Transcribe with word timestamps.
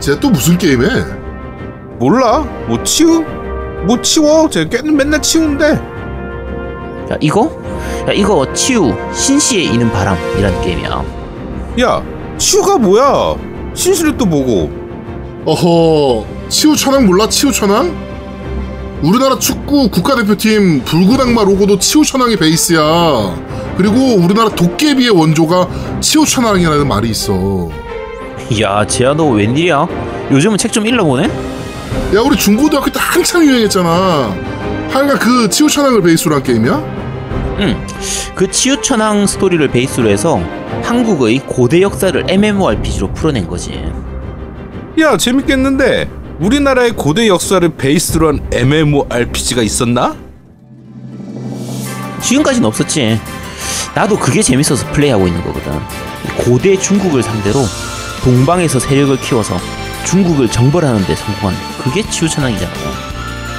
쟤 0.00 0.18
또 0.18 0.30
무슨 0.30 0.56
게임해? 0.56 0.86
몰라. 1.98 2.40
뭐 2.66 2.82
치우? 2.82 3.22
뭐 3.86 4.00
치워? 4.00 4.48
쟤 4.48 4.66
걔는 4.68 4.96
맨날 4.96 5.20
치우는데. 5.20 5.66
야 7.12 7.16
이거? 7.20 7.50
야 8.08 8.12
이거 8.12 8.50
치유 8.54 8.94
신시에 9.12 9.62
이는 9.62 9.90
바람이란 9.92 10.60
게임이야. 10.62 11.04
야, 11.82 12.02
치우가 12.38 12.78
뭐야? 12.78 13.34
신실이 13.74 14.16
또 14.16 14.26
뭐고? 14.26 14.70
어허, 15.44 16.26
치우 16.48 16.76
천왕 16.76 17.06
몰라? 17.06 17.28
치우 17.28 17.52
천왕? 17.52 18.10
우리나라 19.02 19.38
축구 19.38 19.88
국가대표팀 19.90 20.82
악마 21.20 21.42
로고도 21.42 21.78
치우천왕이 21.78 22.36
베이스야. 22.36 22.80
그리고 23.78 23.94
우리나라 24.16 24.50
도깨비의 24.50 25.10
원조가 25.10 25.68
치우천왕이라는 26.00 26.86
말이 26.86 27.08
있어. 27.08 27.70
야 28.60 28.84
재야 28.86 29.14
너 29.14 29.26
웬일이야? 29.28 29.86
요즘은 30.30 30.58
책 30.58 30.72
좀 30.72 30.86
읽어보네? 30.86 31.24
야, 31.24 32.20
우리 32.24 32.36
중고등학교 32.36 32.90
때 32.90 32.98
한참 33.00 33.44
유행했잖아. 33.44 34.34
하여간 34.90 35.18
그 35.18 35.48
치우천왕을 35.48 36.02
베이스로 36.02 36.34
한 36.36 36.42
게임이야? 36.42 36.74
응. 37.60 37.86
그 38.34 38.50
치유천왕 38.50 39.26
스토리를 39.26 39.66
베이스로 39.68 40.08
해서 40.08 40.40
한국의 40.82 41.40
고대 41.46 41.82
역사를 41.82 42.24
MMORPG로 42.28 43.12
풀어낸 43.12 43.46
거지. 43.46 43.84
야, 45.00 45.16
재밌겠는데. 45.16 46.08
우리나라의 46.40 46.92
고대 46.92 47.28
역사를 47.28 47.68
베이스로 47.68 48.28
한 48.28 48.40
MMORPG가 48.52 49.62
있었나? 49.62 50.16
지금까지는 52.22 52.66
없었지. 52.66 53.20
나도 53.94 54.18
그게 54.18 54.42
재밌어서 54.42 54.86
플레이하고 54.92 55.26
있는 55.26 55.42
거거든. 55.44 55.72
고대 56.38 56.76
중국을 56.78 57.22
상대로 57.22 57.60
동방에서 58.22 58.78
세력을 58.78 59.18
키워서 59.20 59.58
중국을 60.04 60.48
정벌하는 60.50 61.04
데 61.06 61.14
성공한 61.16 61.56
그게 61.82 62.02
치유천왕이잖아. 62.08 62.72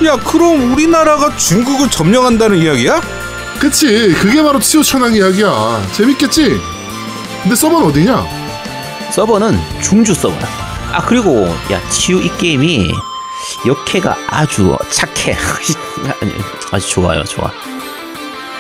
야, 0.05 0.17
그럼 0.17 0.73
우리나라가 0.73 1.35
중국을 1.35 1.89
점령한다는 1.89 2.57
이야기야? 2.57 3.01
그치, 3.59 4.13
그게 4.13 4.41
바로 4.41 4.59
치우천왕 4.59 5.13
이야기야. 5.13 5.87
재밌겠지? 5.93 6.59
근데 7.43 7.55
서버는 7.55 7.87
어디냐? 7.87 8.25
서버는 9.11 9.59
중주 9.81 10.13
서버야. 10.13 10.47
아 10.93 11.01
그리고 11.05 11.47
야 11.71 11.79
치유 11.89 12.19
이 12.21 12.29
게임이 12.37 12.91
역해가 13.65 14.17
아주 14.29 14.77
착해. 14.91 15.37
아니, 16.21 16.33
아주 16.71 16.89
좋아요, 16.89 17.23
좋아. 17.23 17.51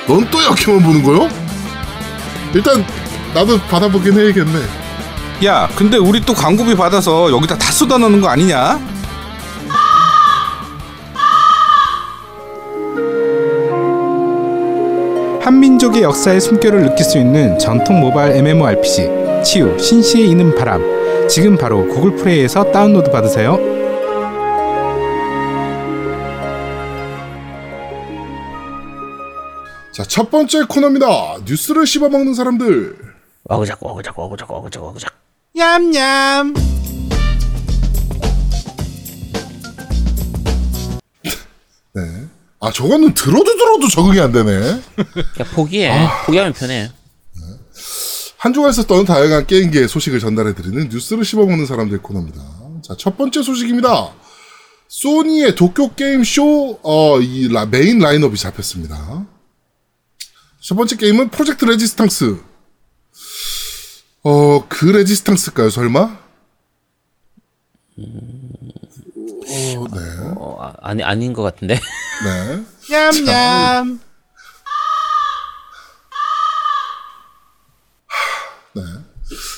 넌또 0.07 0.43
역해만 0.43 0.83
보는 0.83 1.03
거요? 1.03 1.29
일단 2.53 2.85
나도 3.33 3.59
받아보긴 3.61 4.19
해야겠네. 4.19 4.59
야, 5.43 5.67
근데 5.75 5.97
우리 5.97 6.21
또 6.21 6.33
광고비 6.33 6.75
받아서 6.75 7.31
여기다 7.31 7.57
다 7.57 7.71
쏟아넣는 7.71 8.21
거 8.21 8.27
아니냐? 8.27 8.79
한민족의 15.41 16.03
역사의 16.03 16.39
숨결을 16.39 16.83
느낄 16.83 17.03
수 17.03 17.17
있는 17.17 17.57
전통 17.57 17.99
모바일 17.99 18.35
MMORPG 18.35 19.09
치유 19.43 19.77
신시에 19.79 20.25
이는 20.25 20.53
바람 20.55 20.81
지금 21.27 21.57
바로 21.57 21.87
구글 21.87 22.15
플레이에서 22.15 22.71
다운로드 22.71 23.09
받으세요. 23.09 23.57
자, 29.93 30.03
첫 30.03 30.29
번째 30.29 30.63
코너입니다. 30.69 31.07
뉴스를 31.45 31.85
씹어먹는 31.85 32.33
사람들. 32.33 32.95
와구작 33.45 33.83
와구작 33.83 34.17
와구작 34.17 34.51
와구작 34.51 34.83
와구작. 34.83 35.20
냠냠. 35.53 36.53
네. 41.93 42.01
아, 42.59 42.71
저거는 42.71 43.13
들어도 43.13 43.43
들어도 43.57 43.87
적응이 43.89 44.19
안 44.19 44.31
되네. 44.31 44.51
야 44.61 45.45
포기해. 45.53 46.07
포기하면 46.25 46.53
편해. 46.53 46.91
한 48.37 48.53
주간 48.53 48.71
있었던 48.71 49.05
다양한 49.05 49.45
게임계의 49.45 49.87
소식을 49.87 50.19
전달해드리는 50.19 50.89
뉴스를 50.89 51.23
씹어먹는 51.25 51.65
사람들 51.67 52.01
코너입니다. 52.01 52.41
자, 52.83 52.95
첫 52.97 53.15
번째 53.17 53.43
소식입니다. 53.43 54.13
소니의 54.87 55.55
도쿄 55.55 55.93
게임 55.93 56.23
쇼, 56.23 56.79
어, 56.81 57.19
이 57.21 57.47
라- 57.49 57.65
메인 57.67 57.99
라인업이 57.99 58.37
잡혔습니다. 58.37 59.25
첫 60.59 60.75
번째 60.75 60.95
게임은 60.97 61.29
프로젝트 61.29 61.65
레지스탕스. 61.65 62.39
어, 64.23 64.67
그 64.67 64.85
레지스탕스일까요, 64.85 65.69
설마? 65.69 65.99
어, 66.01 66.17
네. 69.57 69.99
어, 70.37 70.57
아, 70.61 70.73
아니 70.81 71.03
아닌 71.03 71.33
것 71.33 71.41
같은데. 71.41 71.75
네. 71.75 72.63
냠냠. 73.25 73.99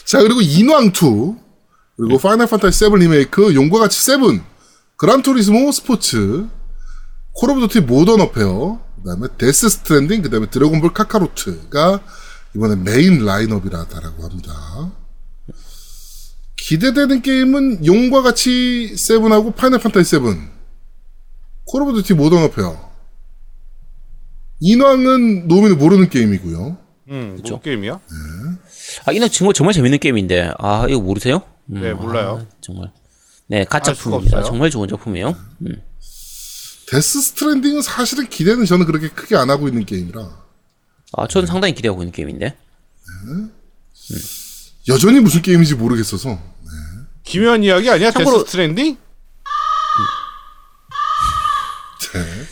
자, 0.05 0.19
그리고 0.21 0.41
인왕2, 0.41 1.39
그리고 1.97 2.17
파이널 2.19 2.47
판타지 2.47 2.77
7 2.77 2.99
리메이크, 2.99 3.55
용과 3.55 3.79
같이 3.79 4.03
7, 4.05 4.41
그란 4.95 5.21
투리스모 5.21 5.71
스포츠, 5.71 6.47
콜 7.33 7.49
오브 7.49 7.67
듀티 7.67 7.81
모던 7.81 8.21
워페어, 8.21 8.79
그 8.95 9.09
다음에 9.09 9.27
데스 9.37 9.69
스트랜딩, 9.69 10.21
그 10.21 10.29
다음에 10.29 10.45
드래곤볼 10.49 10.93
카카로트가 10.93 12.01
이번에 12.55 12.75
메인 12.75 13.25
라인업이라고 13.25 14.23
합니다. 14.23 14.91
기대되는 16.55 17.21
게임은 17.21 17.85
용과 17.85 18.21
같이 18.21 18.91
7하고 18.95 19.55
파이널 19.55 19.79
판타지 19.79 20.09
7, 20.09 20.21
콜 21.65 21.81
오브 21.81 21.93
듀티 21.93 22.13
모던 22.13 22.43
워페어. 22.43 22.91
인왕은 24.61 25.47
노미는 25.47 25.77
모르는 25.77 26.09
게임이고요. 26.09 26.77
음, 27.09 27.35
그쵸. 27.35 27.59
게임이야? 27.59 27.99
아 29.05 29.11
이거 29.11 29.27
정말 29.27 29.53
정말 29.53 29.73
재밌는 29.73 29.99
게임인데. 29.99 30.53
아 30.57 30.85
이거 30.89 31.01
모르세요? 31.01 31.41
음, 31.69 31.81
네, 31.81 31.93
몰라요. 31.93 32.45
아, 32.49 32.55
정말. 32.61 32.91
네. 33.47 33.65
없어요. 33.69 34.43
정말 34.43 34.69
좋은 34.69 34.87
작품이에요. 34.87 35.35
데스 36.89 37.21
스트랜딩은 37.21 37.81
사실은 37.81 38.29
기대는 38.29 38.65
저는 38.65 38.85
그렇게 38.85 39.09
크게 39.09 39.35
안 39.35 39.49
하고 39.49 39.67
있는 39.67 39.85
게임이라 39.85 40.42
아, 41.15 41.27
저는 41.27 41.47
상당히 41.47 41.73
기대하고 41.73 42.01
있는 42.01 42.11
게임인데. 42.11 42.55
여전히 44.87 45.19
무슨 45.19 45.41
게임인지 45.41 45.75
모르겠어서 45.75 46.37
기묘한 47.23 47.63
이야기 47.63 47.89
아니야? 47.89 48.11
참고로- 48.11 48.39
데스 48.39 48.45
스트랜딩? 48.51 48.97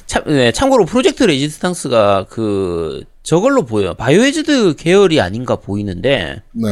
참, 0.07 0.23
네, 0.25 0.51
참고로 0.51 0.85
프로젝트 0.85 1.23
레지스탕스가 1.23 2.25
그 2.29 3.03
저걸로 3.23 3.63
보여요. 3.65 3.93
바이오하자드 3.93 4.75
계열이 4.75 5.21
아닌가 5.21 5.55
보이는데 5.57 6.41
네. 6.53 6.67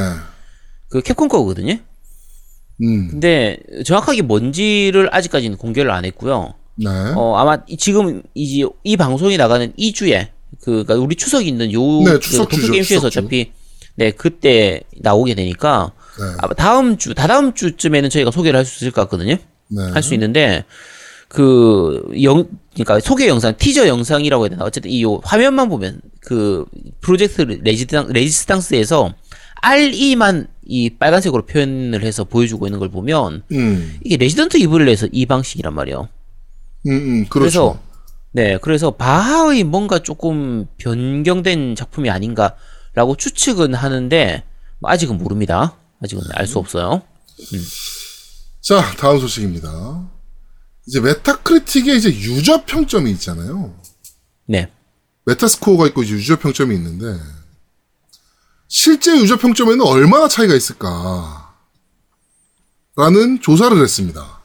그 0.89 1.01
캡콤 1.01 1.27
거거든요. 1.27 1.77
음. 2.81 3.07
근데 3.09 3.57
정확하게 3.85 4.23
뭔지를 4.23 5.13
아직까지는 5.13 5.57
공개를 5.57 5.91
안 5.91 6.03
했고요. 6.05 6.55
네. 6.75 6.89
어 7.15 7.35
아마 7.37 7.59
이- 7.67 7.77
지금 7.77 8.23
이제 8.33 8.65
이 8.83 8.97
방송이 8.97 9.37
나가는 9.37 9.71
2 9.77 9.93
주에 9.93 10.31
그 10.61 10.83
그러니까 10.83 10.95
우리 10.95 11.15
추석 11.15 11.45
있는 11.45 11.71
요 11.73 11.81
네, 12.03 12.11
그 12.13 12.19
추석 12.19 12.49
도쿄 12.49 12.71
게임쇼에서. 12.71 13.07
어차피 13.07 13.51
네 13.95 14.11
그때 14.11 14.81
나오게 14.97 15.35
되니까 15.35 15.91
네. 16.19 16.25
아마 16.39 16.53
다음 16.53 16.97
주 16.97 17.13
다다음 17.13 17.53
주쯤에는 17.53 18.09
저희가 18.09 18.31
소개를 18.31 18.57
할 18.57 18.65
수 18.65 18.83
있을 18.83 18.91
것 18.91 19.01
같거든요. 19.03 19.35
네. 19.69 19.83
할수 19.93 20.13
있는데 20.15 20.65
그 21.27 22.01
영 22.21 22.47
그러니까 22.73 22.99
소개 22.99 23.27
영상 23.27 23.55
티저 23.57 23.87
영상이라고 23.87 24.43
해야 24.43 24.49
되나 24.49 24.63
어쨌든 24.65 24.89
이 24.91 25.01
요 25.03 25.19
화면만 25.23 25.69
보면 25.69 26.01
그 26.21 26.65
프로젝트 27.01 27.41
레지스탕 27.41 28.07
레지스탕스에서 28.11 29.13
RE만 29.61 30.47
이 30.65 30.89
빨간색으로 30.91 31.45
표현을 31.45 32.03
해서 32.03 32.23
보여주고 32.23 32.67
있는 32.67 32.79
걸 32.79 32.89
보면 32.89 33.43
음. 33.51 33.97
이게 34.03 34.17
Resident 34.17 34.57
Evil을 34.57 34.87
해서 34.89 35.07
이 35.11 35.25
방식이란 35.25 35.73
말이에요. 35.73 36.07
음, 36.87 36.91
음, 36.91 37.25
그렇죠. 37.29 37.29
그래서 37.75 37.79
네, 38.31 38.57
그래서 38.61 38.91
바하의 38.91 39.63
뭔가 39.63 39.99
조금 39.99 40.67
변경된 40.77 41.75
작품이 41.75 42.09
아닌가라고 42.09 43.15
추측은 43.17 43.73
하는데 43.73 44.43
뭐 44.79 44.91
아직은 44.91 45.17
모릅니다. 45.17 45.75
아직은 46.03 46.23
알 46.33 46.45
수 46.47 46.59
없어요. 46.59 47.01
자, 48.61 48.81
다음 48.97 49.19
소식입니다. 49.19 50.07
이제 50.87 50.99
Metacritic에 50.99 51.95
이제 51.95 52.09
유저 52.09 52.65
평점이 52.65 53.11
있잖아요. 53.11 53.75
네, 54.45 54.71
Metascore가 55.25 55.87
있고 55.87 56.05
유저 56.05 56.39
평점이 56.39 56.75
있는데 56.75 57.19
실제 58.67 59.15
유저 59.19 59.37
평점에는 59.37 59.81
얼마나 59.81 60.27
차이가 60.27 60.53
있을까? 60.53 61.55
라는 62.95 63.41
조사를 63.41 63.81
했습니다. 63.81 64.38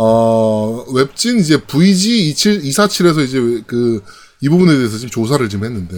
어, 0.00 0.84
웹진 0.92 1.38
이제 1.38 1.56
VG27, 1.56 2.62
247에서 2.62 3.24
이제 3.24 3.64
그, 3.66 4.00
이 4.40 4.48
부분에 4.48 4.76
대해서 4.76 4.96
지금 4.96 5.10
조사를 5.10 5.48
좀 5.48 5.64
했는데, 5.64 5.96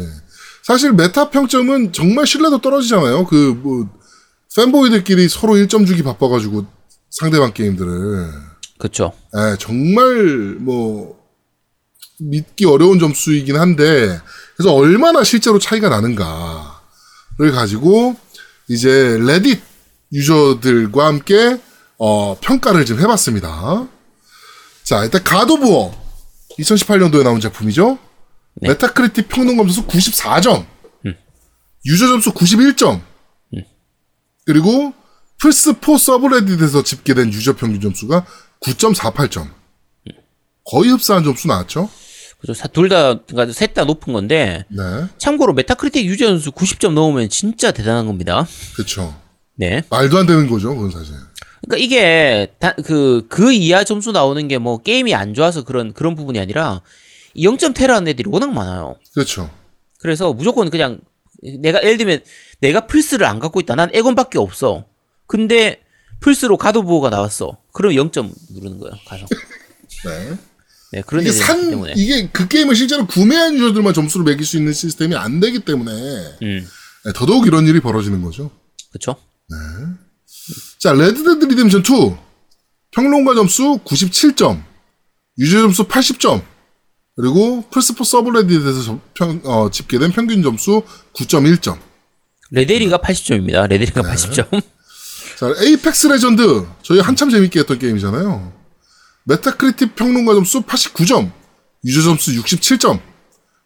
사실 0.62 0.92
메타 0.92 1.28
평점은 1.28 1.92
정말 1.92 2.26
신뢰도 2.26 2.62
떨어지잖아요. 2.62 3.26
그, 3.26 3.60
뭐, 3.62 3.88
팬보이들끼리 4.56 5.28
서로 5.28 5.54
1점 5.54 5.86
주기 5.86 6.02
바빠가지고, 6.02 6.64
상대방 7.10 7.52
게임들을 7.52 8.30
그쵸. 8.78 9.12
예, 9.36 9.56
정말 9.58 10.56
뭐 10.58 11.20
믿기 12.18 12.64
어려운 12.64 12.98
점수이긴 12.98 13.56
한데 13.56 14.20
그래서 14.56 14.72
얼마나 14.72 15.22
실제로 15.24 15.58
차이가 15.58 15.88
나는가를 15.88 17.50
가지고 17.52 18.16
이제 18.68 19.18
레딧 19.20 19.60
유저들과 20.12 21.06
함께 21.06 21.60
어, 22.02 22.34
평가를 22.40 22.86
좀 22.86 22.98
해봤습니다. 22.98 23.86
자 24.84 25.04
일단 25.04 25.22
God 25.22 25.49
of 25.49 25.67
War 25.67 25.94
2018년도에 26.58 27.22
나온 27.22 27.40
작품이죠. 27.40 27.98
네. 28.54 28.70
Metacritic 28.70 29.28
평론 29.28 29.56
점수 29.58 29.86
94점, 29.86 30.64
유저 31.86 32.08
점수 32.08 32.32
91점, 32.32 33.00
그리고 34.46 34.92
플스4 35.42 35.98
subreddit에서 35.98 36.82
집계된 36.82 37.32
유저 37.32 37.56
평균 37.56 37.80
점수가 37.80 38.24
9.48점. 38.60 39.48
거의 40.64 40.90
흡사한 40.90 41.22
점수 41.22 41.48
나왔죠? 41.48 41.88
그죠. 42.40 42.54
둘다, 42.72 43.20
그러니까 43.24 43.52
셋 43.52 43.74
다 43.74 43.84
높은 43.84 44.12
건데, 44.14 44.64
네. 44.70 44.82
참고로 45.18 45.52
Metacritic 45.52 46.04
유저 46.06 46.26
점수 46.26 46.50
90점 46.50 46.92
넘으면 46.94 47.28
진짜 47.28 47.70
대단한 47.70 48.06
겁니다. 48.06 48.46
그쵸. 48.74 49.14
네. 49.54 49.82
말도 49.90 50.18
안 50.18 50.26
되는 50.26 50.48
거죠, 50.48 50.74
그건 50.74 50.90
사실. 50.90 51.14
그러니까 51.62 51.84
이게 51.84 52.52
다, 52.58 52.74
그, 52.84 53.26
그 53.28 53.52
이하 53.52 53.84
점수 53.84 54.12
나오는 54.12 54.46
게 54.48 54.58
뭐 54.58 54.78
게임이 54.78 55.14
안 55.14 55.34
좋아서 55.34 55.64
그런, 55.64 55.92
그런 55.92 56.14
부분이 56.14 56.38
아니라 56.38 56.82
0.테라는 57.36 58.08
애들이 58.08 58.28
워낙 58.30 58.52
많아요. 58.52 58.96
그렇죠. 59.14 59.50
그래서 59.98 60.32
무조건 60.32 60.70
그냥 60.70 61.00
내가 61.60 61.82
예를 61.82 61.96
들면 61.98 62.20
내가 62.60 62.86
플스를 62.86 63.26
안 63.26 63.38
갖고 63.38 63.60
있다. 63.60 63.74
난 63.74 63.90
에건밖에 63.92 64.38
없어. 64.38 64.84
근데 65.26 65.80
플스로 66.20 66.56
가도보호가 66.56 67.08
나왔어. 67.10 67.56
그럼 67.72 67.92
0점 67.92 68.30
누르는 68.50 68.78
거예요. 68.78 68.94
가서. 69.06 69.26
네. 70.06 70.36
네, 70.92 71.02
그런 71.06 71.22
이게 71.22 71.30
산, 71.32 71.70
때문에. 71.70 71.92
이게 71.96 72.28
그 72.32 72.48
게임을 72.48 72.74
실제로 72.74 73.06
구매한 73.06 73.54
유저들만 73.54 73.94
점수를 73.94 74.24
매길 74.24 74.44
수 74.44 74.56
있는 74.56 74.72
시스템이 74.72 75.14
안 75.14 75.38
되기 75.38 75.60
때문에 75.60 75.92
음. 76.42 76.66
네, 77.04 77.12
더더욱 77.14 77.46
이런 77.46 77.66
일이 77.68 77.80
벌어지는 77.80 78.22
거죠. 78.22 78.50
그쵸 78.92 79.14
자, 80.78 80.92
Red 80.92 81.15
Dead 81.15 81.44
Redemption 81.46 81.80
2. 81.82 82.16
평론가 82.92 83.34
점수 83.34 83.78
97점. 83.84 84.62
유저 85.38 85.60
점수 85.62 85.84
80점. 85.84 86.42
그리고 87.16 87.64
플스4 87.70 88.04
subreddit에서 88.04 88.82
점- 88.82 89.00
평, 89.14 89.40
어, 89.44 89.70
집계된 89.70 90.12
평균 90.12 90.42
점수 90.42 90.82
9.1점. 91.14 91.78
레데리가 92.50 92.98
80점입니다. 92.98 93.68
레데리가 93.68 94.02
네. 94.02 94.08
80점. 94.10 94.62
자, 95.38 95.54
Apex 95.62 96.08
Legends. 96.08 96.66
저희 96.82 97.00
한참 97.00 97.30
재밌게 97.30 97.60
했던 97.60 97.78
게임이잖아요. 97.78 98.52
Metacritic 99.24 99.94
평론가 99.94 100.34
점수 100.34 100.62
89점. 100.62 101.30
유저 101.84 102.02
점수 102.02 102.32
67점. 102.32 103.00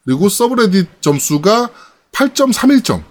그리고 0.04 0.28
subreddit 0.28 0.86
점수가 1.00 1.70
8.31점. 2.12 3.02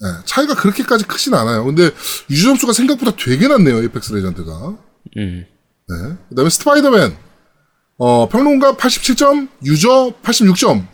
네, 0.00 0.08
차이가 0.24 0.54
그렇게까지 0.54 1.04
크진 1.04 1.34
않아요. 1.34 1.64
근데 1.64 1.90
유저 2.30 2.48
점수가 2.48 2.72
생각보다 2.72 3.16
되게 3.16 3.48
낮네요. 3.48 3.82
Apex 3.82 4.12
Legends가. 4.12 4.76
음. 5.16 5.46
네. 5.88 6.16
그 6.28 6.34
다음에 6.34 6.50
스파이더맨. 6.50 7.16
어, 7.98 8.28
평론가 8.28 8.74
87점, 8.74 9.48
유저 9.64 10.14
86점. 10.22 10.86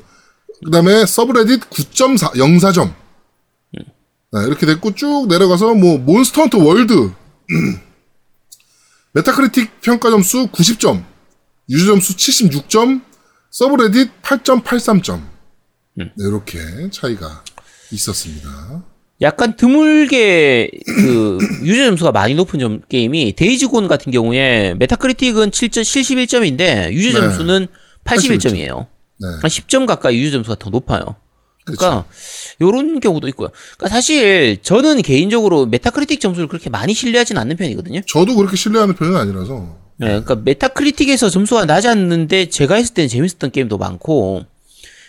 그 0.65 0.71
다음에 0.71 1.05
subreddit 1.05 1.69
9.04점. 1.71 2.95
네, 4.35 4.47
이렇게 4.47 4.65
됐고 4.65 4.95
쭉 4.95 5.27
내려가서 5.29 5.75
뭐 5.75 5.99
Monster 5.99 6.43
Hunter 6.43 6.59
World. 6.59 7.13
Metacritic 9.15 9.81
평가 9.83 10.11
점수 10.11 10.47
90점, 10.53 11.05
유저 11.69 11.87
점수 11.87 12.17
76점, 12.17 13.03
subreddit 13.51 14.23
8.83점. 14.23 15.23
네, 15.97 16.13
이렇게 16.17 16.89
차이가 16.91 17.45
있었습니다. 17.91 18.83
약간 19.23 19.57
드물게 19.57 20.71
그 20.85 21.39
유저 21.63 21.85
점수가 21.85 22.13
많이 22.13 22.35
높은 22.35 22.59
점 22.59 22.81
게임이 22.89 23.35
Days 23.37 23.63
Gone 23.63 23.89
같은 23.89 24.13
경우에 24.13 24.75
Metacritic은 24.79 25.51
7점 25.51 25.83
71점인데 25.83 26.93
유저 26.93 27.19
네. 27.19 27.27
점수는 27.27 27.69
81점이에요. 28.05 28.87
네. 29.21 29.29
한 29.41 29.43
10점 29.43 29.87
가까이 29.87 30.19
유저 30.19 30.33
점수가 30.33 30.57
더 30.59 30.71
높아요. 30.71 31.17
그러니까 31.65 32.05
요런 32.61 32.99
경우도 32.99 33.29
있고요. 33.29 33.51
그러니까 33.77 33.95
사실 33.95 34.59
저는 34.63 35.03
개인적으로 35.03 35.67
Metacritic 35.67 36.21
점수를 36.21 36.49
그렇게 36.49 36.69
많이 36.71 36.93
신뢰하진 36.93 37.39
않는 37.39 37.57
편이거든요. 37.57 38.01
저도 38.09 38.35
그렇게 38.35 38.57
신뢰하는 38.57 38.97
편은 38.97 39.17
아니라서. 39.17 39.79
네, 39.99 40.09
그러니까 40.09 40.35
Metacritic에서 40.35 41.31
점수가 41.31 41.67
낮았는데 41.67 42.49
제가 42.49 42.75
했을 42.75 42.95
때는 42.95 43.09
재밌었던 43.09 43.53
게임도 43.53 43.79
많고 43.79 44.43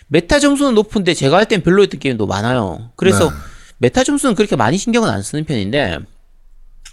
메타 0.06 0.38
점수는 0.38 0.74
높은데 0.74 1.14
제가 1.14 1.38
할 1.38 1.46
땐 1.46 1.62
별로였던 1.62 1.98
게임도 1.98 2.26
많아요. 2.26 2.90
그래서 2.94 3.30
네. 3.30 3.36
메타 3.84 4.02
점수는 4.02 4.34
그렇게 4.34 4.56
많이 4.56 4.78
신경은 4.78 5.10
안 5.10 5.22
쓰는 5.22 5.44
편인데 5.44 5.98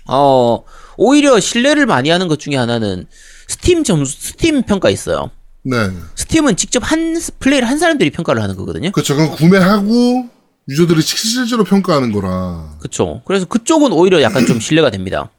어 0.10 0.64
오히려 0.98 1.40
신뢰를 1.40 1.86
많이 1.86 2.10
하는 2.10 2.28
것 2.28 2.38
중에 2.38 2.58
하나는 2.58 3.06
스팀 3.48 3.86
점수 3.86 4.20
스팀 4.20 4.64
평가 4.64 4.90
있어요. 4.90 5.32
네. 5.64 5.78
Steam은 6.16 6.58
직접 6.58 6.82
한 6.84 7.18
플레이를 7.40 7.70
한 7.70 7.78
사람들이 7.80 8.10
평가를 8.10 8.42
하는 8.42 8.58
거거든요. 8.58 8.92
그렇죠. 8.92 9.16
그건 9.16 9.32
구매하고 9.32 10.28
유저들이 10.68 11.02
실제로 11.02 11.64
평가하는 11.64 12.12
거라. 12.12 12.76
그쵸. 12.80 13.22
그래서 13.26 13.46
그쪽은 13.46 13.94
오히려 13.94 14.22
약간 14.22 14.46
좀 14.46 14.60
신뢰가 14.60 14.90
됩니다. 14.90 15.30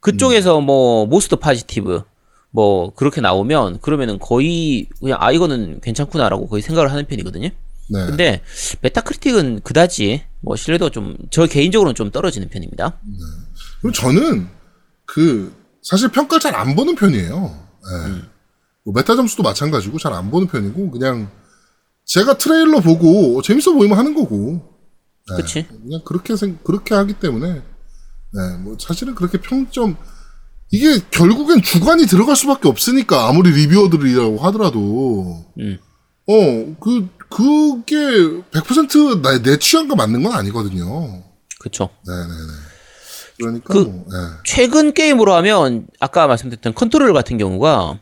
그쪽에서 0.00 0.60
뭐, 0.60 1.06
most 1.06 1.36
positive, 1.36 2.02
뭐, 2.50 2.92
그렇게 2.94 3.20
나오면, 3.20 3.80
그러면은 3.80 4.18
거의, 4.18 4.86
그냥, 5.00 5.18
아, 5.20 5.32
이거는 5.32 5.80
괜찮구나라고 5.80 6.48
거의 6.48 6.62
생각을 6.62 6.90
하는 6.92 7.06
편이거든요. 7.06 7.50
네. 7.90 8.06
근데, 8.06 8.42
Metacritic은 8.82 9.60
그다지, 9.62 10.24
뭐, 10.40 10.56
신뢰도가 10.56 10.90
좀, 10.90 11.16
저 11.30 11.46
개인적으로는 11.46 11.94
좀 11.94 12.10
떨어지는 12.10 12.48
편입니다. 12.48 12.98
그럼 13.80 13.92
저는 13.92 14.48
그 15.06 15.52
사실 15.82 16.08
평가를 16.10 16.40
잘 16.40 16.54
안 16.54 16.74
보는 16.76 16.94
편이에요. 16.96 17.68
예. 17.90 18.22
뭐 18.84 18.92
메타 18.94 19.16
점수도 19.16 19.42
마찬가지고 19.42 19.98
잘 19.98 20.12
안 20.12 20.30
보는 20.30 20.48
편이고 20.48 20.90
그냥 20.90 21.30
제가 22.04 22.36
트레일러 22.38 22.80
보고 22.80 23.40
재밌어 23.42 23.72
보이면 23.72 23.96
하는 23.96 24.14
거고. 24.14 24.60
네. 25.30 25.36
그치? 25.36 25.66
그냥 25.66 26.00
그렇게 26.04 26.36
생 26.36 26.58
그렇게 26.64 26.94
하기 26.94 27.14
때문에 27.14 27.54
네, 27.54 28.56
뭐 28.60 28.76
사실은 28.78 29.14
그렇게 29.14 29.38
평점 29.40 29.96
이게 30.70 30.98
결국엔 31.10 31.62
주관이 31.62 32.06
들어갈 32.06 32.36
수밖에 32.36 32.68
없으니까 32.68 33.28
아무리 33.28 33.50
reviewer들이라고 33.52 34.38
하더라도 34.38 35.46
음. 35.58 35.78
어그 36.26 37.08
그게 37.28 37.96
100%내 38.52 39.42
내 39.42 39.58
취향과 39.58 39.94
맞는 39.94 40.22
건 40.22 40.32
아니거든요. 40.32 41.22
그쵸. 41.58 41.90
네네네. 42.06 42.52
그러니까 43.36 43.72
그- 43.72 43.78
뭐, 43.80 44.04
네. 44.10 44.16
최근 44.44 44.92
게임으로 44.92 45.32
하면, 45.34 45.86
아까 46.00 46.26
말씀드렸던 46.26 46.74
컨트롤 46.74 47.12
같은 47.12 47.38
경우가, 47.38 47.98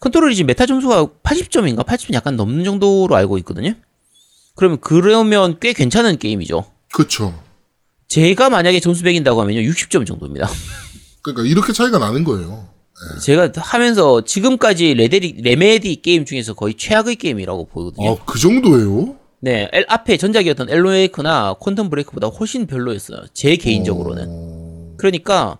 Control이 0.00 0.34
지금 0.34 0.46
메타 0.46 0.66
점수가 0.66 1.06
80점인가? 1.22 1.84
80점 1.84 2.14
약간 2.14 2.36
넘는 2.36 2.64
정도로 2.64 3.14
알고 3.14 3.38
있거든요? 3.38 3.74
그러면, 4.54 4.78
그러면 4.80 5.58
꽤 5.60 5.72
괜찮은 5.72 6.18
게임이죠. 6.18 6.64
그쵸. 6.92 7.38
제가 8.08 8.50
만약에 8.50 8.80
점수 8.80 9.02
매긴다고 9.04 9.40
하면요 9.40 9.60
60점 9.60 10.06
정도입니다. 10.06 10.46
그러니까 11.22 11.46
이렇게 11.48 11.72
차이가 11.72 11.98
나는 11.98 12.24
거예요. 12.24 12.68
제가 13.22 13.50
하면서 13.56 14.22
지금까지 14.24 14.94
레데리 14.94 15.40
레메디 15.42 15.96
게임 16.02 16.24
중에서 16.24 16.54
거의 16.54 16.74
최악의 16.74 17.16
게임이라고 17.16 17.66
보거든요. 17.66 18.10
아, 18.12 18.16
그 18.24 18.38
정도예요? 18.38 19.16
네, 19.40 19.68
엘- 19.72 19.86
앞에 19.88 20.16
전작이었던 20.18 20.70
엘로웨이크나 20.70 21.54
퀀텀 21.54 21.90
브레이크보다 21.90 22.28
훨씬 22.28 22.66
별로였어요. 22.66 23.22
제 23.34 23.56
개인적으로는. 23.56 24.26
어, 24.28 24.94
그러니까 24.98 25.58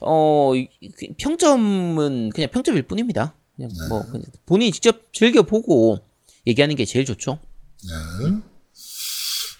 어 0.00 0.52
이- 0.54 0.68
그 0.98 1.06
평점은 1.18 2.30
그냥 2.34 2.50
평점일 2.50 2.82
뿐입니다. 2.82 3.34
그냥 3.56 3.70
뭐 3.88 4.02
그냥 4.06 4.24
본인이 4.46 4.72
직접 4.72 5.12
즐겨 5.12 5.42
보고 5.42 5.98
얘기하는 6.46 6.76
게 6.76 6.84
제일 6.84 7.04
좋죠. 7.06 7.38
네. 7.86 8.32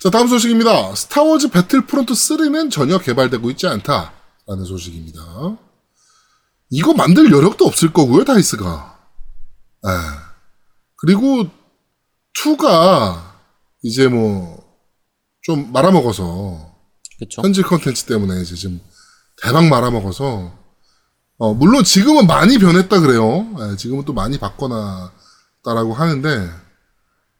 자, 0.02 0.10
다음 0.10 0.28
소식입니다. 0.28 0.94
Star 0.94 1.21
Wars 1.21 1.48
Battlefront 1.48 2.12
3는 2.12 2.70
전혀 2.70 2.98
개발되고 2.98 3.50
있지 3.52 3.66
않다라는 3.66 4.64
소식입니다. 4.66 5.56
이거 6.76 6.92
만들 6.92 7.30
여력도 7.30 7.64
없을 7.66 7.92
거고요, 7.92 8.24
DICE가. 8.24 8.98
예. 9.86 9.90
그리고 10.96 11.46
2가 12.34 13.22
이제 13.82 14.08
뭐 14.08 14.64
좀 15.44 15.70
말아먹어서 15.72 16.74
그렇죠. 17.18 17.42
현질 17.42 17.64
컨텐츠 17.64 18.04
때문에 18.06 18.40
이제 18.40 18.54
지금 18.56 18.80
대박 19.42 19.66
말아먹어서 19.68 20.52
어 21.36 21.54
물론 21.54 21.84
지금은 21.84 22.26
많이 22.26 22.58
변했다 22.58 23.00
그래요. 23.00 23.46
예, 23.60 23.76
지금은 23.76 24.04
또 24.06 24.14
많이 24.14 24.38
바꿔놨다라고 24.38 25.92
하는데 25.92 26.50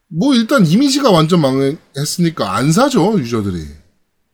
뭐 0.09 0.35
일단 0.35 0.67
이미지가 0.67 1.11
완전 1.11 1.41
망했으니까 1.41 2.55
안 2.55 2.73
사죠 2.73 3.19
유저들이. 3.19 3.67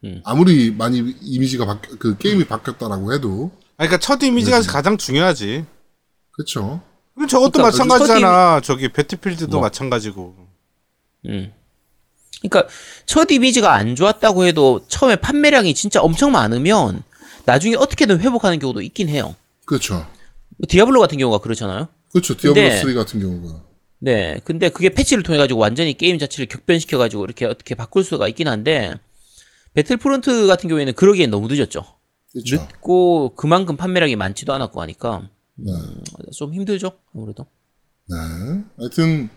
음. 0.04 0.21
아무리 0.25 0.73
많이 0.73 0.99
이미지가 1.21 1.64
바뀌, 1.66 1.97
그 1.99 2.16
게임이 2.16 2.47
바뀌었다라고 2.47 3.12
해도 3.12 3.52
그러니까 3.80 3.99
첫 3.99 4.22
이미지가 4.22 4.60
가장 4.62 4.99
중요하지. 4.99 5.64
그렇죠. 6.32 6.82
그럼 7.14 7.28
저것도 7.28 7.52
그러니까 7.52 7.84
마찬가지잖아. 7.84 8.60
저기 8.62 8.92
배틀필드도 8.92 9.52
뭐. 9.52 9.60
마찬가지고. 9.62 10.37
음. 11.26 11.52
그러니까 12.42 12.68
첫 13.06 13.30
이미지가 13.30 13.72
안 13.72 13.96
좋았다고 13.96 14.44
해도 14.44 14.84
처음에 14.88 15.16
판매량이 15.16 15.75
진짜 15.75 16.00
엄청 16.02 16.30
많으면 16.32 17.02
나중에 17.46 17.75
어떻게든 17.76 18.20
회복하는 18.20 18.58
경우도 18.58 18.82
있긴 18.82 19.08
해요. 19.08 19.34
그렇죠. 19.64 20.06
디아블로 20.68 21.00
같은 21.00 21.16
경우가 21.16 21.38
그렇잖아요. 21.38 21.88
그렇죠. 22.12 22.37
디아블로 22.37 22.62
근데- 22.62 22.80
3 22.82 22.94
같은 22.94 23.20
경우가. 23.20 23.62
네. 23.99 24.40
근데 24.44 24.68
그게 24.68 24.90
패치를 24.90 25.22
통해 25.22 25.38
가지고 25.38 25.60
완전히 25.60 25.96
게임 25.96 26.18
자체를 26.18 26.46
격변시켜 26.49 26.99
가지고 26.99 27.25
이렇게 27.25 27.46
어떻게 27.46 27.75
바꿀 27.75 28.04
수가 28.04 28.28
있긴 28.28 28.46
한데 28.49 28.94
배틀프론트 29.75 30.46
같은 30.46 30.68
경우에는 30.68 30.94
그러기엔 30.94 31.30
너무 31.30 31.49
늦었죠. 31.49 31.84
그렇죠. 32.32 32.56
늦고 32.56 33.34
그만큼 33.34 33.76
판매량이 33.76 34.16
많지도 34.16 34.52
않았고 34.52 34.80
하니까 34.82 35.28
네. 35.56 35.72
좀 36.32 36.54
힘들죠. 36.54 36.92
아무래도. 37.14 37.46
네. 38.08 38.16
하여튼 38.78 39.28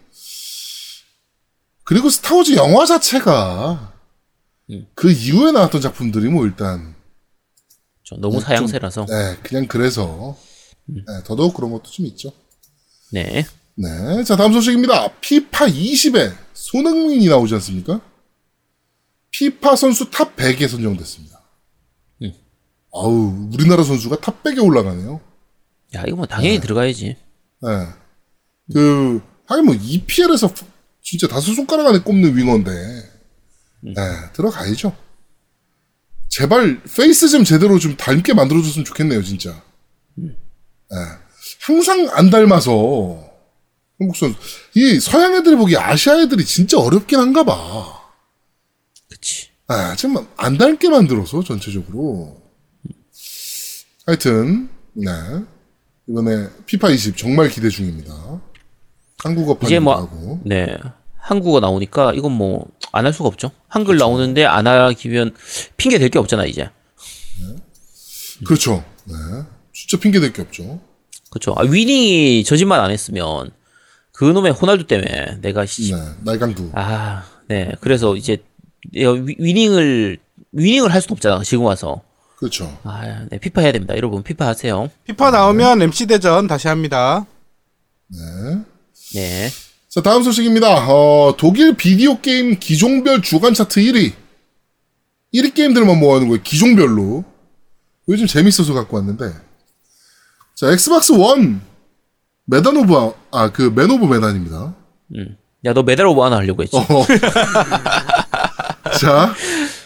그리고 1.84 2.10
스타워즈 2.10 2.56
영화 2.56 2.86
자체가 2.86 3.94
음. 4.70 4.88
그 4.96 5.12
이후에 5.12 5.52
나왔던 5.52 5.82
작품들이 5.82 6.30
뭐 6.30 6.46
일단 6.46 6.96
저 8.04 8.16
너무 8.18 8.40
네, 8.40 8.46
사양새라서. 8.46 9.06
네, 9.06 9.38
그냥 9.44 9.68
그래서 9.68 10.38
음. 10.90 11.04
네, 11.08 11.24
더더욱 11.26 11.54
그런 11.54 11.72
것도 11.72 11.90
좀 11.90 12.06
있죠. 12.08 12.32
네. 13.12 13.46
네. 13.76 14.24
자, 14.24 14.36
다음 14.36 14.54
소식입니다. 14.54 15.20
피파 15.20 15.66
20에 15.66 16.36
손흥민이 16.54 17.28
나오지 17.28 17.56
않습니까? 17.56 18.02
피파 19.32 19.76
선수 19.76 20.10
탑 20.12 20.36
100에 20.36 20.68
선정됐습니다. 20.68 21.33
음. 22.94 23.00
아우, 23.00 23.50
우리나라 23.54 23.84
선수가 23.84 24.18
탑 24.22 24.44
100에 24.44 24.64
올라가네요. 24.64 25.20
야, 25.96 26.04
이거 26.08 26.18
뭐 26.18 26.26
당연히 26.26 26.60
들어가야지. 26.60 27.16
네. 27.62 27.70
그, 28.74 29.22
하긴 29.46 29.66
뭐, 29.66 29.76
EPL에서 29.76 30.52
진짜 31.02 31.28
다섯 31.28 31.54
손가락 31.54 31.88
안에 31.88 32.00
꼽는 32.00 32.36
윙어인데, 32.36 32.72
네, 33.82 33.94
들어가야죠. 34.34 34.96
제발, 36.30 36.82
페이스 36.84 37.28
좀 37.30 37.44
제대로 37.44 37.78
좀 37.78 37.96
닮게 37.98 38.34
만들어줬으면 38.34 38.86
좋겠네요, 38.86 39.22
진짜. 39.24 39.62
네. 40.16 40.36
항상 41.62 42.10
안 42.14 42.30
닮아서, 42.30 43.34
한국 44.00 44.16
선수. 44.16 44.38
이 44.76 45.00
서양 45.00 45.36
애들이 45.36 45.56
보기 45.56 45.78
아시아 45.78 46.20
애들이 46.22 46.44
진짜 46.46 46.80
어렵긴 46.80 47.20
한가 47.20 47.44
봐. 47.44 48.02
그치. 49.10 49.50
아, 49.68 49.96
좀안 49.96 50.58
닮게 50.58 50.90
만들어서 50.90 51.44
전체적으로. 51.44 52.43
하여튼 54.06 54.70
네 54.94 55.12
이번에 56.08 56.48
피파 56.66 56.90
20 56.90 57.18
정말 57.18 57.50
기대 57.50 57.70
중입니다. 57.70 58.14
한국어판이기도 59.24 59.66
이제 59.68 59.80
뭐, 59.80 59.96
하고 59.96 60.40
네. 60.44 60.78
한국어 61.16 61.62
나오니까 61.62 62.12
이건 62.14 62.34
뭐, 62.34 62.68
안 62.92 63.06
할 63.06 63.14
수가 63.14 63.30
없죠. 63.30 63.52
한글 63.70 63.98
나오는데 63.98 64.44
안 64.46 64.68
하기면 64.68 65.34
핑계 65.78 65.98
될 65.98 66.10
게 66.10 66.20
없잖아, 66.20 66.46
이제. 66.46 66.70
그렇죠. 68.46 68.84
네 69.06 69.14
진짜 69.72 69.98
핑계 70.02 70.20
댈게 70.20 70.42
없죠. 70.42 70.82
그쵸. 71.32 71.54
아, 71.58 71.62
위닝이 71.64 72.44
저짓만 72.44 72.82
안 72.82 72.92
했으면, 72.92 73.52
그 74.12 74.26
놈의 74.26 74.52
호날두 74.52 74.86
때문에 74.86 75.38
내가, 75.42 75.66
씨, 75.66 75.94
네 75.94 75.98
날강두. 76.26 76.72
아, 76.74 77.24
네. 77.48 77.72
그래서 77.80 78.16
이제, 78.18 78.38
위닝을, 78.92 80.20
위닝을 80.52 80.94
할 80.94 81.02
수도 81.02 81.14
없잖아, 81.14 81.42
지금 81.44 81.64
와서. 81.64 82.02
그렇죠. 82.44 82.78
아, 82.84 83.26
네. 83.30 83.38
피파 83.40 83.62
해야 83.62 83.72
됩니다. 83.72 83.96
여러분, 83.96 84.22
피파 84.22 84.48
하세요. 84.48 84.90
피파 85.06 85.32
나오면 85.32 85.82
MC 85.82 86.08
대전 86.08 86.46
다시 86.48 86.68
합니다. 86.68 87.26
네. 88.10 88.18
네. 89.16 89.50
자 89.88 90.02
다음 90.02 90.24
소식입니다. 90.24 90.88
어, 90.90 91.36
독일 91.38 91.76
비디오 91.78 92.20
게임 92.20 92.60
기종별 92.60 93.22
주간 93.22 93.54
차트 93.54 93.80
1위. 93.80 94.12
1위 95.34 95.54
게임들만 95.54 95.98
모아놓은 96.00 96.28
거예요. 96.28 96.44
기종별로. 96.44 97.24
요즘 98.10 98.28
재밌어서 98.28 98.74
갖고 98.74 98.98
왔는데. 98.98 99.32
자 100.56 100.70
Xbox 100.72 101.14
One 101.14 101.62
Medan 102.46 102.76
of 102.76 103.14
아 103.32 103.50
그 103.54 103.72
Man 103.74 103.90
of 103.90 104.06
Medan입니다. 104.06 104.74
음. 105.16 105.38
야, 105.66 105.74
너 105.74 105.82
Medal 105.84 106.06
of 106.08 106.20
Honor 106.22 106.36
하려고 106.38 106.62
했지. 106.64 106.76
어. 106.76 106.84
자, 109.00 109.34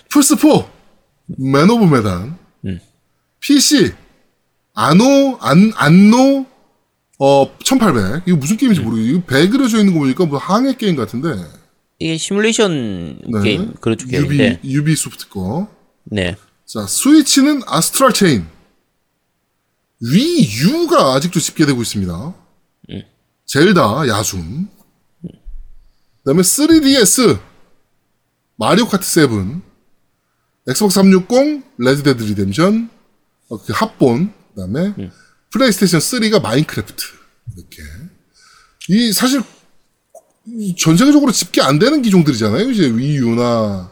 플스4, 0.09 0.65
Man 1.38 1.69
of 1.69 1.86
Medan. 1.86 2.36
음. 3.38 3.39
PC, 3.39 3.94
Anno, 4.74 5.38
안, 5.41 5.72
Anno, 5.75 6.45
어, 7.20 7.58
1800. 7.63 8.24
이거 8.27 8.38
무슨 8.38 8.58
게임인지 8.58 8.82
모르겠어요. 8.82 9.12
이거 9.12 9.25
배 9.25 9.48
그려져 9.48 9.79
있는 9.79 9.94
거 9.94 10.00
보니까 10.00 10.25
뭐 10.25 10.38
항해 10.38 10.75
게임 10.75 10.96
같은데. 10.96 11.29
이게 12.00 12.17
시뮬레이션 12.17 13.20
네. 13.27 13.41
게임, 13.44 13.74
그런 13.82 13.98
Ubi, 14.00 14.12
게임인데. 14.12 14.62
유비소프트 14.63 15.29
거. 15.29 15.67
네. 16.03 16.36
자, 16.65 16.86
Switch는 16.86 17.62
Astral 17.65 18.13
Chain. 18.13 18.45
Wii 20.01 20.47
U가 20.62 21.15
아직도 21.15 21.39
집계되고 21.39 21.82
있습니다. 21.82 22.36
Zelda, 23.45 24.07
야숨. 24.10 24.67
그 25.22 25.29
다음에 26.25 26.41
3DS, 26.41 27.39
Mario 28.57 28.86
Kart 28.88 29.05
7, 29.08 29.29
Xbox 30.67 30.95
360, 30.96 31.63
Red 31.77 32.03
Dead 32.03 32.21
Redemption, 32.24 32.89
어, 33.49 33.57
그 33.61 33.73
합본, 33.73 34.33
그 34.53 34.61
다음에 34.61 34.93
플레이스테이션 35.51 35.99
3가 35.99 36.41
Minecraft. 36.41 37.03
이렇게. 37.55 37.83
이, 38.89 39.11
사실, 39.13 39.41
이전 40.47 40.95
세계적으로 40.97 41.31
집계 41.31 41.61
안 41.61 41.79
되는 41.79 42.01
기종들이잖아요. 42.01 42.69
이제 42.69 42.89
Wii 42.89 43.33
U나, 43.33 43.91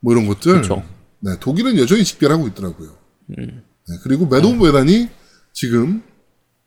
뭐 0.00 0.12
이런 0.12 0.26
것들. 0.26 0.60
그쵸. 0.60 0.82
네, 1.20 1.32
독일은 1.40 1.78
여전히 1.78 2.04
집계를 2.04 2.34
하고 2.34 2.46
있더라고요. 2.48 2.96
네, 3.26 3.96
그리고 4.02 4.26
Man 4.26 4.49
of 4.49 4.64
Medan이 4.66 5.08
지금 5.52 6.02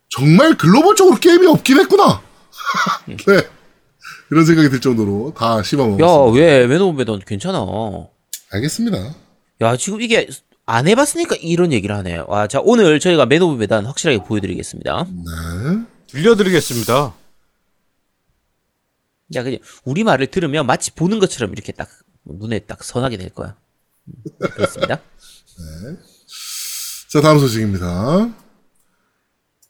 정말 0.10 0.58
글로벌적으로 0.58 1.18
게임이 1.18 1.48
없긴 1.48 1.80
했구나. 1.80 2.22
네. 3.08 3.48
이런 4.32 4.46
생각이 4.46 4.70
들 4.70 4.82
정도로 4.82 5.34
다 5.38 5.62
씹어먹었습니다. 5.62 6.06
야, 6.06 6.32
왜, 6.34 6.68
Man 6.68 6.82
of 6.82 6.98
Medan 6.98 7.20
괜찮아. 7.20 7.66
알겠습니다. 8.52 9.16
야, 9.62 9.78
지금 9.78 10.02
이게 10.02 10.28
안 10.72 10.88
해봤으니까 10.88 11.36
이런 11.42 11.74
얘기를 11.74 11.94
하네. 11.94 12.24
와, 12.28 12.48
자, 12.48 12.62
오늘 12.64 12.98
저희가 13.02 13.26
Man 13.26 13.42
of 13.42 13.58
Medan 13.58 13.86
확실하게 13.86 14.24
보여드리겠습니다. 14.24 15.06
네. 15.06 15.86
들려드리겠습니다. 16.08 17.14
야, 19.36 19.44
그냥 19.44 19.60
우리 19.84 20.06
말을 20.06 20.28
들으면 20.28 20.66
마치 20.66 20.92
보는 20.92 21.20
것처럼 21.20 21.52
이렇게 21.52 21.74
딱 21.74 21.90
눈에 22.24 22.60
딱 22.60 22.86
선하게 22.86 23.18
될 23.18 23.30
거야. 23.32 23.58
음, 24.08 24.14
그렇습니다. 24.40 25.02
자, 27.10 27.20
다음 27.20 27.40
소식입니다. 27.40 28.30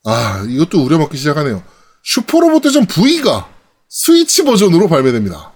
아, 0.04 0.46
이것도 0.48 0.84
우려먹기 0.86 1.18
시작하네요. 1.18 1.64
슈퍼로봇 2.04 2.62
대전 2.62 2.86
V가 2.86 3.52
스위치 3.90 4.44
버전으로 4.44 4.88
발매됩니다. 4.88 5.52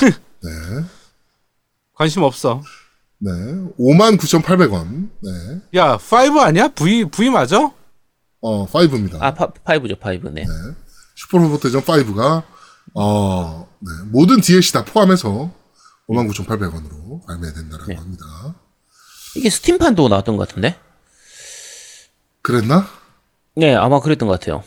네. 0.00 0.50
관심 1.94 2.22
없어. 2.22 2.62
네. 3.20 3.30
59,800원. 3.78 5.08
네. 5.22 5.30
야, 5.78 5.96
5 5.98 6.40
아니야? 6.40 6.68
V, 6.68 7.04
V 7.06 7.30
맞아? 7.30 7.70
어, 8.40 8.66
5입니다. 8.68 9.18
아, 9.20 9.34
파, 9.34 9.48
five죠, 9.64 9.96
five. 9.96 10.28
네. 10.28 10.44
슈퍼로봇 11.16 11.60
대전 11.60 11.82
5가 11.82 12.44
어, 12.94 13.68
네, 13.80 13.90
모든 14.12 14.40
DLC 14.40 14.72
다 14.72 14.84
포함해서 14.84 15.50
59,800원으로 16.08 17.26
발매된다라고 17.26 17.86
네. 17.88 17.94
합니다. 17.96 18.24
이게 19.36 19.50
Steam판도 19.50 20.08
나왔던 20.08 20.36
것 20.36 20.48
같은데? 20.48 20.76
그랬나? 22.42 22.86
네, 23.56 23.74
아마 23.74 24.00
그랬던 24.00 24.28
것 24.28 24.38
같아요. 24.38 24.62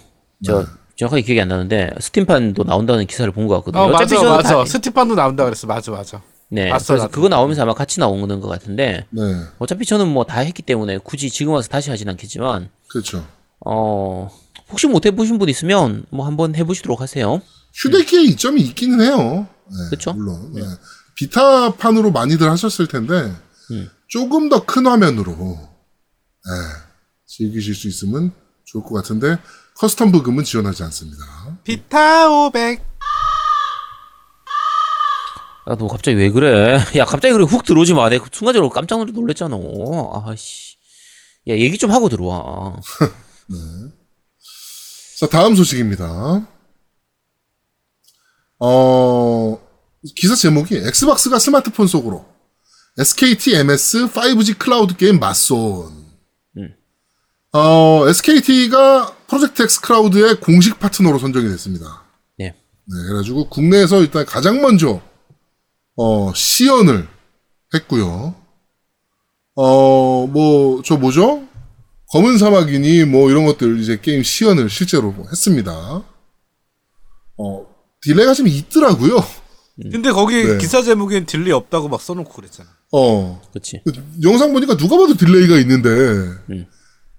저, 0.46 0.60
네. 0.60 0.65
정확하게 0.98 1.22
기억이 1.24 1.41
안 1.41 1.48
나는데, 1.48 1.91
Steam판도 2.00 2.63
나온다는 2.65 3.08
기사를 3.08 3.31
본 3.31 3.48
것 3.48 3.55
같거든요. 3.60 3.84
어, 3.84 3.88
맞아, 3.89 4.22
맞아. 4.24 4.50
다- 4.58 4.65
Steam판도 4.65 5.15
나온다 5.15 5.46
그랬어. 5.46 5.65
맞아, 5.65 5.91
맞아. 5.91 6.22
네. 6.51 6.70
봤어, 6.70 6.93
그래서. 6.93 7.08
그거 7.08 7.29
나오면서 7.29 7.62
아마 7.62 7.74
같이 7.74 8.00
나오는 8.00 8.39
것 8.41 8.48
같은데, 8.50 9.05
네, 9.10 9.22
어차피 9.58 9.86
저는 9.86 10.08
뭐 10.10 10.25
다 10.25 10.41
했기 10.41 10.62
때문에 10.62 10.98
굳이 10.98 11.29
지금 11.29 11.53
와서 11.53 11.70
다시 11.70 11.89
하진 11.89 12.10
않겠지만, 12.10 12.70
그렇죠. 12.89 13.25
어, 13.65 14.29
혹시 14.70 14.88
못 14.88 15.05
해보신 15.05 15.38
분 15.39 15.48
있으면 15.50 16.05
뭐 16.10 16.25
한번 16.25 16.55
해보시도록 16.55 17.00
하세요. 17.01 17.41
휴대기에 17.74 18.22
이점이 18.24 18.62
있기는 18.62 19.00
해요. 19.01 19.48
네, 19.67 19.89
그쵸? 19.91 20.12
물론. 20.13 20.51
네. 20.53 20.62
Vita판으로 21.15 22.11
많이들 22.12 22.50
하셨을 22.50 22.88
텐데, 22.88 23.34
음. 23.72 23.89
조금 24.10 24.50
더 24.50 24.65
큰 24.65 24.88
화면으로, 24.88 25.34
네, 25.34 26.51
즐기실 27.27 27.75
수 27.75 27.88
있으면 27.88 28.31
좋을 28.65 28.84
것 28.84 28.93
같은데, 28.96 29.38
custom 29.77 30.11
브금은 30.11 30.43
지원하지 30.43 30.84
않습니다. 30.84 31.24
비타 31.63 32.29
500. 32.29 32.90
야, 35.71 35.75
너 35.77 35.87
갑자기 35.87 36.17
왜 36.17 36.29
그래? 36.29 36.77
야, 36.97 37.05
갑자기 37.05 37.33
그래 37.33 37.45
훅 37.45 37.63
들어오지 37.63 37.93
마. 37.93 38.09
내가 38.09 38.25
순간적으로 38.31 38.69
깜짝 38.69 39.05
놀랐잖아. 39.05 39.55
아씨. 40.25 40.75
야 41.47 41.55
얘기 41.55 41.77
좀 41.77 41.91
하고 41.91 42.09
들어와. 42.09 42.75
자, 45.17 45.27
다음 45.27 45.55
소식입니다. 45.55 46.45
어, 48.59 49.59
기사 50.15 50.35
제목이 50.35 50.77
Xbox가 50.77 51.39
스마트폰 51.39 51.87
속으로 51.87 52.25
SKT 52.97 53.55
MS 53.55 54.09
5G 54.09 54.59
클라우드 54.59 54.97
게임 54.97 55.19
맞손. 55.19 56.01
어, 57.53 58.07
SKT가 58.07 59.13
Project 59.27 59.63
xCloud의 59.63 60.39
공식 60.39 60.79
파트너로 60.79 61.19
선정이 61.19 61.49
됐습니다. 61.49 62.03
네. 62.37 62.55
네, 62.85 62.95
그래가지고 63.07 63.49
국내에서 63.49 64.01
일단 64.01 64.25
가장 64.25 64.61
먼저 64.61 65.01
어, 66.01 66.34
시연을 66.34 67.08
했고요. 67.75 68.34
어, 69.55 70.27
뭐, 70.27 70.81
저 70.84 70.98
뭐죠? 70.98 71.48
검은 72.10 72.39
사막이니 72.39 73.05
뭐 73.05 73.29
이런 73.29 73.46
것들 73.46 73.79
이제 73.79 74.00
게임 74.01 74.24
시연을 74.24 74.70
실제로 74.70 75.13
했습니다. 75.31 76.03
어, 77.38 77.65
delay가 78.01 78.33
좀 78.34 78.48
있더라고요. 78.48 79.24
근데 79.91 80.12
거기 80.12 80.43
네. 80.43 80.58
기사 80.58 80.81
제목엔 80.81 81.27
delay 81.27 81.53
없다고 81.53 81.88
막 81.88 82.01
써놓고 82.01 82.34
그랬잖아. 82.34 82.70
어, 82.91 83.39
그렇지. 83.51 83.81
그 83.86 83.93
영상 84.24 84.53
보니까 84.53 84.77
누가 84.77 84.98
봐도 84.98 85.15
delay가 85.15 85.57
있는데, 85.60 85.89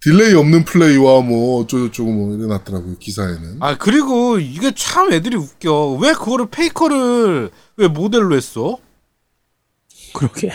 delay 0.04 0.34
없는 0.34 0.64
플레이와 0.64 1.20
뭐 1.22 1.60
어쩌고저쩌고 1.62 2.10
뭐 2.10 2.34
이래 2.36 2.46
놨더라고요, 2.46 2.98
기사에는. 2.98 3.58
아 3.60 3.76
그리고 3.78 4.38
이게 4.38 4.72
참 4.74 5.12
애들이 5.12 5.36
웃겨. 5.36 5.98
왜 6.00 6.12
그거를 6.12 6.46
페이커를 6.50 7.50
왜 7.76 7.88
모델로 7.88 8.34
했어? 8.36 8.78
그렇게. 10.12 10.50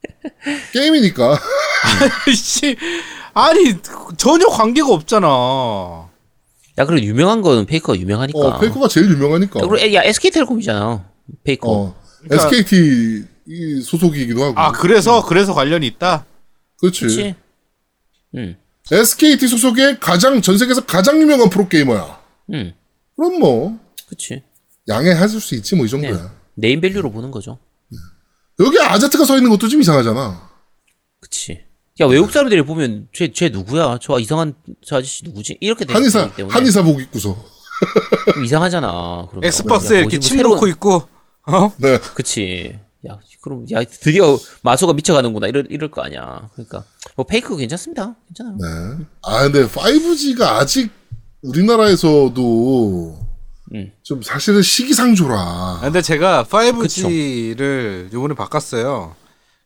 게임이니까. 0.72 1.38
씨, 2.34 2.76
아니 3.34 3.74
전혀 4.16 4.46
관계가 4.46 4.88
없잖아. 4.88 5.28
야 6.78 6.84
그리고 6.84 7.06
유명한 7.06 7.42
거는 7.42 7.66
페이커가 7.66 7.96
유명하니까. 7.98 8.38
어, 8.38 8.58
페이커가 8.58 8.88
제일 8.88 9.08
유명하니까. 9.10 9.60
야, 9.60 9.66
그리고 9.68 9.94
야 9.94 10.02
SK텔콤이잖아. 10.02 11.04
페이커. 11.44 11.70
어, 11.70 11.96
그러니까- 12.24 12.48
SKT 12.48 13.24
이 13.46 13.80
소속이기도 13.80 14.42
하고. 14.42 14.58
아 14.60 14.72
그래서 14.72 15.24
그래서 15.24 15.54
관련이 15.54 15.86
있다. 15.86 16.26
그렇지. 16.80 17.36
응. 18.34 18.56
SKT 18.90 19.48
소속의 19.48 19.98
가장 20.00 20.40
전 20.42 20.58
세계에서 20.58 20.84
가장 20.86 21.20
유명한 21.20 21.48
프로 21.50 21.68
게이머야. 21.68 22.20
응. 22.54 22.74
그럼 23.16 23.38
뭐 23.38 23.78
그렇지. 24.06 24.42
양해할 24.88 25.28
수 25.28 25.54
있지 25.54 25.74
뭐이 25.74 25.88
네. 25.88 25.90
정도야. 25.90 26.32
name 26.54 26.80
value로 26.80 27.10
보는 27.10 27.30
거죠. 27.30 27.58
여기 28.60 28.80
아제트가 28.80 29.24
서 29.24 29.36
있는 29.36 29.50
것도 29.50 29.68
좀 29.68 29.80
이상하잖아. 29.80 30.48
그치. 31.20 31.60
야, 32.00 32.06
외국 32.06 32.30
사람들이 32.30 32.62
보면, 32.62 33.08
쟤, 33.12 33.32
쟤 33.32 33.48
누구야? 33.48 33.98
저 34.00 34.18
이상한, 34.18 34.54
저 34.84 34.96
아저씨 34.96 35.24
누구지? 35.24 35.58
이렇게 35.60 35.84
되기 35.84 35.92
한의사 35.94 36.34
때문에. 36.34 36.52
한의사 36.54 36.82
복 36.82 37.00
입고서. 37.00 37.36
좀 38.34 38.44
이상하잖아. 38.44 39.26
그러면. 39.30 39.44
Xbox에 39.44 39.96
야, 39.96 40.00
이렇게 40.00 40.16
뭐지, 40.16 40.28
침뭐 40.28 40.38
새로운- 40.38 40.54
놓고 40.56 40.66
있고. 40.68 41.08
어? 41.48 41.72
네. 41.78 41.98
그치. 42.14 42.78
야, 43.08 43.18
그럼, 43.40 43.66
야, 43.70 43.84
드디어 43.84 44.38
마소가 44.62 44.92
미쳐가는구나. 44.94 45.46
이럴, 45.46 45.66
이럴 45.70 45.90
거 45.90 46.02
아니야. 46.02 46.48
그러니까. 46.54 46.84
뭐, 47.14 47.24
페이커 47.24 47.56
괜찮습니다. 47.56 48.14
괜찮아요. 48.28 48.56
네. 48.58 49.04
아 49.22 49.42
근데 49.42 49.66
5G가 49.66 50.42
아직 50.42 50.90
우리나라에서도 51.42 53.26
음. 53.74 53.92
좀 54.02 54.22
사실은 54.22 54.62
시기상조라. 54.62 55.38
아, 55.38 55.80
근데 55.82 56.02
제가 56.02 56.44
5G를 56.44 58.12
요번에 58.12 58.34
바꿨어요. 58.34 59.14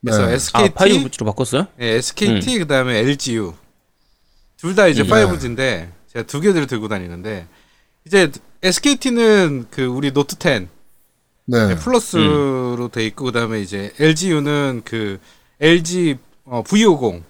그래서 0.02 0.26
네. 0.26 0.32
아, 0.32 0.34
SKT, 0.34 0.74
five 0.74 1.02
G로 1.04 1.26
바꿨어요? 1.26 1.66
네, 1.76 1.86
SKT 1.96 2.58
그다음에 2.60 2.98
LGU 2.98 3.52
둘다 4.56 4.86
음. 4.86 4.90
이제 4.90 5.02
네. 5.02 5.08
5G인데 5.08 5.90
제가 6.12 6.26
두 6.26 6.40
개를 6.40 6.66
들고 6.66 6.88
다니는데 6.88 7.46
이제 8.06 8.30
SKT는 8.62 9.66
그 9.70 9.84
우리 9.84 10.12
노트 10.12 10.36
10 10.38 10.68
네. 11.50 11.74
Plus로 11.76 12.88
돼 12.92 13.04
있고 13.06 13.24
그다음에 13.24 13.60
이제 13.60 13.92
LGU는 13.98 14.82
그 14.84 15.18
LG 15.60 16.16
어, 16.44 16.62
V50 16.62 17.22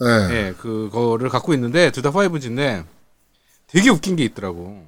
네. 0.00 0.06
예, 0.30 0.54
그거를 0.58 1.28
갖고 1.28 1.52
있는데 1.54 1.90
둘 1.90 2.02
다 2.02 2.10
5G인데 2.12 2.84
되게 3.66 3.90
웃긴 3.90 4.14
게 4.16 4.24
있더라고. 4.24 4.84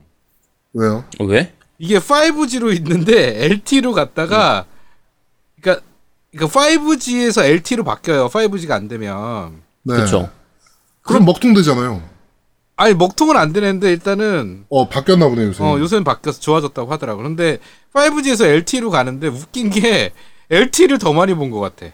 왜요? 0.72 1.04
어, 1.18 1.24
왜? 1.24 1.52
이게 1.78 1.98
5G로 1.98 2.74
있는데 2.76 3.44
LTE로 3.44 3.92
갔다가 3.92 4.66
그러니까 5.60 5.84
그러니까 6.32 6.60
5G에서 6.60 7.44
LTE로 7.44 7.82
바뀌어요. 7.84 8.28
5G가 8.28 8.70
안 8.72 8.86
되면. 8.86 9.62
네. 9.82 9.96
그쵸. 9.96 10.30
그럼 11.02 11.24
먹통 11.24 11.54
되잖아요. 11.54 12.02
아니 12.80 12.94
먹통은 12.94 13.36
안 13.36 13.52
되는데 13.52 13.90
일단은 13.92 14.64
어 14.70 14.88
바뀌었나 14.88 15.28
보네요 15.28 15.48
요새. 15.48 15.62
어 15.62 15.78
요새는 15.78 16.02
바뀌어서 16.02 16.40
좋아졌다고 16.40 16.90
하더라고. 16.92 17.18
그런데 17.18 17.58
5G에서 17.92 18.46
LT로 18.46 18.90
가는데 18.90 19.26
웃긴 19.28 19.68
게 19.68 20.12
LT를 20.50 20.98
더 20.98 21.12
많이 21.12 21.34
본 21.34 21.50
것 21.50 21.60
같아. 21.60 21.92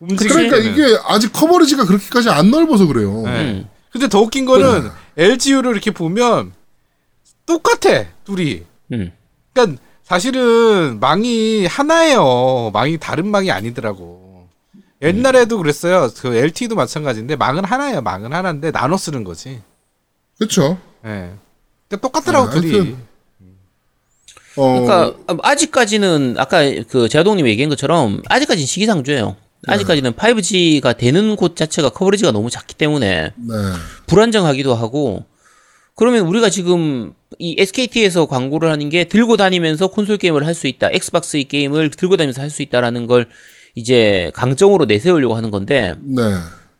움직이는. 0.00 0.48
그러니까 0.48 0.56
이게 0.70 0.98
아직 1.06 1.32
커버리지가 1.34 1.84
그렇게까지 1.84 2.30
안 2.30 2.50
넓어서 2.50 2.86
그래요. 2.86 3.22
네. 3.26 3.30
음. 3.52 3.68
근데 3.92 4.08
더 4.08 4.20
웃긴 4.20 4.46
거는 4.46 4.90
LGU를 5.18 5.72
이렇게 5.72 5.90
보면 5.90 6.52
똑같아 7.44 8.06
둘이. 8.24 8.62
음. 8.92 9.12
그러니까 9.52 9.80
사실은 10.02 10.98
망이 10.98 11.66
하나예요. 11.66 12.70
망이 12.72 12.96
다른 12.98 13.26
망이 13.28 13.50
아니더라고. 13.50 14.48
옛날에도 15.02 15.58
그랬어요. 15.58 16.08
그 16.20 16.34
LTE도 16.34 16.74
마찬가지인데 16.74 17.36
망은 17.36 17.64
하나예요. 17.66 18.00
망은 18.00 18.32
하나인데 18.32 18.70
나눠 18.72 18.96
쓰는 18.96 19.24
거지. 19.24 19.60
그렇죠. 20.38 20.78
예. 21.04 21.30
그러니까 21.88 21.96
똑같더라고 22.00 22.48
아, 22.48 22.50
둘이. 22.50 22.96
어, 24.56 24.80
그러니까, 24.80 25.14
아직까지는, 25.42 26.36
아까 26.38 26.62
그 26.88 27.08
제아동님 27.08 27.46
얘기한 27.48 27.68
것처럼, 27.70 28.22
아직까지는 28.28 28.66
시기상조예요. 28.66 29.36
아직까지는 29.66 30.12
5G가 30.12 30.96
되는 30.96 31.36
곳 31.36 31.56
자체가 31.56 31.88
coverage가 31.88 32.30
너무 32.30 32.50
작기 32.50 32.74
때문에, 32.74 33.32
네. 33.34 33.54
불안정하기도 34.06 34.74
하고 34.74 35.24
그러면 35.96 36.26
우리가 36.26 36.50
지금 36.50 37.14
이 37.38 37.56
SKT에서 37.58 38.26
광고를 38.26 38.70
하는 38.70 38.88
게 38.90 39.04
들고 39.04 39.36
다니면서 39.36 39.86
콘솔 39.88 40.18
게임을 40.18 40.44
할 40.46 40.54
수 40.54 40.66
있다. 40.66 40.90
Xbox 40.92 41.36
의 41.36 41.44
게임을 41.44 41.90
들고 41.90 42.16
다니면서 42.16 42.42
할 42.42 42.50
수 42.50 42.62
있다라는 42.62 43.06
걸 43.06 43.26
이제 43.74 44.30
강점으로 44.34 44.84
내세우려고 44.84 45.34
하는 45.34 45.50
건데 45.50 45.94
네. 46.02 46.22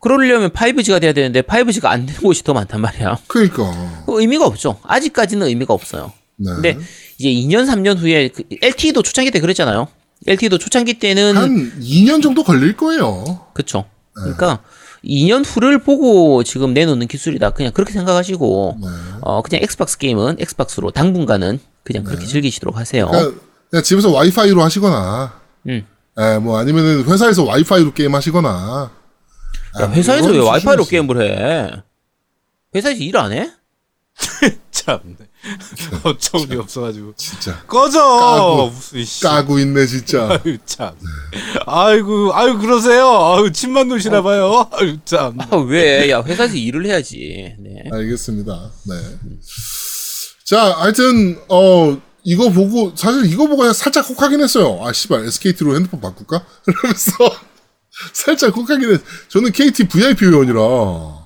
그러려면 0.05 0.51
5G가 0.51 1.01
돼야 1.01 1.15
되는데 1.15 1.41
5G가 1.41 1.87
안 1.87 2.05
되는 2.05 2.21
곳이 2.21 2.45
더 2.45 2.53
많단 2.53 2.79
말이야. 2.79 3.21
그러니까. 3.27 4.05
그 4.05 4.21
의미가 4.21 4.45
없죠. 4.45 4.79
아직까지는 4.83 5.47
의미가 5.47 5.73
없어요. 5.73 6.13
네. 6.37 6.53
근데 6.53 6.79
이제 7.17 7.31
2년 7.31 7.67
3년 7.67 7.97
후에 7.97 8.29
그 8.29 8.43
LTE도 8.61 9.03
초창기 9.03 9.31
때 9.31 9.41
그랬잖아요. 9.41 9.89
LTE도 10.27 10.59
초창기 10.59 10.99
때는 10.99 11.39
한 11.39 11.81
2년 11.81 12.23
정도 12.23 12.45
걸릴 12.45 12.77
거예요. 12.77 13.47
그쵸. 13.55 13.87
그러니까 14.13 14.61
2년 15.03 15.43
후를 15.43 15.79
보고 15.79 16.45
지금 16.45 16.75
내놓는 16.75 17.07
기술이다. 17.07 17.51
그냥 17.51 17.73
그렇게 17.73 17.95
생각하시고 17.95 18.79
네. 18.83 18.89
어 19.23 19.41
그냥 19.41 19.63
엑스박스 19.63 19.97
게임은 19.97 20.37
엑스박스로 20.39 20.91
당분간은 20.91 21.61
그냥 21.83 22.05
그렇게 22.05 22.27
즐기시도록 22.27 22.77
하세요. 22.77 23.07
그러니까 23.07 23.41
그냥 23.71 23.83
집에서 23.83 24.11
와이파이로 24.11 24.63
하시거나, 24.63 25.33
음. 25.69 25.87
예, 26.21 26.39
뭐 26.39 26.59
아니면은 26.59 27.05
회사에서 27.05 27.45
와이파이로 27.45 27.95
게임 27.95 28.15
하시거나. 28.15 28.91
야, 29.81 29.91
회사에서 29.91 30.29
왜 30.31 30.39
와이파이로. 30.39 30.85
게임을 30.85 31.21
해? 31.23 31.83
회사에서 32.75 33.01
일 33.01 33.17
안 33.17 33.33
해? 33.33 33.51
참. 34.71 34.99
어처구니 36.05 36.57
없어가지고. 36.59 37.15
진짜 37.17 37.61
꺼져. 37.67 37.99
까고. 38.01 38.71
무슨 38.71 39.05
씨. 39.05 39.23
까고 39.23 39.59
있네 39.59 39.87
진짜. 39.87 40.29
아유 40.45 40.57
참. 40.65 40.95
아이고 41.67 42.35
아유 42.35 42.59
그러세요. 42.59 43.07
아유 43.09 43.53
침만 43.53 43.89
놓으시나 43.89 44.23
봐요. 44.23 44.69
아유 44.73 44.97
참. 45.05 45.39
아, 45.41 45.57
왜? 45.57 46.09
야, 46.11 46.23
회사에서 46.23 46.55
일을 46.55 46.87
해야지. 46.87 47.55
네. 47.59 47.85
알겠습니다. 47.93 48.71
네. 48.87 48.95
자, 50.47 50.73
하여튼 50.79 51.39
어 51.49 51.99
이거 52.23 52.49
보고 52.51 52.95
사실 52.97 53.27
이거 53.27 53.47
보고 53.47 53.71
살짝 53.73 54.09
혹하긴 54.09 54.41
했어요. 54.41 54.79
아 54.83 54.93
씨발 54.93 55.27
SKT로 55.27 55.75
핸드폰 55.77 56.01
바꿀까? 56.01 56.45
이러면서 56.67 57.13
살짝 58.13 58.57
혹하긴 58.57 58.93
했. 58.93 59.03
저는 59.29 59.53
KT 59.53 59.89
VIP 59.89 60.27
회원이라 60.27 60.61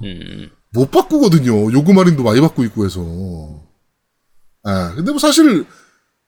음. 0.04 0.50
못 0.72 0.90
바꾸거든요. 0.90 1.72
요금 1.72 1.98
할인도 1.98 2.22
많이 2.22 2.40
받고 2.40 2.64
있고 2.64 2.84
해서. 2.84 3.00
아 4.64 4.94
근데 4.94 5.10
뭐 5.10 5.18
사실 5.18 5.66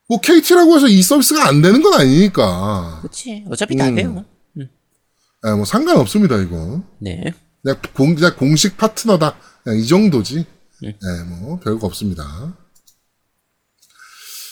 뭐 0.07 0.19
KT라고 0.19 0.75
해서 0.75 0.87
이 0.87 1.01
서비스가 1.01 1.47
안 1.47 1.61
되는 1.61 1.81
건 1.81 1.93
아니니까. 1.93 2.99
그치. 3.01 3.45
어차피 3.49 3.75
다 3.75 3.87
음. 3.89 3.95
돼요. 3.95 4.25
아, 5.43 5.55
뭐 5.55 5.65
상관없습니다 5.65 6.37
이거. 6.37 6.83
네. 6.99 7.33
그냥 7.63 7.81
공, 7.93 8.15
그냥 8.15 8.35
공식 8.37 8.77
파트너다. 8.77 9.35
그냥 9.63 9.79
이 9.79 9.87
정도지. 9.87 10.45
네, 10.81 10.95
뭐, 11.27 11.59
별거 11.59 11.87
없습니다. 11.87 12.55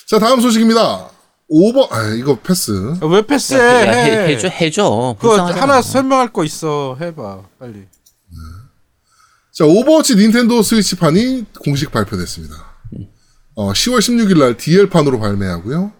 자, 0.07 0.19
다음 0.19 0.41
소식입니다. 0.41 1.09
오버, 1.49 1.87
아, 1.91 2.07
이거 2.13 2.37
패스. 2.39 2.71
왜 3.01 3.21
패스해? 3.25 3.59
야, 3.87 3.91
해, 3.91 4.27
해줘, 4.33 4.47
해줘. 4.49 5.15
그거 5.19 5.29
불쌍하잖아. 5.29 5.61
하나 5.61 5.81
설명할 5.81 6.31
거 6.31 6.43
있어. 6.43 6.95
해봐 7.01 7.41
빨리. 7.59 7.85
자, 9.51 9.65
오버워치 9.65 10.15
닌텐도 10.15 10.61
스위치판이 10.61 11.45
공식 11.65 11.91
발표됐습니다. 11.91 12.55
어, 13.55 13.73
10월 13.73 13.97
16일 13.99 14.39
날 14.39 14.55
DL판으로 14.57 15.19
발매하고요. 15.19 15.91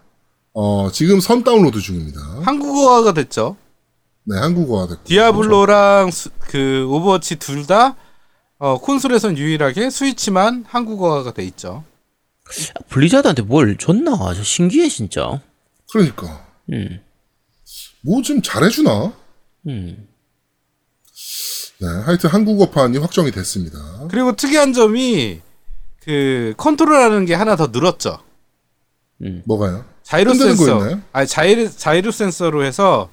어, 0.54 0.90
지금 0.94 1.20
선 1.20 1.44
다운로드 1.44 1.80
중입니다. 1.82 2.20
한국어화가 2.44 3.14
됐죠. 3.14 3.58
네, 4.26 4.38
한국어화 4.40 4.88
됐고. 4.88 5.04
디아블로랑 5.04 6.12
수- 6.12 6.30
그 6.48 6.86
오버워치 6.88 7.38
둘 7.38 7.66
다 7.66 7.96
어, 8.60 8.78
콘솔에선 8.78 9.38
유일하게 9.38 9.90
스위치만 9.90 10.66
한국어화가 10.68 11.34
돼 11.34 11.44
있죠. 11.46 11.84
블리자드한테 12.90 13.42
뭘 13.44 13.78
줬나? 13.78 14.18
저 14.34 14.44
신기해 14.44 14.90
진짜. 14.90 15.42
그러니까. 15.92 16.46
음. 16.72 17.02
뭐 18.02 18.22
좀 18.22 18.42
잘해주나? 18.42 19.14
음. 19.68 20.08
네, 21.82 21.88
하여튼 22.06 22.30
한국어판이 22.30 22.98
확정이 22.98 23.32
됐습니다. 23.32 23.78
그리고 24.10 24.36
특이한 24.36 24.74
점이 24.74 25.42
그 26.04 26.54
컨트롤하는 26.58 27.26
게 27.26 27.34
하나 27.34 27.56
더 27.56 27.68
늘었죠. 27.68 28.20
뭐가요? 29.46 29.86
gyro 30.04 30.34
센서. 30.34 30.66
거였나요? 30.78 31.02
아니 31.12 31.28
gyro 31.28 31.70
gyro 31.70 32.12
센서로 32.12 32.64
해서 32.64 33.10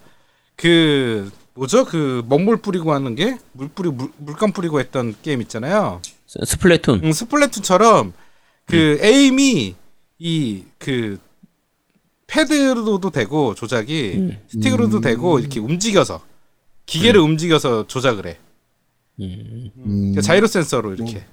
그 0.57 1.31
뭐죠? 1.55 1.85
그 1.85 2.23
먹물 2.29 2.59
뿌리고 2.59 2.93
하는 2.93 3.15
게 3.15 3.39
물 3.53 3.69
뿌리 3.69 3.91
물, 3.91 4.11
물감 4.19 4.53
뿌리고 4.53 4.81
했던 4.81 5.15
게임 5.23 5.43
있잖아요. 5.43 6.01
스- 6.27 6.39
스플래툰. 6.45 7.01
음, 7.05 7.13
스플래툰처럼 7.13 8.13
그 8.67 8.99
aim이 9.01 9.75
이 10.19 10.63
그 10.79 11.19
패드로도 12.27 13.11
되고 13.11 13.55
조작이 13.55 14.37
스틱으로도 14.49 15.01
되고 15.01 15.39
이렇게 15.39 15.61
움직여서 15.61 16.21
기계를 16.87 17.21
움직여서 17.21 17.87
조작을 17.87 18.27
해. 18.27 18.39
음, 19.21 19.71
그러니까 19.77 20.21
gyro 20.23 20.47
센서로 20.47 20.95
이렇게. 20.95 21.25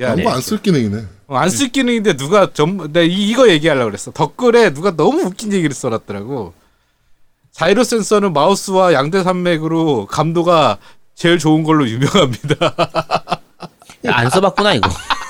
야, 0.00 0.12
아무 0.12 0.28
안 0.28 0.40
쓸 0.42 0.60
기능이네. 0.60 1.04
어, 1.28 1.36
안쓸 1.36 1.68
기능인데 1.70 2.16
누가 2.16 2.52
전, 2.52 2.92
내 2.92 3.06
이, 3.06 3.28
이거 3.30 3.48
얘기하려고 3.48 3.86
그랬어. 3.90 4.10
댓글에 4.10 4.74
누가 4.74 4.94
너무 4.96 5.22
웃긴 5.22 5.52
얘기를 5.52 5.74
써놨더라고. 5.74 6.52
자이로 7.52 7.84
센서는 7.84 8.32
마우스와 8.32 8.92
양대 8.92 9.22
산맥으로 9.22 10.06
감도가 10.06 10.78
제일 11.14 11.38
좋은 11.38 11.62
걸로 11.62 11.88
유명합니다. 11.88 12.74
안 14.08 14.28
써봤구나 14.30 14.74
이거. 14.74 14.90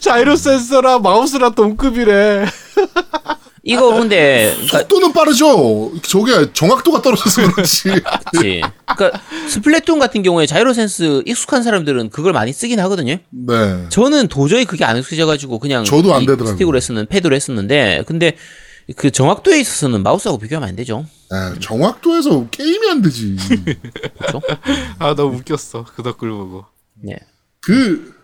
자이로 0.00 0.36
센서랑 0.36 1.02
마우스랑 1.02 1.54
동급이래. 1.54 2.46
이거 3.66 3.94
근데 3.94 4.52
그러니까 4.54 4.78
속도는 4.80 5.12
빠르죠. 5.14 5.92
저게 6.02 6.52
정확도가 6.52 7.00
떨어져서 7.00 7.50
그렇지. 7.52 7.88
그치. 8.32 8.60
그러니까 8.84 9.20
스플래툰 9.48 9.98
같은 9.98 10.22
경우에 10.22 10.44
자이로 10.44 10.74
센스 10.74 11.22
익숙한 11.24 11.62
사람들은 11.62 12.10
그걸 12.10 12.34
많이 12.34 12.52
쓰긴 12.52 12.78
하거든요. 12.80 13.16
네. 13.30 13.88
저는 13.88 14.28
도저히 14.28 14.66
그게 14.66 14.84
안 14.84 14.98
익숙해져 14.98 15.24
가지고 15.24 15.58
그냥 15.58 15.84
저도 15.84 16.14
안이 16.14 16.26
되더라고요. 16.26 16.52
스틱으로 16.52 16.76
했었는 16.76 17.06
패드로 17.06 17.34
했었는데 17.34 18.04
근데 18.06 18.36
그 18.96 19.10
정확도에 19.10 19.58
있어서는 19.60 20.02
마우스하고 20.02 20.38
비교하면 20.38 20.68
안 20.68 20.76
되죠. 20.76 21.06
네, 21.30 21.58
정확도에서 21.58 22.48
게임이 22.50 22.90
안 22.90 23.00
되지. 23.00 23.36
그렇죠? 24.18 24.42
아, 24.98 25.14
너무 25.14 25.38
웃겼어. 25.38 25.86
그 25.96 26.02
댓글 26.02 26.30
보고. 26.30 26.66
네. 27.00 27.16
그 27.64 28.14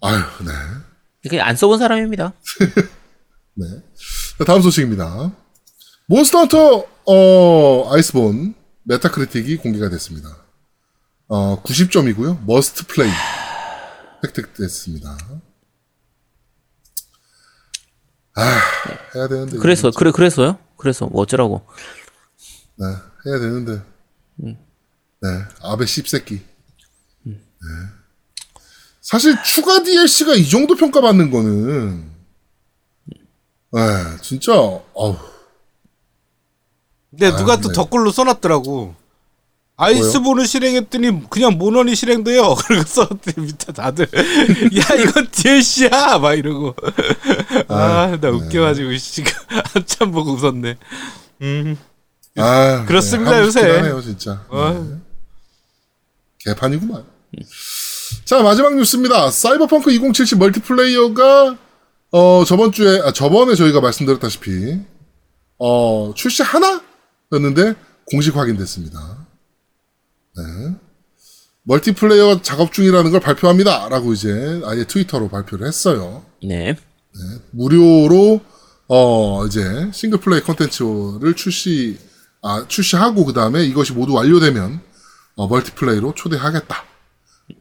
아유, 0.00 0.18
네. 0.44 1.28
그냥 1.28 1.46
안 1.46 1.56
써본 1.56 1.78
사람입니다. 1.78 2.32
네. 3.54 3.66
자, 4.38 4.44
다음 4.44 4.62
소식입니다. 4.62 5.32
몬스터 6.06 6.38
헌터 6.40 6.86
어, 7.06 7.92
아이스본 7.94 8.54
메타크리틱이 8.84 9.56
공개가 9.56 9.88
됐습니다. 9.88 10.36
어, 11.28 11.62
90점이고요. 11.62 12.44
must 12.44 12.86
play 12.86 13.10
획득됐습니다. 14.24 15.16
아, 18.34 18.60
해야 19.14 19.28
되는데. 19.28 19.58
그래서 19.58 19.90
그래 19.90 20.10
그래서요? 20.10 20.58
그래서 20.76 21.06
뭐 21.06 21.22
어쩌라고? 21.22 21.66
네, 22.76 22.86
해야 23.26 23.38
되는데. 23.38 23.82
네, 24.36 25.28
아베 25.62 25.86
씹새끼. 25.86 26.42
네. 27.24 27.38
사실 29.12 29.36
추가 29.42 29.82
DLC가 29.82 30.34
이 30.36 30.48
정도 30.48 30.74
평가받는 30.74 31.30
거는, 31.30 32.10
네, 33.72 33.80
진짜, 34.22 34.54
어우, 34.54 35.18
근데 37.10 37.36
누가 37.36 37.60
또 37.60 37.68
네. 37.68 37.74
댓글로 37.74 38.10
써놨더라고. 38.10 38.94
아이스본을 39.76 40.46
실행했더니 40.46 41.28
그냥 41.28 41.58
모넌이 41.58 41.94
실행돼요. 41.94 42.54
그리고 42.54 42.84
써놨더니 42.84 43.46
밑에 43.46 43.72
다들 43.72 44.06
야 44.78 44.94
이건 44.94 45.28
DLC야 45.30 46.18
막 46.18 46.34
이러고 46.34 46.74
아나 47.68 48.28
웃겨가지고 48.28 48.96
씨 48.96 49.24
한참 49.74 50.12
보고 50.12 50.32
웃었네. 50.32 50.78
음 51.42 51.76
아, 52.36 52.84
그렇습니다, 52.86 53.32
네, 53.32 53.38
요새. 53.40 53.60
하네요, 53.60 54.00
진짜. 54.00 54.42
어. 54.48 54.70
네. 54.72 54.96
개판이구만. 56.38 57.04
자, 58.24 58.42
마지막 58.42 58.76
뉴스입니다. 58.76 59.30
사이버펑크 59.30 59.90
2077 59.92 60.38
멀티플레이어가, 60.38 61.58
어, 62.12 62.44
저번 62.44 62.72
주에, 62.72 63.00
아, 63.00 63.12
저번에 63.12 63.54
저희가 63.54 63.80
말씀드렸다시피, 63.80 64.78
어, 65.58 66.12
출시 66.14 66.42
하나였는데, 66.42 67.74
공식 68.06 68.36
확인됐습니다. 68.36 69.26
네. 70.36 70.74
멀티플레이어 71.64 72.42
작업 72.42 72.72
중이라는 72.72 73.10
걸 73.10 73.20
발표합니다. 73.20 73.88
라고 73.88 74.12
이제 74.12 74.60
아예 74.64 74.84
트위터로 74.84 75.28
발표를 75.28 75.66
했어요. 75.66 76.24
네. 77.14 77.38
무료로 77.52 78.40
어 78.88 79.46
이제 79.46 79.88
single 79.92 80.18
play 80.18 80.40
컨텐츠를 80.40 81.34
출시 81.36 81.98
아 82.42 82.64
출시하고 82.66 83.24
그 83.24 83.32
다음에 83.32 83.62
이것이 83.64 83.92
모두 83.92 84.12
완료되면 84.14 84.80
어, 85.36 85.46
multiplay로 85.46 86.14
초대하겠다. 86.16 86.84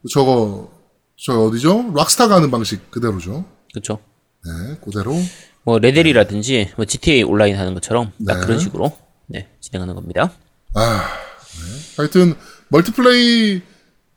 저거 0.10 0.72
저 1.18 1.40
어디죠? 1.40 1.94
락스타가 1.96 2.36
하는 2.36 2.50
방식 2.52 2.90
그대로죠. 2.92 3.46
그렇죠. 3.74 4.00
네, 4.46 4.78
그대로. 4.84 5.16
뭐 5.64 5.78
레델이라든지 5.80 6.74
뭐 6.76 6.86
GTA 6.86 7.24
온라인 7.24 7.56
하는 7.56 7.74
것처럼 7.74 8.12
딱 8.26 8.40
네. 8.40 8.46
그런 8.46 8.60
식으로 8.60 8.98
네 9.28 9.50
진행하는 9.60 9.94
겁니다. 9.94 10.34
아, 10.74 11.04
네. 11.04 11.96
하여튼 11.98 12.36
멀티플레이 12.70 13.62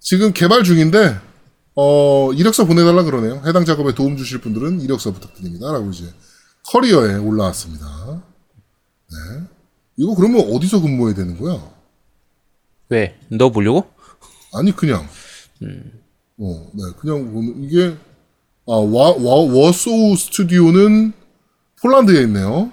지금 0.00 0.32
개발 0.32 0.64
중인데 0.64 1.18
어 1.76 2.32
이력서 2.32 2.64
보내달라 2.64 3.02
그러네요. 3.02 3.42
해당 3.46 3.64
작업에 3.64 3.94
도움 3.94 4.16
주실 4.16 4.40
분들은 4.40 4.80
이력서 4.80 5.12
부탁드립니다라고 5.12 5.90
이제 5.90 6.06
커리어에 6.70 7.16
올라왔습니다. 7.16 8.22
네. 9.10 9.46
이거 9.96 10.14
그러면 10.14 10.48
어디서 10.52 10.80
근무해야 10.80 11.14
되는 11.14 11.38
거야? 11.38 11.60
왜? 12.88 13.18
너 13.28 13.50
보려고? 13.50 13.90
아니 14.54 14.74
그냥 14.74 15.06
어, 15.62 16.66
네, 16.72 16.82
그냥 16.98 17.32
보면 17.32 17.62
이게 17.64 17.96
아, 18.66 18.72
와, 18.72 19.10
와, 19.10 19.34
워소우 19.52 20.16
스튜디오는 20.16 21.12
폴란드에 21.82 22.22
있네요. 22.22 22.72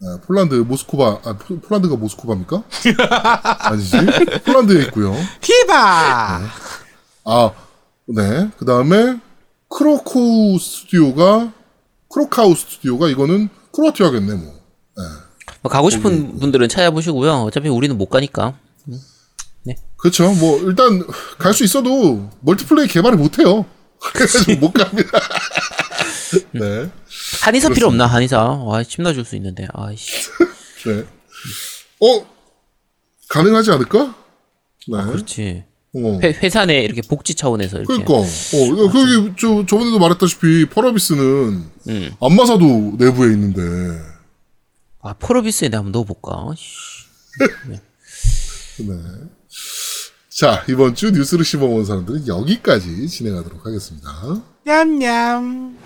네, 0.00 0.08
폴란드 0.26 0.54
모스코바 0.54 1.20
아, 1.24 1.36
포- 1.38 1.60
폴란드가 1.60 1.96
모스코바입니까? 1.96 2.62
아니지. 3.70 3.96
폴란드에 4.44 4.82
있고요. 4.84 5.14
히바 5.42 6.40
아, 7.26 7.50
네. 8.06 8.50
그 8.58 8.64
다음에 8.64 9.18
크로코우 9.68 10.58
스튜디오가 10.58 11.52
크로카우 12.12 12.54
스튜디오가 12.54 13.08
이거는 13.08 13.48
크로아티아겠네 13.72 14.34
뭐. 14.34 14.54
뭐 15.62 15.70
가고 15.72 15.90
싶은 15.90 16.38
분들은 16.38 16.68
찾아보시고요. 16.68 17.42
어차피 17.42 17.68
우리는 17.68 17.96
못 17.96 18.06
가니까. 18.06 18.58
그렇죠. 19.96 20.32
뭐 20.34 20.60
일단 20.60 21.02
갈 21.38 21.52
수 21.54 21.64
있어도 21.64 22.30
멀티플레이 22.40 22.88
개발을 22.88 23.16
못 23.16 23.38
해요. 23.38 23.64
그래가지고 24.00 24.60
못 24.60 24.72
갑니다. 24.72 25.10
네. 26.52 26.90
한의사 27.42 27.68
필요 27.70 27.86
없나 27.88 28.06
한의사? 28.06 28.42
와 28.42 28.82
침놔줄 28.82 29.24
수 29.24 29.36
있는데. 29.36 29.66
아이씨. 29.72 30.30
네. 30.86 31.04
어 32.00 32.26
가능하지 33.28 33.70
않을까? 33.70 34.14
네. 34.88 35.04
그렇지. 35.04 35.64
어. 35.96 36.18
회, 36.22 36.32
회사 36.42 36.66
내 36.66 36.80
이렇게 36.80 37.00
복지 37.02 37.34
차원에서 37.34 37.78
이렇게. 37.78 37.86
그러니까 38.04 38.14
어 38.14 38.88
거기 38.90 39.32
저 39.40 39.64
저번에도 39.64 39.98
말했다시피 40.00 40.66
펄어비스는 40.70 41.64
음. 41.88 42.14
안마사도 42.20 42.96
내부에 42.98 43.32
있는데 43.32 43.60
아 45.00 45.14
프로비스에 45.14 45.70
한번 45.72 45.92
넣어볼까? 45.92 46.54
씨. 46.56 47.04
네. 48.82 48.94
자, 50.36 50.64
이번 50.68 50.96
주 50.96 51.12
뉴스를 51.12 51.44
씹어본 51.44 51.84
사람들은 51.84 52.26
여기까지 52.26 53.06
진행하도록 53.06 53.64
하겠습니다. 53.64 54.10
냠냠. 54.64 55.78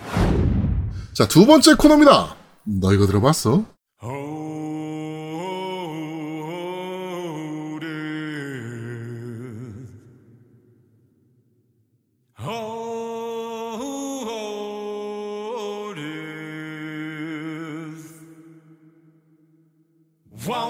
자, 1.13 1.29
두 1.29 1.45
번째 1.45 1.75
코너입니다. 1.75 2.35
너 2.65 2.95
이거 2.95 3.07
들어봤어? 3.07 3.67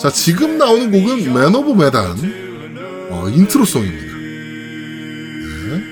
자, 0.01 0.11
지금 0.11 0.59
나오는 0.59 0.91
곡은 0.91 1.33
맨 1.33 1.55
오브 1.55 1.81
메단. 1.81 2.48
어, 3.11 3.29
intro 3.29 3.56
song입니다. 3.56 4.15
네. 5.69 5.83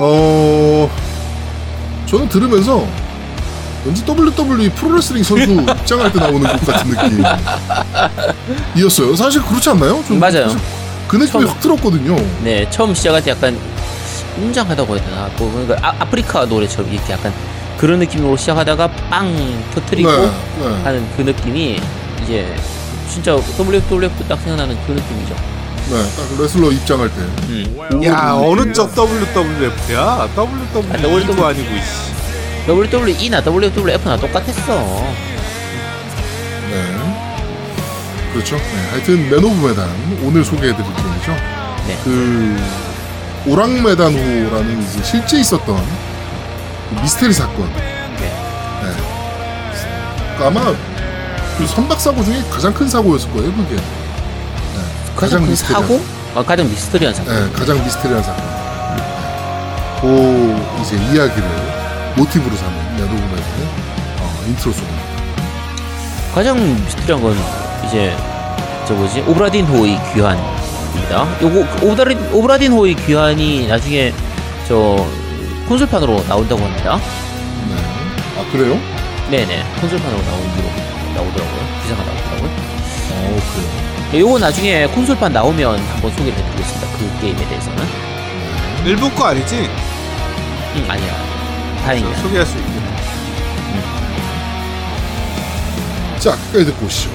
어, 0.00 0.90
저는 2.06 2.28
들으면서 2.28 2.86
왠지 3.84 4.04
WWE 4.06 4.68
프로레슬링 4.70 5.22
선수 5.22 5.52
입장할 5.80 6.12
때 6.12 6.18
나오는 6.18 6.40
곡 6.40 6.66
같은 6.66 6.90
느낌이었어요. 8.74 9.16
사실 9.16 9.42
그렇지 9.42 9.70
않나요? 9.70 10.02
좀 10.06 10.18
맞아요. 10.18 10.48
그 11.08 11.16
느낌이 11.16 11.44
확 11.44 11.60
들었거든요. 11.60 12.16
네, 12.42 12.68
처음 12.70 12.94
시작할 12.94 13.22
때 13.22 13.30
약간 13.30 13.58
웅장하다고 14.38 14.96
해야 14.96 15.04
되나? 15.04 15.30
뭐 15.38 15.50
그러니까 15.52 15.88
아, 15.88 15.94
아프리카 16.00 16.44
노래처럼 16.46 16.92
이렇게 16.92 17.12
약간 17.12 17.32
그런 17.78 17.98
느낌으로 18.00 18.36
시작하다가 18.36 18.88
빵 19.08 19.32
터트리고 19.74 20.10
네, 20.10 20.30
네. 20.60 20.82
하는 20.84 21.06
그 21.16 21.22
느낌이 21.22 21.80
이제 22.22 22.54
진짜 23.08 23.32
WWF 23.58 24.24
딱 24.28 24.38
생각나는 24.40 24.76
그 24.86 24.92
느낌이죠. 24.92 25.34
네, 25.90 25.96
딱 26.16 26.40
레슬러 26.40 26.70
입장할 26.70 27.08
때. 27.08 27.16
음. 27.20 28.04
야 28.04 28.34
어느 28.34 28.72
쪽 28.72 28.94
WWF야? 28.96 30.28
WWE도 30.36 31.46
아니고 31.46 31.68
씨. 31.82 32.10
WWE나 32.68 33.42
WWF나 33.42 34.16
똑같았어. 34.16 34.76
네. 36.70 36.84
그렇죠. 38.32 38.56
네, 38.56 38.88
하여튼 38.92 39.28
맨 39.28 39.42
오브 39.42 39.66
메단 39.66 39.88
오늘 40.22 40.44
소개해드릴 40.44 40.84
곡이죠. 40.84 41.32
네. 41.88 41.98
그 42.04 42.56
오랑 43.46 43.82
메단호라는 43.82 44.82
이제 44.82 45.02
실제 45.02 45.40
있었던 45.40 45.76
그 46.90 47.00
미스테리 47.02 47.32
사건. 47.32 47.68
네. 47.74 48.32
그 50.38 50.44
아마 50.44 50.72
그 51.58 51.66
선박 51.66 52.00
사고 52.00 52.22
중에 52.22 52.42
가장 52.50 52.72
큰 52.72 52.88
사고였을 52.88 53.28
거예요, 53.32 53.52
그게. 53.52 53.76
네, 55.20 55.26
가장 55.26 55.40
큰 55.42 55.50
미스테리한 55.50 55.82
사고? 55.86 56.00
아, 56.34 56.42
가장 56.42 56.68
미스터리한 56.70 57.14
사고. 57.14 57.30
네, 57.30 57.52
가장 57.52 57.84
미스테리한 57.84 58.22
사건. 58.22 58.60
그 60.00 60.80
이제 60.80 60.96
이야기를 60.96 61.48
모티브로 62.16 62.56
삼은 62.56 62.92
메단의 62.96 63.22
어, 64.18 64.44
intro 64.48 64.65
song입니다. 64.65 65.02
가장 66.34 66.56
미스터리한 66.84 67.22
건 67.22 67.36
이제 67.86 68.16
저 68.86 68.94
뭐지 68.94 69.20
오브라딘 69.26 69.66
호의 69.66 70.00
귀환입니다. 70.14 71.40
요거 71.42 71.86
오브라딘 71.86 72.32
오브라딘 72.32 72.72
호의 72.72 72.94
귀환이 72.94 73.66
나중에 73.66 74.14
저 74.66 75.06
콘솔판으로 75.68 76.24
나온다고 76.28 76.64
합니다. 76.64 76.96
네. 77.68 77.74
아 78.38 78.52
그래요? 78.52 78.78
네네 79.30 79.64
콘솔판으로 79.80 80.22
나오더라고요. 80.22 81.82
기사가 81.82 82.02
나오더라고요. 82.04 82.29
어 82.29 82.29
그래 82.29 82.29
요. 84.10 84.12
네, 84.12 84.20
요거 84.20 84.38
나중에 84.38 84.86
콘솔판 84.88 85.32
나오면 85.32 85.78
한번 85.78 86.10
소개를 86.10 86.32
해드리겠습니다. 86.38 86.98
그 86.98 87.20
게임에 87.20 87.48
대해서는. 87.48 87.84
일본 88.84 89.14
거 89.14 89.26
아니지? 89.26 89.56
음 89.56 90.86
아니야. 90.88 91.14
다행이야. 91.84 92.16
소개할 92.16 92.46
수 92.46 92.56
있게. 92.58 92.70
자, 96.18 96.32
끝까지 96.32 96.66
듣고 96.66 96.86
오시죠. 96.86 97.10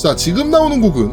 자, 0.00 0.14
지금 0.14 0.48
나오는 0.50 0.80
곡은 0.80 1.10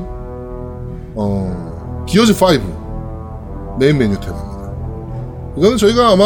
어, 1.16 2.06
기어즈 2.08 2.34
5 2.34 3.78
메인 3.80 3.98
메뉴 3.98 4.20
테마입니다. 4.20 4.72
이거는 5.58 5.78
저희가 5.78 6.10
아마 6.12 6.24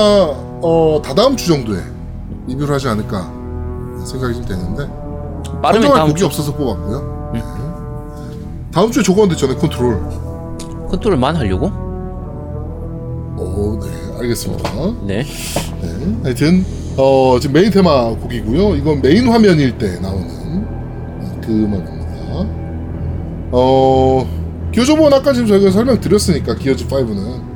어, 0.62 1.02
다다음 1.02 1.38
주 1.38 1.48
정도에 1.48 1.80
리뷰를 2.48 2.76
하지 2.76 2.90
않을까 2.90 3.32
생각이 4.06 4.34
좀 4.34 4.46
되는데 4.46 4.88
빠르면 5.62 5.94
다음 5.94 6.08
곡이 6.10 6.20
주. 6.20 6.26
없어서 6.26 6.54
뽑았고요. 6.54 7.32
네. 7.34 7.42
다음 8.74 8.92
주에 8.92 9.04
조건도 9.04 9.36
있잖아요. 9.36 9.58
컨트롤. 9.58 9.98
컨트롤만 10.90 11.38
하려고? 11.38 11.68
오, 13.38 13.80
네, 13.82 14.18
알겠습니다. 14.20 14.70
네. 15.06 15.24
네, 15.82 16.18
하여튼 16.24 16.66
어, 16.98 17.38
지금 17.40 17.54
메인 17.54 17.72
테마 17.72 18.10
곡이고요. 18.16 18.76
이건 18.76 19.02
메인 19.02 19.30
화면일 19.30 19.78
때 19.78 19.98
나오는 20.02 20.28
그 21.42 21.48
음악입니다. 21.52 21.99
어, 23.52 24.28
기어즈 24.72 24.92
오브 24.92 25.06
아까 25.08 25.34
지금 25.34 25.48
저희가 25.48 25.72
설명드렸으니까 25.72 26.56
기어즈 26.56 26.88
5는 26.88 27.50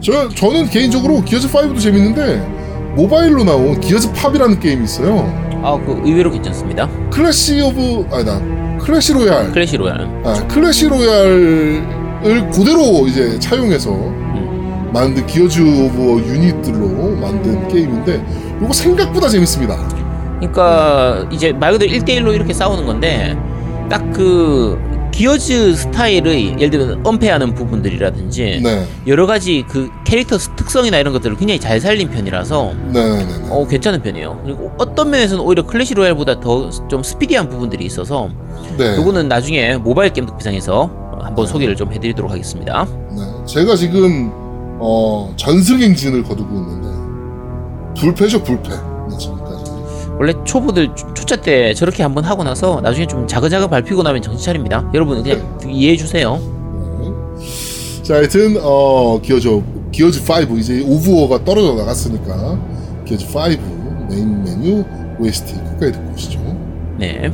저 0.00 0.28
저는 0.28 0.66
개인적으로 0.66 1.22
기어즈 1.22 1.48
5도 1.48 1.80
재밌는데 1.80 2.94
모바일로 2.94 3.44
나온 3.44 3.80
기어즈 3.80 4.12
팝이라는 4.12 4.60
게임이 4.60 4.84
있어요. 4.84 5.18
아, 5.62 5.76
그 5.84 6.00
의외로 6.04 6.30
괜찮습니다. 6.30 6.88
클래시 7.10 7.60
오브 7.60 8.06
아니다 8.12 8.40
클래시 8.78 9.12
로얄. 9.12 9.50
클래시 9.52 9.76
로얄. 9.76 10.22
아, 10.24 10.46
클래시 10.46 10.88
로얄을 10.88 12.50
그대로 12.52 13.06
이제 13.08 13.38
차용해서 13.40 13.90
음. 13.90 14.90
만든 14.92 15.26
기어즈 15.26 15.60
오브 15.60 16.22
유닛들로 16.28 17.16
만든 17.16 17.66
게임인데 17.68 18.24
이거 18.62 18.72
생각보다 18.72 19.28
재밌습니다. 19.28 19.76
그러니까 20.38 21.26
이제 21.32 21.52
말 21.52 21.72
그대로 21.72 21.92
1대1로 21.92 22.32
이렇게 22.32 22.52
싸우는 22.52 22.86
건데 22.86 23.36
딱 23.88 24.02
그 24.12 24.78
Gears 25.12 25.74
스타일의 25.74 26.60
예를 26.60 26.70
들면 26.70 27.00
엄폐하는 27.04 27.54
부분들이라든지 27.54 28.60
네, 28.62 28.86
여러 29.08 29.26
가지 29.26 29.64
그 29.68 29.90
캐릭터 30.04 30.36
특성이나 30.38 30.98
이런 30.98 31.12
것들을 31.12 31.36
굉장히 31.36 31.58
잘 31.58 31.80
살린 31.80 32.08
편이라서 32.10 32.72
네, 32.92 33.02
네, 33.16 33.24
네. 33.24 33.46
어 33.50 33.66
괜찮은 33.66 34.00
편이에요. 34.02 34.40
그리고 34.44 34.70
어떤 34.78 35.10
면에서는 35.10 35.42
오히려 35.42 35.64
Clash 35.66 35.94
Royale보다 35.94 36.38
더 36.40 36.70
좀 36.88 37.02
스피디한 37.02 37.48
부분들이 37.48 37.84
있어서 37.86 38.28
네. 38.76 38.96
요거는 38.96 39.28
나중에 39.28 39.76
모바일 39.76 40.12
겜덕비상에서 40.12 41.18
한번 41.20 41.46
소개를 41.46 41.74
좀 41.74 41.92
해드리도록 41.92 42.30
하겠습니다. 42.30 42.86
네. 43.10 43.22
제가 43.46 43.74
지금 43.74 44.30
어, 44.80 45.32
전승 45.36 45.80
행진을 45.80 46.22
거두고 46.22 46.54
있는데 46.54 46.88
불패죠 48.00 48.42
불패. 48.44 48.70
네. 50.18 50.32
원래 50.34 50.34
초보들 50.44 50.94
초- 50.94 51.14
초짜 51.14 51.36
때 51.36 51.72
저렇게 51.74 52.02
한번 52.02 52.24
하고 52.24 52.42
나서 52.44 52.80
나중에 52.80 53.06
좀 53.06 53.26
자글자글 53.26 53.68
밟히고 53.68 54.02
나면 54.02 54.20
정신 54.22 54.44
차립니다. 54.44 54.88
여러분 54.94 55.22
그냥 55.22 55.40
이해해 55.70 55.96
주세요. 55.96 56.38
네. 57.00 58.02
자, 58.02 58.14
하여튼 58.16 58.58
어, 58.62 59.20
기어즈 59.20 59.62
기어즈 59.92 60.20
5 60.50 60.56
이제 60.58 60.82
오브워가 60.86 61.44
떨어져 61.44 61.74
나갔으니까 61.74 62.58
기어즈 63.06 63.26
5 63.26 64.08
메인 64.10 64.42
메뉴 64.44 64.84
OST 65.20 65.54
끝까지 65.54 65.92
듣고 65.92 66.12
오시죠. 66.14 66.40
네. 66.98 67.30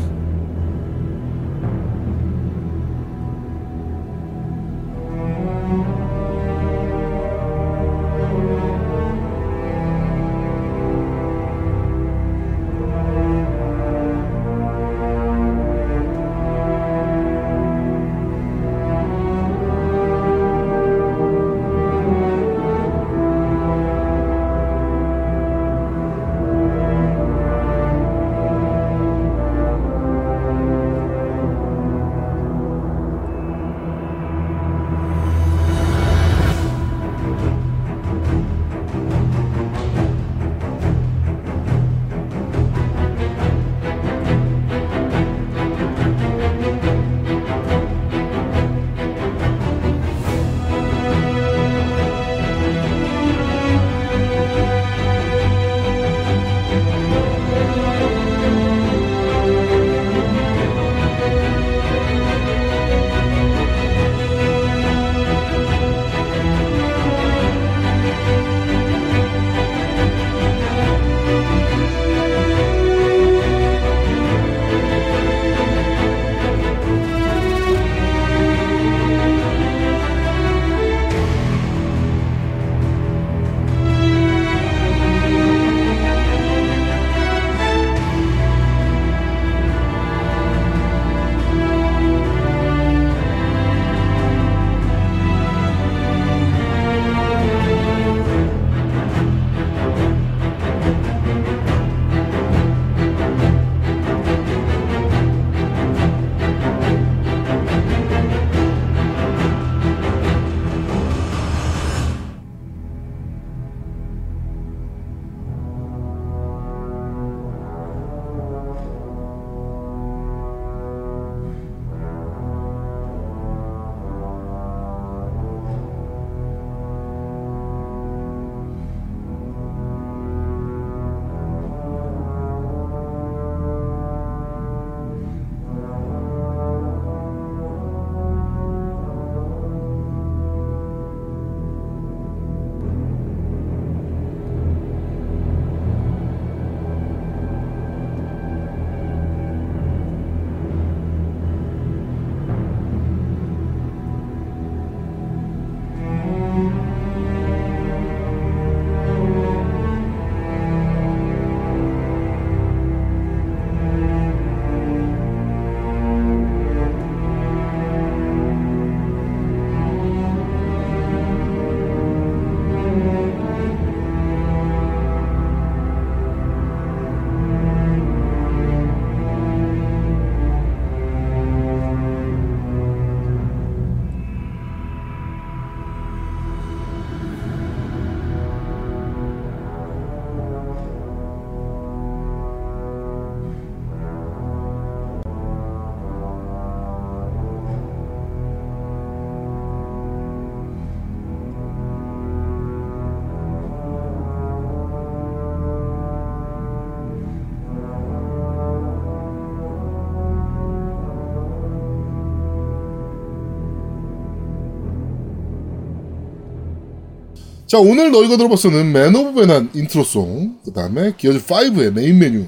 자, 217.74 217.80
오늘 217.80 218.12
너희가 218.12 218.36
들어봤어는 218.36 218.92
Man 218.92 219.16
of 219.16 219.40
Medan 219.40 219.68
인트로송, 219.74 220.60
그 220.64 220.72
다음에 220.72 221.12
Gears 221.16 221.44
5의 221.44 221.92
메인 221.92 222.20
메뉴, 222.20 222.46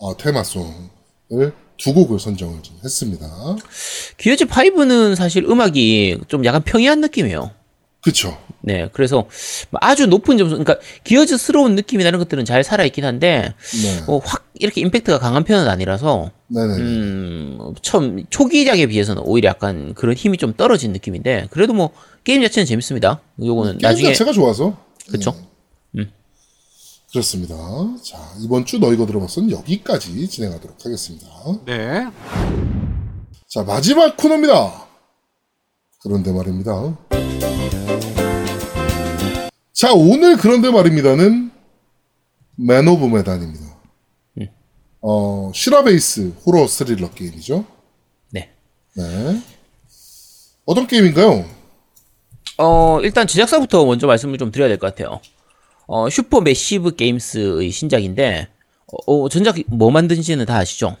아, 0.00 0.14
테마송을 0.16 1.52
두 1.76 1.92
곡을 1.92 2.18
선정을 2.18 2.62
좀 2.62 2.78
했습니다. 2.82 3.26
Gears 4.16 4.46
5는 4.46 5.14
사실 5.14 5.44
음악이 5.44 6.20
좀 6.26 6.46
약간 6.46 6.62
평이한 6.62 7.02
느낌이에요. 7.02 7.50
그쵸. 8.02 8.36
네, 8.60 8.88
그래서 8.92 9.26
뭐 9.70 9.78
아주 9.80 10.06
높은 10.06 10.36
점수, 10.38 10.56
그러니까 10.56 10.78
Gears스러운 11.04 11.74
느낌이 11.74 12.02
나는 12.04 12.18
것들은 12.18 12.44
잘 12.44 12.64
살아있긴 12.64 13.04
한데, 13.04 13.54
네. 13.82 14.02
뭐 14.06 14.28
확 14.28 14.50
이렇게 14.54 14.80
임팩트가 14.80 15.18
강한 15.18 15.44
편은 15.44 15.68
아니라서, 15.68 16.30
네네. 16.48 16.74
음, 16.74 17.58
처음 17.82 18.24
초기작에 18.28 18.86
비해서는 18.86 19.22
오히려 19.24 19.48
약간 19.48 19.94
그런 19.94 20.14
힘이 20.14 20.36
좀 20.36 20.54
떨어진 20.54 20.92
느낌인데, 20.92 21.48
그래도 21.50 21.72
뭐 21.72 21.90
게임 22.24 22.42
자체는 22.42 22.66
재밌습니다. 22.66 23.20
요거는 23.40 23.78
게임 23.78 23.90
나중에 23.90 24.08
자체가 24.08 24.32
좋아서. 24.32 24.76
그쵸? 25.10 25.34
그렇습니다. 27.12 27.54
자, 28.02 28.18
이번 28.40 28.64
주 28.64 28.78
너희가 28.78 29.04
들어봤어는 29.04 29.50
여기까지 29.50 30.26
진행하도록 30.28 30.82
하겠습니다. 30.82 31.26
네. 31.66 32.06
자, 33.48 33.62
마지막 33.64 34.16
코너입니다. 34.16 34.86
그런데 36.02 36.32
말입니다. 36.32 36.96
자, 39.72 39.92
오늘 39.92 40.36
그런데 40.36 40.70
말입니다는 40.70 41.50
Man 42.56 42.88
of 42.88 43.06
Medan입니다. 43.06 43.72
어, 45.04 45.50
실화 45.52 45.82
베이스 45.82 46.32
호러 46.46 46.66
스릴러 46.68 47.10
게임이죠. 47.10 47.64
네. 48.30 48.52
네. 48.94 49.42
어떤 50.64 50.86
게임인가요? 50.86 51.44
어, 52.58 53.00
일단 53.00 53.26
제작사부터 53.26 53.84
먼저 53.84 54.06
말씀을 54.06 54.38
좀 54.38 54.52
드려야 54.52 54.68
될 54.68 54.78
것 54.78 54.94
같아요. 54.94 55.20
어, 55.88 56.08
Supermassive 56.08 56.94
Games의 56.94 57.72
신작인데, 57.72 58.46
어, 59.06 59.12
어, 59.24 59.28
전작 59.28 59.56
뭐 59.66 59.90
만든지는 59.90 60.46
다 60.46 60.58
아시죠? 60.58 60.96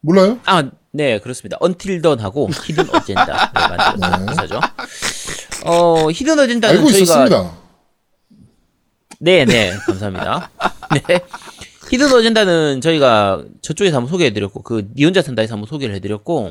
몰라요? 0.00 0.38
아, 0.44 0.70
네, 0.96 1.18
그렇습니다. 1.18 1.56
Until 1.58 2.02
Dawn하고 2.02 2.48
Hidden 2.66 2.88
Agenda를 2.94 3.76
만든 3.76 4.28
회사죠. 4.28 4.60
어, 5.64 6.08
Hidden 6.08 6.38
Agenda는 6.38 6.76
알고 6.76 6.88
저희가 6.92 7.02
있었습니다. 7.02 7.52
네, 9.18 9.44
네, 9.44 9.72
감사합니다. 9.86 10.50
네. 10.92 11.20
Hidden 11.90 12.12
Agenda는 12.12 12.80
저희가 12.80 13.42
저쪽에서 13.60 13.96
한번 13.96 14.08
소개해드렸고, 14.12 14.62
그, 14.62 14.88
니 14.94 15.04
혼자 15.04 15.20
산다에서 15.20 15.54
한번 15.54 15.66
소개를 15.66 15.96
해드렸고, 15.96 16.50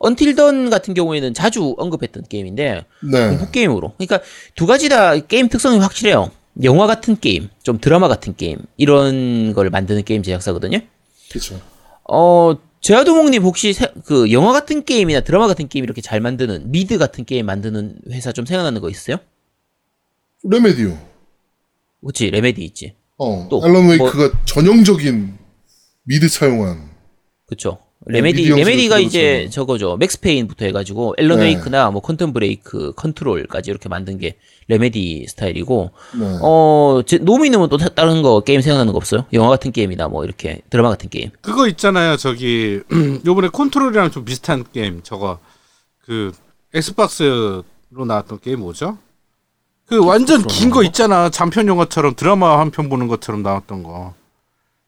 Until 0.00 0.34
Dawn 0.34 0.68
같은 0.68 0.92
경우에는 0.92 1.32
자주 1.32 1.74
언급했던 1.78 2.24
게임인데, 2.28 2.84
네. 3.10 3.28
공포 3.30 3.50
게임으로. 3.50 3.94
그러니까 3.96 4.20
두 4.54 4.66
가지 4.66 4.90
다 4.90 5.16
게임 5.16 5.48
특성이 5.48 5.78
확실해요. 5.78 6.30
영화 6.64 6.86
같은 6.86 7.18
게임, 7.18 7.48
좀 7.62 7.78
드라마 7.80 8.08
같은 8.08 8.36
게임, 8.36 8.58
이런 8.76 9.54
걸 9.54 9.70
만드는 9.70 10.04
게임 10.04 10.22
제작사거든요. 10.22 10.80
그쵸. 11.32 11.58
어, 12.10 12.54
제아도목님 12.94 13.42
혹시 13.44 13.72
세- 13.72 13.90
그 14.04 14.30
영화 14.30 14.52
같은 14.52 14.84
게임이나 14.84 15.20
드라마 15.20 15.46
같은 15.46 15.68
게임 15.68 15.84
이렇게 15.84 16.02
잘 16.02 16.20
만드는, 16.20 16.70
미드 16.70 16.98
같은 16.98 17.24
게임 17.24 17.46
만드는 17.46 18.00
회사 18.10 18.30
좀 18.30 18.44
생각나는 18.44 18.82
거 18.82 18.90
있어요? 18.90 19.16
Remedy요. 20.42 20.94
그치, 22.06 22.28
Remedy 22.30 22.62
있지. 22.62 22.94
어, 23.16 23.48
또, 23.50 23.62
Alan 23.64 23.84
뭐- 23.86 23.92
Wake가 23.92 24.38
전형적인 24.44 25.38
미드 26.02 26.28
차용한. 26.28 26.90
그쵸. 27.46 27.78
네, 27.80 27.83
Remedy, 28.06 28.48
Remedy가. 28.50 28.98
이제 28.98 29.48
저거죠. 29.50 29.96
Max 29.96 30.12
Payne부터 30.12 30.66
해가지고, 30.66 31.14
Alan 31.18 31.38
네. 31.38 31.44
Wake나 31.46 31.90
뭐 31.90 32.02
Quantum 32.02 32.34
Break, 32.34 32.92
Control까지 32.96 33.70
이렇게 33.70 33.88
만든 33.88 34.18
게 34.18 34.36
Remedy 34.68 35.26
스타일이고, 35.28 35.90
네. 36.18 36.38
어, 36.42 37.00
제, 37.06 37.18
노미님은 37.18 37.68
또 37.70 37.76
다- 37.78 37.88
다른 37.88 38.22
거 38.22 38.40
게임 38.40 38.60
생각나는 38.60 38.92
거 38.92 38.96
없어요? 38.98 39.24
영화 39.32 39.48
같은 39.48 39.72
게임이나 39.72 40.08
뭐 40.08 40.24
이렇게 40.24 40.60
드라마 40.70 40.90
같은 40.90 41.08
게임. 41.08 41.30
그거 41.40 41.66
있잖아요. 41.68 42.16
저기 42.16 42.80
요번에 43.26 43.48
Control이랑 43.48 44.10
좀 44.10 44.24
비슷한 44.24 44.64
게임. 44.72 45.00
저거 45.02 45.38
그 46.04 46.32
Xbox로 46.74 47.64
나왔던 48.06 48.40
게임 48.40 48.60
뭐죠? 48.60 48.98
그 49.86 50.04
완전 50.04 50.46
긴 50.46 50.70
거 50.70 50.82
있잖아. 50.82 51.28
장편 51.30 51.68
영화처럼 51.68 52.14
드라마 52.16 52.58
한 52.58 52.70
편 52.70 52.88
보는 52.88 53.06
것처럼 53.08 53.42
나왔던 53.42 53.82
거. 53.82 54.14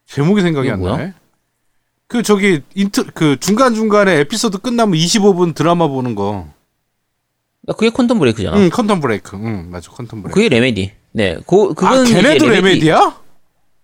제목이 0.07 0.41
생각이 0.43 0.71
안? 0.71 0.81
나네. 0.83 1.13
그 2.09 2.23
저기 2.23 2.61
인트 2.75 3.07
그 3.15 3.37
중간 3.41 3.75
중간에 3.75 4.19
에피소드 4.21 4.59
끝나면 4.59 4.95
25분 4.99 5.55
드라마 5.55 5.89
보는 5.89 6.15
거. 6.15 6.47
아, 7.69 7.73
그게 7.73 7.91
Quantum 7.91 8.19
Break잖아. 8.21 8.57
응, 8.57 8.71
컨텀 8.71 9.03
브레이크. 9.03 9.37
응, 9.37 9.71
맞아. 9.71 9.91
Quantum 9.91 10.23
Break. 10.23 10.31
그게 10.31 10.49
Remedy. 10.49 10.93
네, 11.13 11.37
그 11.47 11.63
아, 11.71 11.75
그건 11.75 12.07
이제 12.07 12.15
걔네도 12.15 12.47
Remedy- 12.47 12.51
Remedy야? 12.53 13.21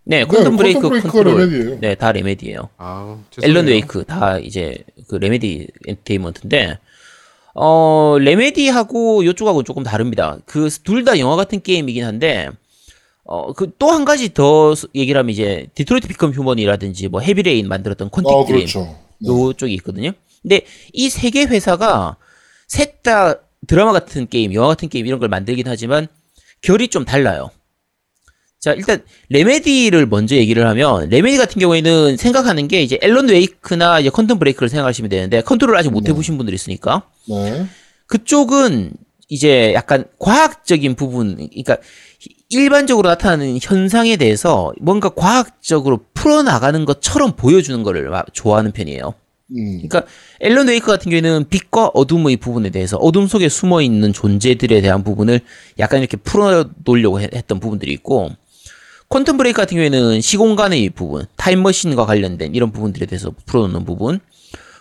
네, 0.05 0.19
네, 0.21 0.25
Quantum 0.25 0.57
Break, 0.57 0.81
Quantum 0.81 0.89
Break가 0.89 1.13
Control. 1.13 1.41
Remedy예요. 1.41 1.81
네, 1.81 1.95
다 1.97 2.13
Remedy예요. 2.13 2.69
아, 2.79 3.17
죄송해요. 3.31 3.51
Alan 3.51 3.67
Wake 3.67 4.05
다 4.05 4.39
이제 4.39 4.85
그 5.09 5.17
Remedy 5.17 5.67
Entertainment인데 5.89 6.79
어 7.55 8.17
Remedy하고 8.21 9.25
요쪽하고 9.27 9.63
조금 9.65 9.83
다릅니다. 9.83 10.39
그 10.47 10.69
둘 10.85 11.05
다 11.05 11.19
영화 11.19 11.35
같은 11.37 11.61
게임이긴 11.61 12.05
한데 12.05 12.49
어 13.25 13.53
그 13.53 13.71
또 13.79 13.91
한 13.93 14.05
가지 14.05 14.35
더 14.35 14.75
스- 14.75 14.89
얘기를 14.95 15.19
하면 15.19 15.31
이제 15.31 15.69
Detroit 15.75 16.09
Become 16.09 16.33
Human이라든지 16.33 17.09
뭐 17.09 17.21
Heavy 17.21 17.48
Rain 17.48 17.69
만들었던 17.69 18.11
어, 18.13 18.45
Dream 18.47 18.61
그렇죠. 18.61 18.97
네. 19.21 19.29
요 19.29 19.53
쪽이 19.53 19.73
있거든요. 19.75 20.13
근데 20.43 20.63
이 20.93 21.07
세 21.09 21.31
개 21.31 21.45
회사가 21.45 22.17
셋 22.69 23.03
다 23.03 23.37
드라마 23.69 23.93
같은 23.93 24.29
게임, 24.29 24.53
영화 24.55 24.69
같은 24.69 24.89
게임 24.89 25.07
이런 25.07 25.21
걸 25.21 25.29
만들긴 25.29 25.69
하지만 25.69 26.09
결이 26.63 26.89
좀 26.89 27.05
달라요. 27.05 27.51
자, 28.59 28.73
일단 28.75 29.03
Remedy를 29.29 30.07
먼저 30.07 30.37
얘기를 30.37 30.67
하면 30.69 31.09
Remedy 31.09 31.37
같은 31.37 31.59
경우에는 31.61 32.17
생각하는 32.17 32.69
게 32.69 32.81
이제 32.83 32.99
Alan 33.03 33.29
Wake나 33.29 33.99
이제 34.01 34.09
Quantum 34.11 34.39
Break를 34.39 34.69
생각하시면 34.69 35.09
되는데 35.09 35.43
컨트롤 35.43 35.77
아직 35.77 35.91
못 35.91 36.09
해보신 36.09 36.37
분들이 36.39 36.55
있으니까 36.55 37.03
네. 37.29 37.67
그쪽은 38.07 38.93
이제 39.29 39.73
약간 39.75 40.05
과학적인 40.19 40.95
부분, 40.95 41.37
그러니까 41.37 41.79
일반적으로 42.53 43.09
나타나는 43.09 43.59
현상에 43.61 44.17
대해서 44.17 44.73
뭔가 44.81 45.09
과학적으로 45.09 46.01
풀어나가는 46.15 46.85
것처럼 46.85 47.33
보여주는 47.35 47.83
거를 47.83 48.11
마- 48.11 48.25
좋아하는 48.33 48.73
편이에요. 48.73 49.15
음. 49.57 49.77
그러니까 49.89 50.05
앨런 50.41 50.69
웨이크 50.69 50.87
같은 50.87 51.11
경우에는 51.11 51.47
빛과 51.49 51.91
어둠의 51.95 52.37
부분에 52.37 52.71
대해서 52.71 52.97
어둠 52.99 53.27
속에 53.27 53.49
숨어 53.49 53.81
있는 53.83 54.13
존재들에 54.13 54.81
대한 54.83 55.03
부분을 55.03 55.41
약간 55.79 56.01
이렇게 56.01 56.17
풀어놓으려고 56.19 57.21
해- 57.21 57.29
했던 57.35 57.59
부분들이 57.59 57.93
있고 57.93 58.31
퀀텀 59.09 59.37
브레이크 59.39 59.57
같은 59.61 59.75
경우에는 59.77 60.21
시공간의 60.21 60.91
부분, 60.91 61.27
타임머신과 61.37 62.07
관련된 62.07 62.55
이런 62.55 62.71
부분들에 62.73 63.05
대해서 63.07 63.31
풀어놓는 63.47 63.85
부분 63.85 64.21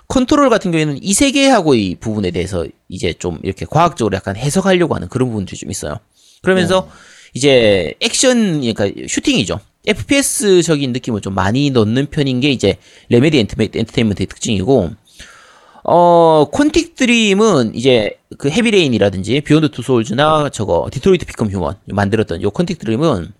컨트롤 0.07 0.49
같은 0.49 0.71
경우에는 0.71 0.99
이 1.01 1.13
세계하고의 1.13 1.95
부분에 2.01 2.31
대해서 2.31 2.65
이제 2.89 3.13
좀 3.13 3.39
이렇게 3.43 3.65
과학적으로 3.65 4.15
약간 4.15 4.35
해석하려고 4.35 4.93
하는 4.95 5.07
그런 5.07 5.29
부분들이 5.29 5.57
좀 5.57 5.71
있어요. 5.71 5.99
그러면서 6.41 6.89
이제 7.33 7.93
액션, 7.99 8.61
그러니까 8.61 8.89
슈팅이죠. 9.07 9.59
FPS적인 9.87 10.93
느낌을 10.93 11.21
좀 11.21 11.33
많이 11.33 11.71
넣는 11.71 12.07
편인 12.07 12.39
게 12.39 12.51
이제 12.51 12.77
Remedy 13.09 13.39
Entertainment의 13.39 14.27
특징이고, 14.27 14.91
어, 15.83 16.47
Quantic 16.51 16.95
Dream은 16.95 17.73
이제 17.73 18.17
그 18.37 18.49
Heavy 18.49 18.75
Rain이라든지 18.75 19.41
Beyond 19.41 19.71
Two 19.71 19.81
Souls나 19.81 20.49
저거 20.49 20.87
Detroit 20.91 21.25
Become 21.25 21.49
Human 21.49 21.75
만들었던 21.87 22.41
요 22.43 22.51
Quantic 22.51 22.77
Dream은 22.77 23.31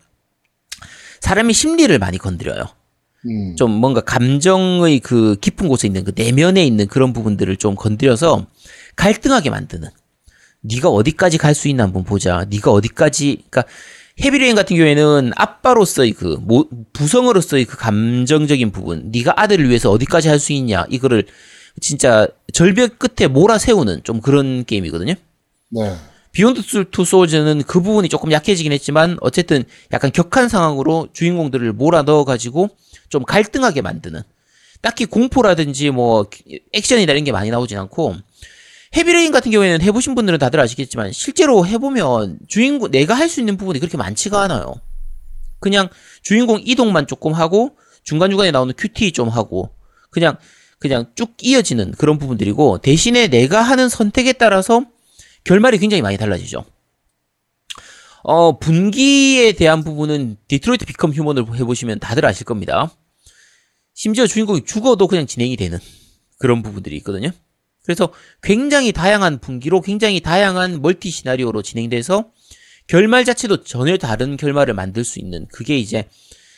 사람의 1.19 1.53
심리를 1.53 1.97
많이 1.99 2.17
건드려요. 2.17 2.65
음. 3.27 3.55
좀 3.55 3.69
뭔가 3.71 4.01
감정의 4.01 4.99
그 4.99 5.35
깊은 5.39 5.67
곳에 5.67 5.87
있는 5.87 6.03
그 6.03 6.13
내면에 6.15 6.65
있는 6.65 6.87
그런 6.87 7.13
부분들을 7.13 7.55
좀 7.57 7.75
건드려서 7.75 8.47
갈등하게 8.95 9.51
만드는. 9.51 9.89
네가 10.61 10.89
어디까지 10.89 11.37
갈 11.37 11.53
수 11.55 11.67
있나 11.67 11.83
한번 11.83 12.03
보자. 12.03 12.45
네가 12.49 12.71
어디까지 12.71 13.43
그러니까 13.49 13.63
Heavy 14.23 14.41
Rain 14.41 14.55
같은 14.55 14.75
경우에는 14.75 15.31
아빠로서의 15.35 16.11
그 16.11 16.37
모, 16.41 16.67
부성으로서의 16.93 17.65
그 17.65 17.77
감정적인 17.77 18.71
부분, 18.71 19.11
네가 19.11 19.33
아들을 19.35 19.67
위해서 19.67 19.89
어디까지 19.91 20.27
할 20.29 20.39
수 20.39 20.53
있냐 20.53 20.85
이거를 20.89 21.25
진짜 21.79 22.27
절벽 22.53 22.99
끝에 22.99 23.27
몰아세우는 23.27 24.03
좀 24.03 24.21
그런 24.21 24.65
게임이거든요. 24.65 25.13
네. 25.69 25.95
Beyond 26.33 26.61
Two 26.91 27.03
Souls는 27.03 27.63
그 27.63 27.81
부분이 27.81 28.07
조금 28.07 28.31
약해지긴 28.31 28.71
했지만 28.71 29.17
어쨌든 29.21 29.63
약간 29.91 30.11
격한 30.11 30.47
상황으로 30.47 31.09
주인공들을 31.11 31.73
몰아 31.73 32.03
넣어 32.03 32.23
가지고 32.23 32.69
좀 33.09 33.23
갈등하게 33.23 33.81
만드는 33.81 34.21
딱히 34.81 35.05
공포라든지 35.05 35.89
뭐 35.91 36.27
액션이나 36.73 37.11
이런 37.11 37.23
게 37.25 37.31
많이 37.31 37.49
나오진 37.49 37.77
않고 37.77 38.15
Heavy 38.95 39.15
Rain 39.15 39.31
같은 39.31 39.51
경우에는 39.51 39.81
해보신 39.81 40.15
분들은 40.15 40.37
다들 40.39 40.59
아시겠지만 40.59 41.11
실제로 41.13 41.65
해보면 41.65 42.39
주인공 42.47 42.91
내가 42.91 43.13
할 43.13 43.29
수 43.29 43.39
있는 43.39 43.55
부분이 43.57 43.79
그렇게 43.79 43.97
많지가 43.97 44.41
않아요. 44.43 44.73
그냥 45.59 45.89
주인공 46.21 46.59
이동만 46.63 47.07
조금 47.07 47.33
하고 47.33 47.77
중간중간에 48.03 48.51
나오는 48.51 48.73
QTE 48.77 49.11
좀 49.13 49.29
하고 49.29 49.69
그냥 50.09 50.37
그냥 50.79 51.05
쭉 51.15 51.35
이어지는 51.41 51.91
그런 51.91 52.17
부분들이고 52.17 52.79
대신에 52.79 53.27
내가 53.27 53.61
하는 53.61 53.87
선택에 53.87 54.33
따라서 54.33 54.83
결말이 55.43 55.77
굉장히 55.77 56.01
많이 56.01 56.17
달라지죠. 56.17 56.65
어, 58.23 58.59
분기에 58.59 59.53
대한 59.53 59.83
부분은 59.83 60.37
Detroit 60.47 60.85
Become 60.85 61.13
Human을 61.13 61.55
해보시면 61.55 61.99
다들 61.99 62.25
아실 62.25 62.45
겁니다. 62.45 62.91
심지어 63.93 64.27
주인공이 64.27 64.65
죽어도 64.65 65.07
그냥 65.07 65.27
진행이 65.27 65.55
되는 65.55 65.79
그런 66.39 66.61
부분들이 66.63 66.97
있거든요. 66.97 67.29
그래서 67.83 68.13
굉장히 68.41 68.91
다양한 68.91 69.39
분기로 69.39 69.81
굉장히 69.81 70.19
다양한 70.19 70.81
멀티 70.81 71.09
시나리오로 71.09 71.61
진행돼서 71.61 72.25
결말 72.87 73.25
자체도 73.25 73.63
전혀 73.63 73.97
다른 73.97 74.37
결말을 74.37 74.73
만들 74.73 75.03
수 75.03 75.19
있는 75.19 75.47
그게 75.51 75.77
이제 75.77 76.07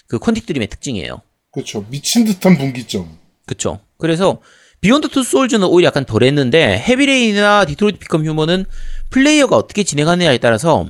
그 0.07 0.19
Quantic 0.19 0.45
Dream의 0.45 0.67
특징이에요. 0.67 1.21
그렇죠. 1.51 1.85
미친 1.89 2.25
듯한 2.25 2.57
분기점. 2.57 3.17
그쵸. 3.45 3.79
그래서 3.97 4.41
Beyond 4.81 5.09
Two 5.09 5.23
Souls는 5.23 5.67
오히려 5.67 5.87
약간 5.87 6.03
덜했는데 6.03 6.79
Heavy 6.79 7.15
Rain이나 7.15 7.65
Detroit 7.65 7.99
Become 7.99 8.25
Human은 8.25 8.65
플레이어가 9.11 9.55
어떻게 9.55 9.83
진행하느냐에 9.83 10.39
따라서 10.39 10.87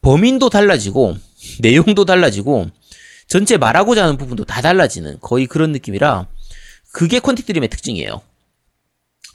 범인도 0.00 0.48
달라지고 0.48 1.16
내용도 1.60 2.04
달라지고 2.04 2.70
전체 3.26 3.56
말하고자 3.56 4.04
하는 4.04 4.16
부분도 4.16 4.44
다 4.44 4.60
달라지는 4.60 5.18
거의 5.20 5.46
그런 5.46 5.72
느낌이라 5.72 6.28
그게 6.92 7.18
Quantic 7.18 7.46
Dream의 7.46 7.68
특징이에요. 7.70 8.20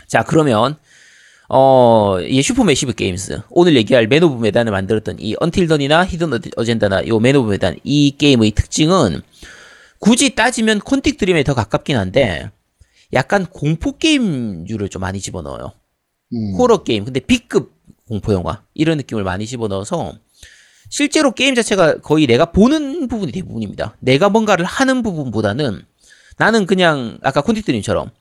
자 0.07 0.23
그러면 0.23 0.77
어, 1.49 2.19
이 2.21 2.41
Supermassive 2.41 2.93
Games 2.93 3.41
오늘 3.49 3.75
얘기할 3.75 4.07
Man 4.07 4.23
of 4.23 4.41
Medan을 4.41 4.71
만들었던 4.71 5.17
이 5.19 5.35
언틸던이나 5.39 6.05
히든 6.05 6.31
어젠다나 6.55 7.07
요맨 7.07 7.35
오브 7.35 7.51
메단 7.51 7.77
이 7.83 8.15
게임의 8.17 8.51
특징은 8.51 9.21
굳이 9.99 10.35
따지면 10.35 10.79
Quantic 10.79 11.17
Dream에 11.17 11.43
더 11.43 11.53
가깝긴 11.53 11.97
한데 11.97 12.49
약간 13.13 13.45
공포 13.45 13.97
게임류를 13.97 14.89
좀 14.89 15.01
많이 15.01 15.19
집어넣어요. 15.19 15.71
음. 16.33 16.55
호러 16.57 16.83
게임 16.83 17.05
근데 17.05 17.19
B급 17.19 17.73
공포 18.07 18.33
영화 18.33 18.61
이런 18.73 18.97
느낌을 18.97 19.23
많이 19.23 19.45
집어넣어서 19.45 20.13
실제로 20.89 21.31
게임 21.31 21.55
자체가 21.55 21.99
거의 21.99 22.27
내가 22.27 22.51
보는 22.51 23.07
부분이 23.07 23.31
대부분입니다. 23.31 23.95
내가 23.99 24.29
뭔가를 24.29 24.65
하는 24.65 25.03
부분보다는 25.03 25.81
나는 26.37 26.65
그냥 26.65 27.17
아까 27.23 27.41
Quantic 27.41 27.65
Dream처럼 27.65 28.11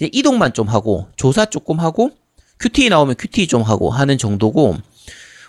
이동만 0.00 0.52
좀 0.52 0.68
하고 0.68 1.06
조사 1.16 1.46
조금 1.46 1.78
하고 1.80 2.10
QTE 2.58 2.88
나오면 2.88 3.16
QTE 3.18 3.46
좀 3.46 3.62
하고 3.62 3.90
하는 3.90 4.18
정도고 4.18 4.76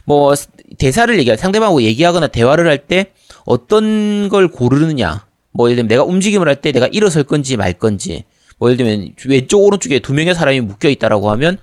뭐 0.05 0.33
대사를 0.77 1.17
얘기할 1.17 1.37
상대방하고 1.37 1.81
얘기하거나 1.81 2.27
대화를 2.27 2.67
할 2.67 2.87
때 2.87 3.11
어떤 3.45 4.29
걸 4.29 4.47
고르느냐. 4.47 5.25
뭐 5.51 5.67
예를 5.69 5.77
들면 5.77 5.87
내가 5.87 6.03
움직임을 6.03 6.47
할 6.47 6.55
때 6.61 6.71
내가 6.71 6.87
일어설 6.87 7.23
건지 7.23 7.57
말 7.57 7.73
건지 7.73 8.23
뭐 8.57 8.69
예를 8.69 8.77
들면 8.77 9.15
왼쪽 9.27 9.63
오른쪽에 9.63 9.99
두 9.99 10.13
명의 10.13 10.35
사람이 10.35 10.61
묶여 10.61 10.89
있다라고 10.89 11.29
하면 11.31 11.57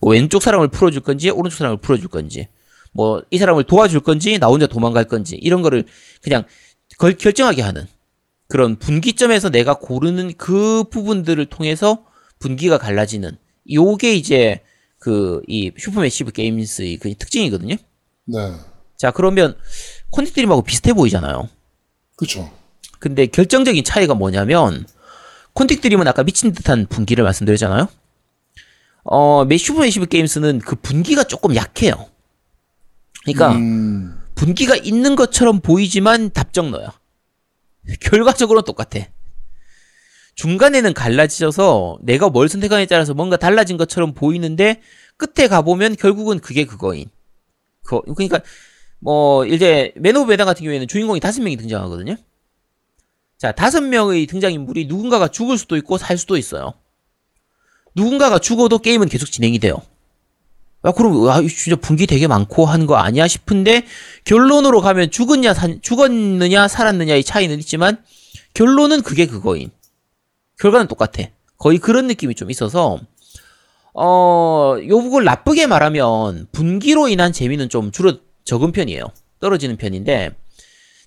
뭐 0.00 0.12
왼쪽 0.12 0.42
사람을 0.42 0.68
풀어줄 0.68 1.02
건지 1.02 1.30
오른쪽 1.30 1.58
사람을 1.58 1.78
풀어줄 1.78 2.08
건지 2.08 2.48
뭐 2.92 3.22
이 3.30 3.38
사람을 3.38 3.64
도와줄 3.64 4.00
건지 4.00 4.38
나 4.38 4.48
혼자 4.48 4.66
도망갈 4.66 5.04
건지 5.04 5.36
이런 5.36 5.62
거를 5.62 5.84
그냥 6.22 6.44
걸, 6.98 7.14
결정하게 7.14 7.62
하는 7.62 7.86
그런 8.48 8.76
분기점에서 8.76 9.50
내가 9.50 9.74
고르는 9.74 10.32
그 10.38 10.84
부분들을 10.90 11.44
통해서 11.46 12.04
분기가 12.38 12.78
갈라지는 12.78 13.36
요게 13.70 14.14
이제 14.14 14.60
그 14.98 15.42
이 15.46 15.70
Supermassive 15.78 16.32
Games의 16.32 16.96
그 16.96 17.14
특징이거든요. 17.14 17.76
네. 18.24 18.52
자 18.96 19.10
그러면 19.10 19.56
Quantic 20.10 20.32
Dream하고 20.32 20.62
비슷해 20.62 20.92
보이잖아요. 20.92 21.48
그렇죠. 22.16 22.50
근데 22.98 23.26
결정적인 23.26 23.84
차이가 23.84 24.14
뭐냐면 24.14 24.86
Quantic 25.52 25.80
Dream은 25.80 26.08
아까 26.08 26.24
미친 26.24 26.52
듯한 26.52 26.86
분기를 26.86 27.22
말씀드렸잖아요. 27.24 27.88
어, 29.04 29.46
Supermassive 29.48 30.06
Games는 30.06 30.58
그 30.58 30.74
분기가 30.76 31.22
조금 31.24 31.54
약해요. 31.54 32.10
그러니까 33.22 33.52
음. 33.52 34.20
분기가 34.34 34.74
있는 34.76 35.14
것처럼 35.14 35.60
보이지만 35.60 36.30
답정너야. 36.30 36.92
결과적으로는 38.00 38.64
똑같아. 38.64 39.06
중간에는 40.36 40.92
갈라지셔서 40.92 41.98
내가 42.02 42.28
뭘 42.28 42.48
선택하느냐에 42.48 42.86
따라서 42.86 43.14
뭔가 43.14 43.36
달라진 43.36 43.76
것처럼 43.76 44.12
보이는데 44.12 44.80
끝에 45.16 45.48
가보면 45.48 45.96
결국은 45.96 46.38
그게 46.38 46.64
그거인. 46.64 47.06
그, 47.82 48.00
그러니까 48.02 48.40
뭐 48.98 49.46
이제 49.46 49.92
Man 49.96 50.14
of 50.16 50.30
Medan 50.30 50.46
같은 50.46 50.62
경우에는 50.62 50.88
주인공이 50.88 51.20
다섯 51.20 51.42
명이 51.42 51.56
등장하거든요. 51.56 52.16
자, 53.38 53.52
다섯 53.52 53.82
명의 53.82 54.26
등장인물이 54.26 54.86
누군가가 54.86 55.28
죽을 55.28 55.58
수도 55.58 55.76
있고 55.76 55.98
살 55.98 56.18
수도 56.18 56.36
있어요. 56.36 56.74
누군가가 57.94 58.38
죽어도 58.38 58.78
게임은 58.78 59.08
계속 59.08 59.30
진행이 59.30 59.58
돼요. 59.58 59.76
아, 60.82 60.92
그럼, 60.92 61.28
아, 61.28 61.40
진짜 61.40 61.76
분기 61.76 62.06
되게 62.06 62.26
많고 62.26 62.66
하는 62.66 62.86
거 62.86 62.96
아니야 62.96 63.26
싶은데, 63.26 63.86
결론으로 64.24 64.80
가면 64.80 65.10
죽었냐, 65.10 65.52
산, 65.52 65.80
죽었느냐, 65.82 66.68
살았느냐의 66.68 67.24
차이는 67.24 67.58
있지만, 67.58 68.02
결론은 68.54 69.02
그게 69.02 69.26
그거인. 69.26 69.70
결과는 70.58 70.86
똑같아. 70.88 71.24
거의 71.58 71.78
그런 71.78 72.06
느낌이 72.06 72.34
좀 72.34 72.50
있어서, 72.50 72.98
어, 73.94 74.76
요걸 74.86 75.24
나쁘게 75.24 75.66
말하면, 75.66 76.48
분기로 76.52 77.08
인한 77.08 77.32
재미는 77.32 77.68
좀 77.68 77.92
줄어, 77.92 78.18
적은 78.44 78.72
편이에요. 78.72 79.04
떨어지는 79.40 79.76
편인데, 79.76 80.34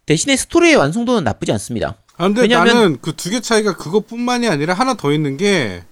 대신에 0.06 0.36
스토리의 0.36 0.76
완성도는 0.76 1.24
나쁘지 1.24 1.52
않습니다. 1.54 1.97
아, 2.18 2.24
근데 2.26 2.41
왜냐면- 2.41 2.68
나는 2.68 3.02
그 3.02 3.14
두 3.16 3.30
개 3.30 3.39
차이가 3.41 3.76
그것뿐만이 3.78 4.47
아니라 4.50 4.74
하나 4.74 4.93
더 4.95 5.12
있는 5.14 5.38
게 5.38 5.84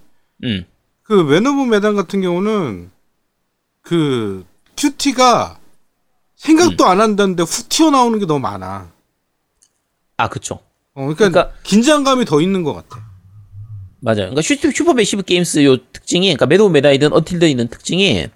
음. 0.44 0.64
그 1.02 1.24
Man 1.24 1.47
of 1.47 1.62
Medan 1.62 1.94
같은 1.94 2.20
경우는 2.20 2.90
그 3.80 4.44
QTE가 4.76 5.58
생각도 6.36 6.84
음. 6.84 6.88
안 6.90 7.00
했는데 7.00 7.44
훅 7.44 7.68
튀어나오는 7.70 8.18
게 8.18 8.26
너무 8.26 8.40
많아. 8.40 8.90
아, 10.18 10.28
그쵸. 10.28 10.56
어, 10.94 11.02
그러니까, 11.14 11.28
그러니까- 11.30 11.52
긴장감이 11.62 12.24
더 12.26 12.40
있는 12.42 12.62
것 12.62 12.74
같아. 12.74 13.07
맞아요. 14.00 14.30
그러니까 14.30 14.42
슈, 14.42 14.54
Supermassive 14.72 15.22
Games 15.22 15.64
요 15.64 15.76
특징이, 15.92 16.26
그러니까 16.28 16.46
매드 16.46 16.62
메다이든 16.62 17.12
어틸든 17.12 17.48
있는 17.48 17.68
특징이 17.68 18.26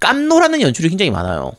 깜놀하는 0.00 0.60
연출이 0.60 0.88
굉장히 0.88 1.10
많아요. 1.10 1.52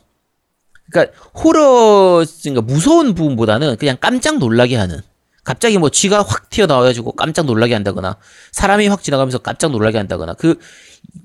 그러니까 0.92 1.14
호러, 1.34 2.24
그러니까 2.44 2.62
무서운 2.62 3.16
부분보다는 3.16 3.78
그냥 3.78 3.98
깜짝 4.00 4.38
놀라게 4.38 4.76
하는. 4.76 5.00
갑자기 5.44 5.78
뭐 5.78 5.90
쥐가 5.92 6.24
확 6.24 6.50
튀어나와가지고 6.50 7.12
깜짝 7.12 7.46
놀라게 7.46 7.76
한다거나 7.76 8.18
사람이 8.52 8.88
확 8.88 9.04
지나가면서 9.04 9.38
깜짝 9.38 9.70
놀라게 9.72 10.00
한다거나 10.00 10.34
그 10.34 10.60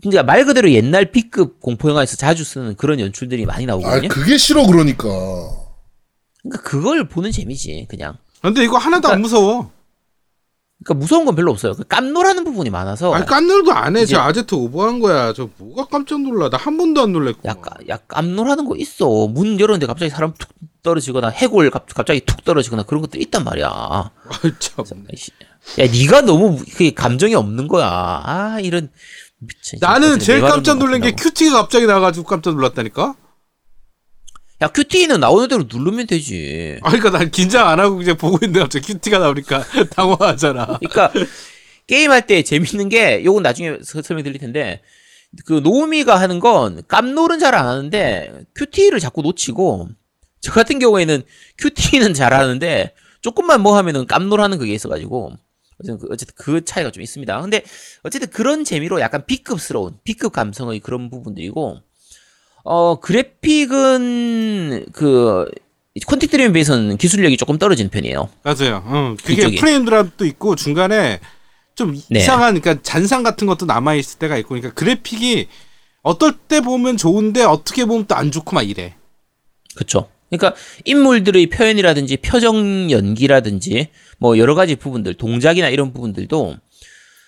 그러니까 0.03 0.23
말 0.25 0.45
그대로 0.45 0.71
옛날 0.73 1.11
B급 1.11 1.59
공포 1.59 1.89
영화에서 1.89 2.17
자주 2.17 2.45
쓰는 2.45 2.77
그런 2.77 3.01
연출들이 3.01 3.47
많이 3.47 3.65
아, 3.65 3.69
나오거든요. 3.69 4.09
그게 4.09 4.37
싫어 4.37 4.67
그러니까. 4.67 5.09
그러니까 6.43 6.63
그걸 6.63 7.09
보는 7.09 7.33
재미지 7.33 7.87
그냥. 7.89 8.19
근데 8.43 8.63
이거 8.63 8.77
하나도 8.77 9.09
안 9.09 9.23
그러니까- 9.23 9.23
무서워. 9.23 9.73
그러니까 10.85 11.01
무서운 11.03 11.27
건 11.27 11.35
별로 11.35 11.51
없어요. 11.53 11.75
그 11.75 11.85
깜놀하는 11.85 12.43
부분이 12.45 12.71
많아서 12.71 13.13
아니 13.13 13.27
깐놀도 13.27 13.73
안 13.73 13.97
해. 13.97 14.07
저 14.07 14.19
아제트 14.21 14.55
오버한 14.55 15.01
거야. 15.01 15.33
저 15.35 15.49
뭐가 15.59 15.87
깜짝 15.87 16.21
놀라. 16.23 16.49
나 16.49 16.57
한 16.57 16.77
번도 16.79 17.03
안 17.03 17.13
놀랬고. 17.13 17.41
약간 17.45 17.75
약 17.89 18.09
깜놀하는 18.09 18.65
거 18.65 18.77
있어. 18.77 19.27
문 19.27 19.59
열었는데 19.61 19.87
갑자기 19.87 20.11
사람 20.11 20.33
툭 20.39 20.49
떨어지거나 20.83 21.29
해골 21.29 21.71
갑, 21.71 21.87
갑자기 21.95 22.21
툭 22.25 22.45
떨어지거나 22.45 22.85
그런 22.85 23.03
것도 23.03 23.19
있단 23.19 23.45
말이야. 23.45 23.67
아, 23.71 24.11
참. 24.59 24.85
야, 25.79 25.87
네가 25.87 26.23
너무 26.23 26.59
그 26.77 26.93
감정이 26.95 27.35
없는 27.35 27.69
거야. 27.69 27.87
아, 28.25 28.59
이런 28.63 28.91
미친. 29.39 29.79
나는 29.83 30.19
제일 30.19 30.41
깜짝 30.41 30.79
놀란 30.79 31.01
게. 31.03 31.13
큐티가 31.13 31.53
갑자기 31.63 31.87
나가지고 31.87 32.25
깜짝 32.27 32.55
놀랐다니까. 32.55 33.15
야, 34.63 34.69
QTE는 34.69 35.21
나오는 35.21 35.49
대로 35.49 35.65
누르면 35.67 36.07
되지. 36.07 36.79
아, 36.83 36.91
그러니까 36.91 37.11
난 37.19 37.31
긴장 37.31 37.67
안 37.69 37.81
하고 37.81 37.97
그냥 37.97 38.17
보고 38.17 38.37
있는데 38.43 38.61
갑자기 38.61 38.93
QTE가 38.93 39.19
나오니까 39.19 39.65
당황하잖아. 39.91 40.79
그러니까 40.81 41.13
게임할 41.87 42.27
때 42.27 42.43
재밌는 42.43 42.89
게 42.91 43.25
요건 43.25 43.43
나중에 43.43 43.79
서- 43.83 44.03
설명 44.03 44.23
드릴 44.25 44.39
텐데 44.39 44.83
그 45.47 45.55
노우미가 45.63 46.21
하는 46.21 46.41
건 46.41 46.83
깜놀은 46.89 47.39
잘 47.39 47.55
안 47.55 47.67
하는데 47.69 48.33
QTE를 48.55 49.01
자꾸 49.01 49.23
놓치고 49.23 49.89
저 50.41 50.53
같은 50.53 50.79
경우에는 50.79 51.23
QTE는 51.59 52.15
잘 52.15 52.35
하는데 52.35 52.93
조금만 53.23 53.63
뭐 53.63 53.77
하면은 53.79 54.07
깜놀하는 54.07 54.59
그게 54.59 54.73
있어가지고 54.75 55.33
어쨌든 55.83 55.99
그, 55.99 56.09
어쨌든 56.13 56.35
그 56.37 56.65
차이가 56.65 56.91
좀 56.91 57.03
있습니다. 57.03 57.41
근데 57.41 57.63
어쨌든 58.03 58.29
그런 58.29 58.65
재미로 58.65 59.01
약간 59.01 59.25
B급스러운 59.27 59.99
B급 60.05 60.33
감성의 60.33 60.81
그런 60.81 61.09
부분들이고 61.11 61.79
어 62.65 63.01
그래픽은 63.01 64.87
그 64.93 65.47
Quantic 66.07 66.31
Dream에 66.31 66.53
비해서는 66.53 66.97
기술력이 66.97 67.37
조금 67.37 67.59
떨어지는 67.59 67.91
편이에요. 67.91 68.29
맞아요. 68.43 68.83
어, 68.87 69.17
그게 69.23 69.43
이쪽이. 69.43 69.57
프레임 69.57 69.85
드랍도 69.85 70.25
있고 70.27 70.55
중간에 70.57 71.21
좀 71.75 71.99
네. 72.11 72.21
이상한 72.21 72.61
그러니까 72.61 72.83
잔상 72.83 73.23
같은 73.23 73.47
것도 73.47 73.67
남아 73.67 73.95
있을 73.95 74.19
때가 74.19 74.37
있고 74.39 74.51
그러니까 74.51 74.73
그래픽이 74.75 75.49
어떨 76.03 76.33
때 76.33 76.61
보면 76.61 76.97
좋은데 76.97 77.45
어떻게 77.45 77.85
보면 77.85 78.07
또 78.07 78.15
안 78.15 78.31
좋고 78.31 78.55
막 78.55 78.63
이래. 78.69 78.95
그쵸. 79.75 80.09
그러니까 80.31 80.55
인물들의 80.85 81.47
표현이라든지 81.49 82.19
표정 82.19 82.91
연기라든지 82.91 83.89
뭐 84.19 84.39
여러 84.39 84.55
가지 84.55 84.77
부분들, 84.77 85.15
동작이나 85.15 85.69
이런 85.69 85.93
부분들도 85.93 86.57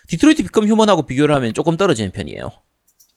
Detroit 0.08 0.42
Become 0.44 0.68
Human하고 0.68 1.02
비교를 1.02 1.34
하면 1.34 1.52
조금 1.52 1.76
떨어지는 1.76 2.12
편이에요. 2.12 2.50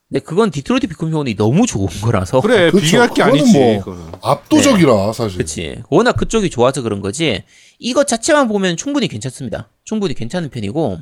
근데 0.09 0.19
그건 0.23 0.51
Detroit 0.51 0.87
Become 0.87 1.09
Human이 1.11 1.35
너무 1.35 1.65
좋은 1.65 1.87
거라서. 2.01 2.39
그래 2.41 2.69
그렇죠. 2.69 2.85
비교할 2.85 3.13
게 3.13 3.23
아니지. 3.23 3.57
뭐- 3.57 3.79
그거는. 3.83 4.03
압도적이라 4.21 5.13
사실. 5.13 5.37
그치. 5.39 5.77
워낙 5.89 6.13
그쪽이 6.13 6.49
좋아서 6.51 6.81
그런 6.83 7.01
거지. 7.01 7.43
이것 7.79 8.07
자체만 8.07 8.47
보면 8.47 8.77
충분히 8.77 9.07
괜찮습니다. 9.07 9.69
충분히 9.83 10.13
괜찮은 10.13 10.49
편이고. 10.49 10.99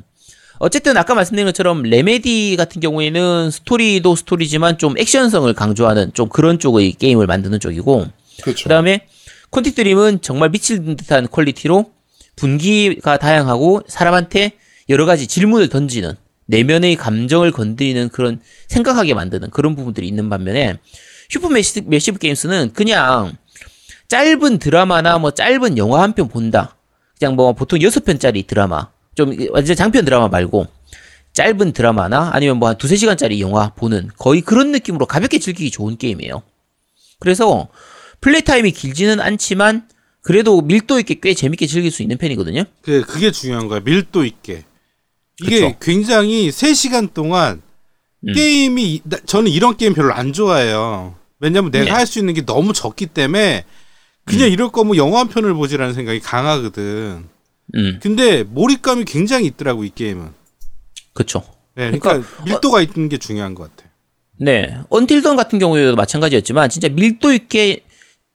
어쨌든 0.58 0.96
아까 0.96 1.14
말씀드린 1.14 1.46
것처럼 1.46 1.82
Remedy 1.82 2.54
같은 2.56 2.80
경우에는 2.80 3.50
스토리도 3.50 4.16
스토리지만 4.16 4.78
좀 4.78 4.96
액션성을 4.96 5.52
강조하는 5.52 6.12
좀 6.14 6.28
그런 6.28 6.58
쪽의 6.58 6.92
게임을 6.92 7.26
만드는 7.26 7.60
쪽이고. 7.60 8.06
그렇죠. 8.42 8.62
그 8.64 8.68
다음에 8.70 9.06
Quantic 9.50 9.74
Dream은 9.74 10.22
정말 10.22 10.48
미칠 10.50 10.96
듯한 10.96 11.28
퀄리티로 11.28 11.90
분기가 12.36 13.18
다양하고 13.18 13.82
사람한테 13.86 14.52
여러 14.88 15.06
가지 15.06 15.26
질문을 15.26 15.68
던지는 15.68 16.14
내면의 16.46 16.96
감정을 16.96 17.52
건드리는 17.52 18.08
그런 18.10 18.40
생각하게 18.68 19.14
만드는 19.14 19.50
그런 19.50 19.74
부분들이 19.76 20.06
있는 20.08 20.28
반면에 20.28 20.78
Supermassive, 21.28 21.88
massive 21.88 22.18
Games는 22.18 22.72
그냥 22.74 23.32
짧은 24.08 24.58
드라마나 24.58 25.18
뭐 25.18 25.30
짧은 25.30 25.78
영화 25.78 26.02
한 26.02 26.12
편 26.14 26.28
본다. 26.28 26.76
그냥 27.18 27.36
뭐 27.36 27.52
보통 27.54 27.80
여섯 27.82 28.04
편짜리 28.04 28.42
드라마 28.42 28.88
좀 29.14 29.34
완전 29.50 29.76
장편 29.76 30.04
드라마 30.04 30.28
말고 30.28 30.66
짧은 31.32 31.72
드라마나 31.72 32.30
아니면 32.32 32.58
뭐 32.58 32.68
한 32.68 32.76
두세 32.78 32.96
시간짜리 32.96 33.40
영화 33.40 33.70
보는 33.74 34.10
거의 34.18 34.40
그런 34.40 34.70
느낌으로 34.72 35.06
가볍게 35.06 35.38
즐기기 35.38 35.70
좋은 35.70 35.96
게임이에요. 35.96 36.42
그래서 37.20 37.68
플레이 38.20 38.42
타임이 38.42 38.72
길지는 38.72 39.20
않지만 39.20 39.88
그래도 40.20 40.60
밀도 40.60 40.98
있게 41.00 41.16
꽤 41.22 41.34
재밌게 41.34 41.66
즐길 41.66 41.90
수 41.90 42.02
있는 42.02 42.18
편이거든요. 42.18 42.64
그 42.82 43.02
그게 43.02 43.30
중요한 43.30 43.68
거야. 43.68 43.80
밀도 43.80 44.24
있게. 44.24 44.64
이게 45.42 45.60
그쵸. 45.60 45.76
굉장히 45.80 46.48
3시간 46.50 47.12
동안 47.12 47.62
음. 48.26 48.32
게임이 48.32 49.02
나- 49.04 49.18
저는 49.26 49.50
이런 49.50 49.76
게임 49.76 49.94
별로 49.94 50.12
안 50.14 50.32
좋아해요. 50.32 51.16
왜냐면 51.40 51.70
내가 51.70 51.84
네. 51.86 51.90
할수 51.90 52.18
있는 52.18 52.34
게 52.34 52.44
너무 52.44 52.72
적기 52.72 53.06
때문에 53.06 53.64
그냥 54.24 54.50
이럴 54.50 54.70
거면 54.70 54.96
영화 54.96 55.20
한 55.20 55.28
편을 55.28 55.52
보지라는 55.54 55.92
생각이 55.94 56.20
강하거든. 56.20 57.26
음, 57.74 57.98
근데 58.02 58.42
몰입감이 58.44 59.04
굉장히 59.04 59.46
있더라고 59.46 59.84
이 59.84 59.90
게임은. 59.94 60.30
그쵸. 61.12 61.42
네, 61.74 61.90
그러니까, 61.90 62.22
밀도가 62.44 62.82
있는 62.82 63.08
게 63.08 63.18
중요한 63.18 63.54
것 63.54 63.74
같아. 63.76 63.90
네. 64.38 64.78
언틸던 64.90 65.36
같은 65.36 65.58
경우에도 65.58 65.96
마찬가지였지만 65.96 66.68
진짜 66.70 66.88
밀도 66.88 67.32
있게 67.32 67.84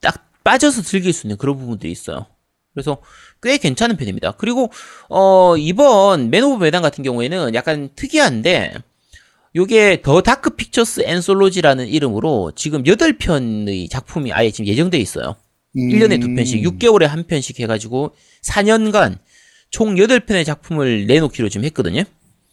딱 0.02 0.30
빠져서 0.44 0.82
즐길 0.82 1.14
수 1.14 1.26
있는 1.28 1.38
그런 1.38 1.58
부분들이 1.58 1.92
있어요. 1.92 2.26
그래서 2.74 2.98
꽤 3.42 3.58
괜찮은 3.58 3.98
편입니다. 3.98 4.34
그리고 4.34 4.72
어 5.10 5.56
이번 5.58 6.30
Man 6.30 6.44
of 6.44 6.64
Medan 6.64 6.82
같은 6.82 7.04
경우에는 7.04 7.54
약간 7.54 7.90
특이한데 7.96 8.74
요게 9.56 10.02
The 10.04 10.22
Dark 10.22 10.52
Pictures 10.52 11.02
Anthology라는 11.06 11.88
이름으로 11.88 12.52
지금 12.56 12.84
8편의 12.84 13.90
작품이 13.90 14.32
아예 14.32 14.52
지금 14.52 14.68
예정돼 14.68 14.98
있어요. 14.98 15.36
음. 15.78 15.90
1년에 15.90 16.20
두 16.20 16.34
편씩, 16.34 16.64
6개월에 16.64 17.06
한 17.06 17.26
편씩 17.26 17.60
해 17.60 17.68
가지고 17.68 18.16
4년간 18.44 19.18
총 19.70 19.96
8편의 19.96 20.46
작품을 20.46 21.06
내놓기로 21.08 21.50
지금 21.50 21.66
했거든요. 21.66 22.04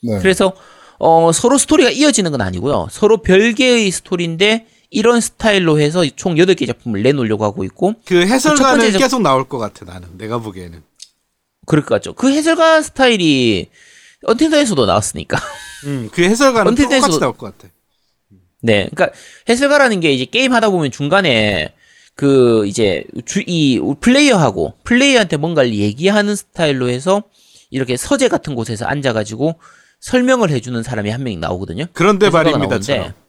네. 0.02 0.18
그래서 0.20 0.54
어, 0.98 1.30
서로 1.32 1.58
스토리가 1.58 1.90
이어지는 1.90 2.30
건 2.30 2.40
아니고요. 2.40 2.88
서로 2.90 3.18
별개의 3.18 3.90
스토리인데 3.90 4.66
이런 4.90 5.20
스타일로 5.20 5.80
해서 5.80 6.04
총 6.16 6.34
8개 6.36 6.66
작품을 6.66 7.02
내놓으려고 7.02 7.44
하고 7.44 7.64
있고 7.64 7.94
그 8.04 8.15
첫 8.15 8.28
해당하는 8.28 8.92
작- 8.92 8.98
계속 8.98 9.20
나올 9.22 9.48
것 9.48 9.58
같아 9.58 9.84
나는 9.84 10.16
내가 10.16 10.38
보기에는. 10.38 10.82
그럴 11.66 11.84
것 11.84 11.96
같죠. 11.96 12.12
그 12.14 12.30
해설가 12.30 12.82
스타일이 12.82 13.68
언틸던에서도 14.24 14.86
나왔으니까. 14.86 15.38
음, 15.86 16.08
그 16.12 16.22
해설가는 16.22 16.68
언틸 16.68 16.84
똑같이 16.88 17.18
나올 17.18 17.36
것 17.36 17.56
같아. 17.58 17.72
네. 18.62 18.88
그러니까 18.94 19.16
해설가라는 19.48 20.00
게 20.00 20.12
이제 20.12 20.24
게임 20.24 20.52
하다 20.52 20.70
보면 20.70 20.90
중간에 20.90 21.74
그 22.14 22.66
이제 22.66 23.04
주, 23.26 23.42
이 23.46 23.80
플레이어하고 24.00 24.74
플레이어한테 24.84 25.36
뭔가를 25.36 25.74
얘기하는 25.74 26.34
스타일로 26.34 26.88
해서 26.88 27.22
이렇게 27.70 27.96
서재 27.96 28.28
같은 28.28 28.54
곳에서 28.54 28.86
앉아가지고 28.86 29.56
설명을 30.00 30.50
해주는 30.50 30.82
사람이 30.82 31.10
한 31.10 31.22
명이 31.24 31.36
나오거든요. 31.36 31.86
그런데 31.92 32.30
말입니다처럼. 32.30 33.00
나오는데, 33.00 33.25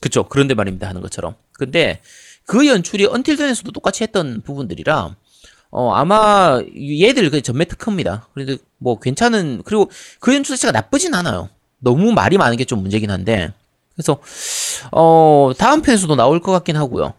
그쵸. 0.00 0.24
그런데 0.28 0.54
말입니다. 0.54 0.88
하는 0.88 1.00
것처럼. 1.00 1.34
근데 1.52 2.00
그 2.44 2.66
연출이 2.66 3.06
Until 3.06 3.27
Dawn에서도 3.27 3.70
똑같이 3.72 4.02
했던 4.02 4.42
부분들이라, 4.42 5.16
어, 5.70 5.92
아마 5.92 6.60
얘들 6.76 7.30
그 7.30 7.42
전매 7.42 7.64
특허입니다. 7.64 8.28
그래도 8.34 8.56
뭐 8.78 8.98
괜찮은, 9.00 9.62
그리고 9.64 9.90
그 10.20 10.34
연출 10.34 10.56
자체가 10.56 10.72
나쁘진 10.72 11.14
않아요. 11.14 11.48
너무 11.78 12.12
말이 12.12 12.38
많은 12.38 12.56
게 12.56 12.64
좀 12.64 12.80
문제긴 12.82 13.10
한데, 13.10 13.52
그래서, 13.94 14.18
어, 14.92 15.52
다음 15.58 15.82
편에서도 15.82 16.14
나올 16.16 16.40
것 16.40 16.52
같긴 16.52 16.76
하고요. 16.76 17.14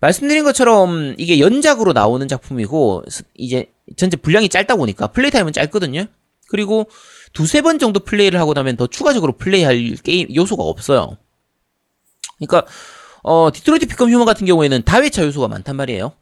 말씀드린 0.00 0.44
것처럼 0.44 1.14
이게 1.18 1.38
연작으로 1.38 1.92
나오는 1.92 2.26
작품이고, 2.26 3.04
스- 3.08 3.22
이제 3.34 3.70
전체 3.96 4.16
분량이 4.16 4.48
짧다 4.48 4.76
보니까 4.76 5.08
플레이 5.08 5.30
타임은 5.30 5.52
짧거든요. 5.52 6.06
그리고 6.48 6.88
두세 7.32 7.60
번 7.60 7.78
정도 7.78 8.00
플레이를 8.00 8.40
하고 8.40 8.54
나면 8.54 8.76
더 8.76 8.86
추가적으로 8.86 9.32
플레이할 9.36 9.96
게임 10.02 10.34
요소가 10.34 10.62
없어요. 10.64 11.16
그러니까 12.38 12.66
어 13.22 13.50
Detroit 13.52 13.86
Become 13.86 14.10
Human 14.10 14.26
같은 14.26 14.46
경우에는 14.46 14.82
다회차 14.84 15.24
요소가 15.24 15.48
많단 15.48 15.76
말이에요. 15.76 16.12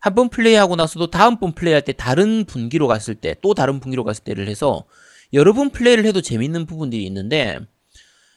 한 0.00 0.14
번 0.14 0.28
플레이하고 0.28 0.76
나서도 0.76 1.10
다음 1.10 1.38
번 1.40 1.52
플레이할 1.54 1.82
때 1.82 1.92
다른 1.92 2.44
분기로 2.44 2.86
갔을 2.86 3.14
때 3.16 3.34
또 3.42 3.54
다른 3.54 3.80
분기로 3.80 4.04
갔을 4.04 4.22
때를 4.24 4.48
해서 4.48 4.84
여러 5.32 5.52
번 5.52 5.70
플레이를 5.70 6.06
해도 6.06 6.20
재밌는 6.20 6.66
부분들이 6.66 7.04
있는데 7.06 7.58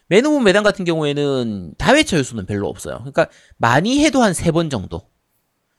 Man 0.08 0.26
of 0.26 0.42
Medan 0.42 0.62
같은 0.64 0.84
경우에는 0.84 1.74
다회차 1.78 2.18
요소는 2.18 2.46
별로 2.46 2.68
없어요. 2.68 2.96
그러니까 2.98 3.28
많이 3.58 4.04
해도 4.04 4.22
한 4.22 4.32
세 4.34 4.50
번 4.52 4.68
정도. 4.70 5.02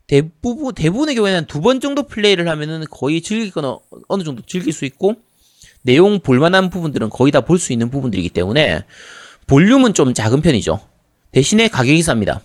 대부분 0.07 0.73
대부분의 0.73 1.15
경우에는 1.15 1.45
두 1.47 1.61
번 1.61 1.79
정도 1.79 2.03
플레이를 2.03 2.47
하면은 2.49 2.85
거의 2.89 3.21
즐기거나 3.21 3.77
어느 4.07 4.23
정도 4.23 4.41
즐길 4.45 4.73
수 4.73 4.85
있고 4.85 5.15
내용 5.83 6.19
볼만한 6.19 6.69
부분들은 6.69 7.09
거의 7.09 7.31
다 7.31 7.41
볼 7.41 7.59
수 7.59 7.73
있는 7.73 7.89
부분들이기 7.91 8.29
때문에 8.29 8.85
볼륨은 9.47 9.93
좀 9.93 10.13
작은 10.13 10.41
편이죠. 10.41 10.79
대신에 11.33 11.67
가격이 11.67 11.99
쌉니다. 12.01 12.39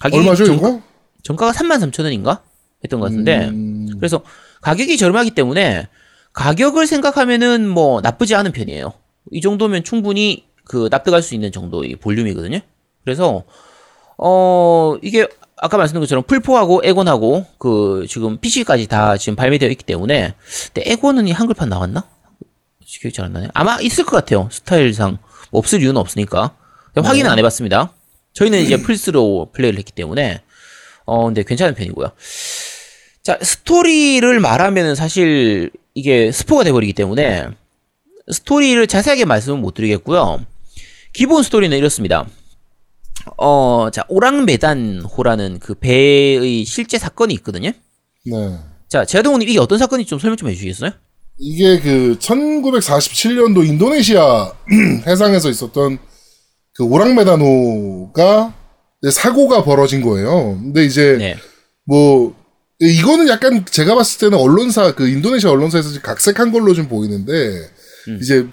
가격이 0.00 0.20
얼마죠 0.22 0.46
정- 0.46 0.56
이거? 0.56 0.82
정가가 1.22 1.52
33,000원인가? 1.52 2.40
했던 2.84 3.00
것 3.00 3.06
같은데 3.06 3.46
음, 3.48 3.88
그래서 3.98 4.22
가격이 4.60 4.96
저렴하기 4.98 5.30
때문에 5.32 5.88
가격을 6.34 6.86
생각하면은 6.86 7.66
뭐 7.68 8.00
나쁘지 8.02 8.34
않은 8.34 8.52
편이에요. 8.52 8.92
이 9.32 9.40
정도면 9.40 9.82
충분히 9.82 10.44
그 10.64 10.88
납득할 10.90 11.22
수 11.22 11.34
있는 11.34 11.50
정도의 11.50 11.96
볼륨이거든요. 11.96 12.60
그래서 13.04 13.44
어 14.18 14.96
이게 15.02 15.26
아까 15.56 15.78
말씀드린 15.78 16.02
것처럼 16.02 16.24
풀포하고 16.24 16.82
에곤하고 16.84 17.46
그 17.58 18.06
지금 18.08 18.36
PC까지 18.38 18.86
다 18.88 19.16
지금 19.16 19.36
발매되어 19.36 19.70
있기 19.70 19.84
때문에 19.84 20.34
근데 20.74 20.90
에곤은 20.92 21.26
이 21.28 21.32
한글판 21.32 21.68
나왔나? 21.70 22.04
기억이 22.84 23.14
잘 23.14 23.26
안 23.26 23.32
나네. 23.32 23.48
아마 23.54 23.80
있을 23.80 24.04
것 24.04 24.12
같아요. 24.16 24.48
스타일상 24.52 25.18
뭐 25.50 25.58
없을 25.58 25.80
이유는 25.82 25.96
없으니까 25.96 26.54
확인은 27.04 27.30
안 27.30 27.38
해봤습니다. 27.38 27.92
저희는 28.32 28.60
이제 28.60 28.76
플스로 28.76 29.50
플레이를 29.52 29.78
했기 29.78 29.92
때문에 29.92 30.42
어 31.04 31.24
근데 31.24 31.42
괜찮은 31.42 31.74
편이고요. 31.74 32.12
자, 33.22 33.38
스토리를 33.42 34.38
말하면은 34.40 34.94
사실 34.94 35.70
이게 35.94 36.30
스포가 36.30 36.64
돼버리기 36.64 36.92
때문에 36.92 37.48
스토리를 38.30 38.86
자세하게 38.86 39.24
말씀은 39.24 39.60
못 39.60 39.74
드리겠고요. 39.74 40.44
기본 41.12 41.42
스토리는 41.42 41.76
이렇습니다. 41.76 42.26
어, 43.38 43.88
자, 43.92 44.04
오랑메단호라는 44.08 45.58
그 45.58 45.74
배의 45.74 46.64
실제 46.64 46.98
사건이 46.98 47.34
있거든요. 47.34 47.72
네. 48.24 48.58
자, 48.88 49.04
제아동우님 49.04 49.48
이게 49.48 49.58
어떤 49.58 49.78
사건인지 49.78 50.08
좀 50.08 50.18
설명 50.18 50.36
좀 50.36 50.48
해주시겠어요? 50.48 50.90
이게 51.38 51.80
그 51.80 52.16
1947년도 52.20 53.66
인도네시아 53.66 54.52
해상에서 55.06 55.50
있었던 55.50 55.98
그 56.76 56.84
오랑메다노가 56.84 58.54
사고가 59.10 59.64
벌어진 59.64 60.02
거예요. 60.02 60.58
근데 60.60 60.84
이제 60.84 61.16
네. 61.18 61.36
뭐 61.84 62.34
이거는 62.78 63.28
약간 63.28 63.64
제가 63.64 63.94
봤을 63.94 64.18
때는 64.20 64.38
언론사 64.38 64.94
그 64.94 65.08
인도네시아 65.08 65.50
언론사에서 65.50 66.00
각색한 66.02 66.52
걸로 66.52 66.74
좀 66.74 66.88
보이는데 66.88 67.32
음. 68.08 68.18
이제 68.20 68.46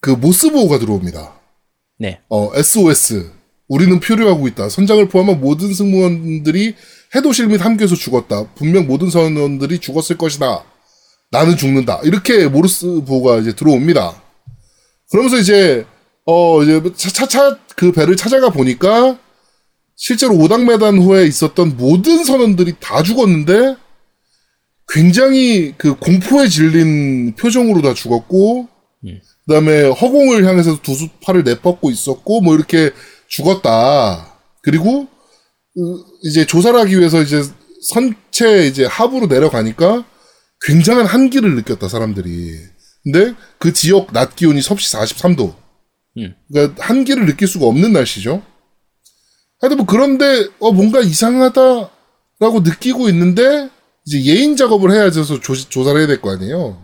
그 0.00 0.10
모스보호가 0.10 0.78
들어옵니다. 0.78 1.40
네. 1.98 2.20
어 2.28 2.50
SOS 2.54 3.30
우리는 3.68 4.00
표류하고 4.00 4.48
있다. 4.48 4.68
선장을 4.68 5.08
포함한 5.08 5.40
모든 5.40 5.72
승무원들이 5.72 6.74
해도실 7.14 7.46
및 7.46 7.64
함교에서 7.64 7.94
죽었다. 7.94 8.52
분명 8.54 8.86
모든 8.86 9.10
선원들이 9.10 9.78
죽었을 9.78 10.18
것이다. 10.18 10.64
나는 11.30 11.56
죽는다. 11.56 12.00
이렇게 12.04 12.46
모르스보가 12.46 13.38
이제 13.38 13.54
들어옵니다. 13.54 14.22
그러면서 15.10 15.38
이제 15.38 15.86
어 16.26 16.62
이제 16.62 16.80
차차 16.96 17.58
그 17.76 17.92
배를 17.92 18.16
찾아가 18.16 18.50
보니까 18.50 19.18
실제로 19.96 20.34
오당메단호에 20.36 21.26
있었던 21.26 21.76
모든 21.76 22.24
선원들이 22.24 22.76
다 22.80 23.02
죽었는데 23.02 23.76
굉장히 24.88 25.74
그 25.78 25.94
공포에 25.96 26.48
질린 26.48 27.34
표정으로 27.36 27.82
다 27.82 27.94
죽었고 27.94 28.68
그다음에 29.46 29.82
허공을 29.82 30.46
향해서 30.46 30.80
두 30.82 30.94
수- 30.94 31.08
팔을 31.22 31.44
내뻗고 31.44 31.90
있었고 31.90 32.40
뭐 32.40 32.54
이렇게 32.54 32.90
죽었다. 33.28 34.38
그리고 34.62 35.06
으, 35.76 35.80
이제 36.22 36.46
조사를 36.46 36.78
하기 36.80 36.98
위해서 36.98 37.20
이제 37.22 37.42
선체 37.90 38.66
이제 38.66 38.86
하부로 38.86 39.26
내려가니까 39.26 40.04
굉장한 40.66 41.04
한기를 41.06 41.54
느꼈다 41.56 41.88
사람들이. 41.88 42.52
근데 43.02 43.34
그 43.58 43.72
지역 43.74 44.12
낮 44.14 44.34
기온이 44.36 44.62
섭씨 44.62 44.90
43도. 44.96 45.54
음. 46.18 46.34
그러니까 46.52 46.84
한기를 46.84 47.26
느낄 47.26 47.48
수가 47.48 47.66
없는 47.66 47.92
날씨죠. 47.92 48.42
하여튼 49.60 49.78
뭐 49.78 49.86
그런데 49.86 50.48
어 50.60 50.72
뭔가 50.72 51.00
이상하다라고 51.00 52.60
느끼고 52.64 53.08
있는데 53.08 53.70
이제 54.06 54.22
예인 54.24 54.56
작업을 54.56 54.90
해야 54.92 55.10
돼서 55.10 55.40
조, 55.40 55.54
조사를 55.54 55.98
해야 55.98 56.06
될 56.06 56.20
거 56.20 56.30
아니에요. 56.32 56.82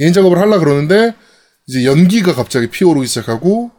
예인 0.00 0.12
작업을 0.12 0.38
하려 0.38 0.58
그러는데 0.58 1.14
이제 1.66 1.84
연기가 1.84 2.34
갑자기 2.34 2.68
피어오르기 2.70 3.06
시작하고 3.06 3.70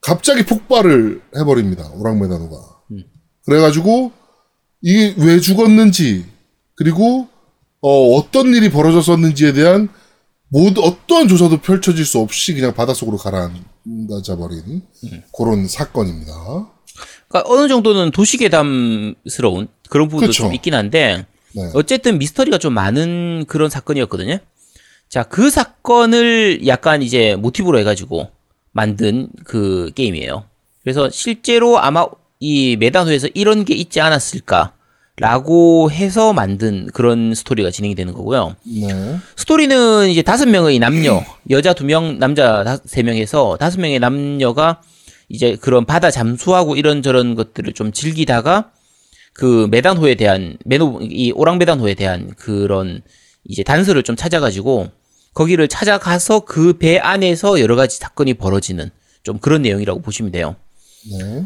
갑자기 0.00 0.44
폭발을 0.44 1.20
해버립니다. 1.36 1.90
오랑메다노가. 1.92 2.56
그래가지고 3.44 4.12
이게 4.82 5.14
왜 5.18 5.38
죽었는지 5.40 6.24
그리고 6.74 7.28
어, 7.80 8.14
어떤 8.16 8.54
일이 8.54 8.70
벌어졌었는지에 8.70 9.52
대한 9.52 9.88
모두 10.48 10.80
어떠한 10.82 11.28
조사도 11.28 11.58
펼쳐질 11.60 12.04
수 12.04 12.18
없이 12.18 12.54
그냥 12.54 12.74
바닷속으로 12.74 13.16
가라앉아 13.16 14.36
버린 14.38 14.82
그런 15.36 15.66
사건입니다. 15.66 16.32
그러니까 17.28 17.52
어느 17.52 17.68
정도는 17.68 18.10
도시괴담스러운 18.12 19.68
그런 19.88 20.08
부분도 20.08 20.28
그쵸. 20.28 20.44
좀 20.44 20.54
있긴 20.54 20.74
한데 20.74 21.26
네. 21.54 21.70
어쨌든 21.74 22.18
미스터리가 22.18 22.58
좀 22.58 22.74
많은 22.74 23.44
그런 23.48 23.70
사건이었거든요. 23.70 24.38
자, 25.08 25.22
그 25.22 25.50
사건을 25.50 26.66
약간 26.66 27.02
이제 27.02 27.36
모티브로 27.36 27.78
해가지고 27.80 28.30
만든 28.72 29.28
그 29.44 29.90
게임이에요. 29.94 30.44
그래서 30.82 31.10
실제로 31.10 31.78
아마 31.78 32.06
이 32.38 32.76
메단호에서 32.76 33.28
이런 33.34 33.64
게 33.64 33.74
있지 33.74 34.00
않았을까 34.00 34.74
라고 35.18 35.90
해서 35.90 36.34
만든 36.34 36.88
그런 36.92 37.34
스토리가 37.34 37.70
진행이 37.70 37.94
되는 37.94 38.12
거고요. 38.12 38.54
네. 38.64 39.16
스토리는 39.36 40.10
이제 40.10 40.20
다섯 40.20 40.46
명의 40.46 40.78
남녀, 40.78 41.22
여자 41.48 41.72
두 41.72 41.84
명, 41.86 42.18
남자 42.18 42.62
다- 42.64 42.78
세 42.84 43.02
명에서 43.02 43.56
다섯 43.58 43.80
명의 43.80 43.98
남녀가 43.98 44.82
이제 45.30 45.56
그런 45.56 45.86
바다 45.86 46.10
잠수하고 46.10 46.76
이런저런 46.76 47.34
것들을 47.34 47.72
좀 47.72 47.92
즐기다가 47.92 48.70
그 49.32 49.68
메단호에 49.70 50.16
대한 50.16 50.58
메노 50.66 51.00
이 51.02 51.32
오랑 51.34 51.58
메단호에 51.58 51.94
대한 51.94 52.32
그런 52.36 53.00
이제 53.44 53.62
단서를 53.62 54.02
좀 54.02 54.16
찾아가지고 54.16 54.88
거기를 55.32 55.66
찾아가서 55.68 56.40
그 56.40 56.74
배 56.78 56.98
안에서 56.98 57.60
여러 57.60 57.74
가지 57.74 57.96
사건이 57.96 58.34
벌어지는 58.34 58.90
좀 59.22 59.38
그런 59.38 59.62
내용이라고 59.62 60.00
보시면 60.02 60.30
돼요. 60.30 60.56
네. 61.10 61.44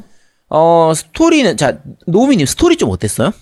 어 0.49 0.93
스토리는 0.95 1.57
자 1.57 1.79
노미님 2.07 2.47
스토리 2.47 2.77
좀 2.77 2.91
어땠어요? 2.91 3.33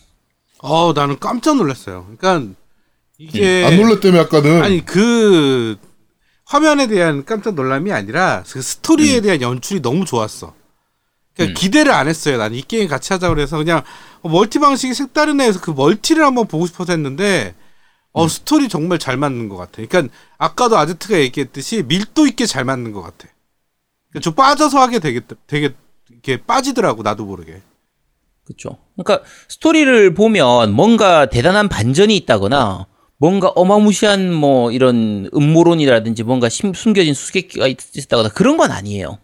어 0.63 0.93
나는 0.93 1.19
깜짝 1.19 1.57
놀랐어요. 1.57 2.07
그러니까 2.19 2.55
이게 3.19 3.65
안 3.67 3.77
놀랬다며 3.77 4.21
아까는 4.23 4.63
아니 4.63 4.85
그 4.85 5.77
화면에 6.47 6.87
대한 6.87 7.25
깜짝 7.25 7.55
놀람이 7.55 7.93
아니라 7.93 8.43
그 8.51 8.63
스토리에 8.63 9.21
대한 9.21 9.41
연출이 9.43 9.81
너무 9.83 10.05
좋았어. 10.05 10.55
그러니까 11.37 11.59
기대를 11.61 11.93
안 11.93 12.09
했어요. 12.09 12.39
난 12.39 12.53
이 12.55 12.63
게임 12.63 12.89
같이 12.89 13.13
하자 13.13 13.29
그래서 13.29 13.57
그냥 13.59 13.83
어, 14.23 14.29
멀티 14.29 14.59
방식이 14.59 14.95
색다른 14.95 15.41
애에서 15.41 15.61
그 15.61 15.71
멀티를 15.71 16.25
한번 16.25 16.47
보고 16.49 16.67
싶어서 16.67 16.93
했는데 16.93 17.55
어 18.13 18.27
스토리 18.27 18.69
정말 18.69 18.99
잘 18.99 19.17
맞는 19.17 19.49
것 19.49 19.57
같아. 19.57 19.83
그러니까 19.87 20.13
아까도 20.39 20.77
아제트가 20.79 21.19
얘기했듯이 21.21 21.83
밀도 21.85 22.27
있게 22.27 22.47
잘 22.47 22.65
맞는 22.65 22.93
것 22.93 23.03
같아. 23.03 23.29
그러니까 24.11 24.21
저 24.25 24.35
빠져서 24.35 24.81
하게 24.81 24.99
되겠다. 24.99 25.37
되게 25.47 25.75
이렇게 26.11 26.43
빠지더라고 26.43 27.03
나도 27.03 27.25
모르게. 27.27 27.63
그렇죠. 28.49 28.79
그러니까 28.97 29.25
스토리를 29.49 30.15
보면 30.15 30.73
뭔가 30.73 31.27
대단한 31.27 31.69
반전이 31.69 32.17
있다거나 32.17 32.87
뭔가 33.19 33.49
어마무시한 33.49 34.33
뭐 34.33 34.73
이런 34.73 35.29
음모론이라든지 35.35 36.23
뭔가 36.23 36.49
심- 36.49 36.73
숨겨진 36.73 37.13
수수께끼가 37.15 37.67
있- 37.67 37.97
있다거나 37.97 38.31
그런 38.31 38.57
건 38.57 38.71
아니에요. 38.71 39.19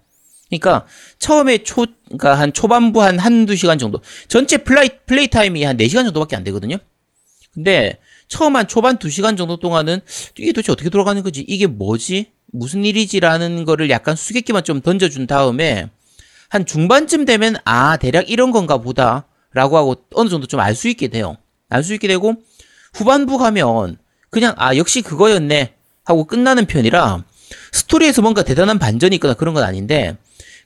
그러니까 0.51 0.87
처음에 1.18 1.59
초 1.59 1.87
그러니까 2.05 2.39
한 2.39 2.53
초반부 2.53 3.03
한 3.03 3.18
한두 3.18 3.57
시간 3.57 3.79
정도 3.79 4.01
전체 4.29 4.59
플레이 4.59 4.91
플레이 5.07 5.27
타임이 5.29 5.64
한 5.64 5.77
4시간 5.79 6.05
정도밖에 6.05 6.37
안 6.37 6.45
되거든요. 6.45 6.77
근데 7.55 7.99
처음 8.29 8.57
한 8.57 8.68
초반 8.68 8.99
2시간 8.99 9.37
정도 9.37 9.57
동안은 9.57 10.01
이게 10.39 10.53
도대체 10.53 10.70
어떻게 10.72 10.91
돌아가는 10.91 11.22
거지? 11.22 11.45
이게 11.49 11.66
뭐지? 11.66 12.33
무슨 12.53 12.85
일이지라는 12.85 13.64
거를 13.64 13.89
약간 13.91 14.16
수수께끼만 14.16 14.64
좀 14.64 14.81
던져준 14.81 15.27
다음에 15.27 15.89
한 16.55 16.65
중반쯤 16.65 17.25
되면 17.25 17.57
아 17.65 17.97
대략 17.97 18.31
이런 18.31 18.53
건가 18.53 18.77
보다 18.79 19.25
라고 19.55 19.77
하고 19.77 19.97
어느 20.15 20.29
정도 20.29 20.47
좀 20.47 20.61
알 20.61 20.77
수 20.77 20.89
있게 20.89 21.09
돼요. 21.09 21.37
알 21.69 21.83
수 21.83 21.95
있게 21.95 22.07
되고 22.07 22.35
후반부 22.93 23.39
가면 23.39 23.99
그냥 24.31 24.55
아 24.57 24.77
역시 24.77 25.03
그거였네 25.03 25.73
하고 26.05 26.25
끝나는 26.27 26.67
편이라 26.67 27.25
스토리에서 27.73 28.23
뭔가 28.23 28.45
대단한 28.45 28.79
반전이 28.79 29.17
있거나 29.17 29.35
그런 29.35 29.53
건 29.55 29.65
아닌데 29.65 30.17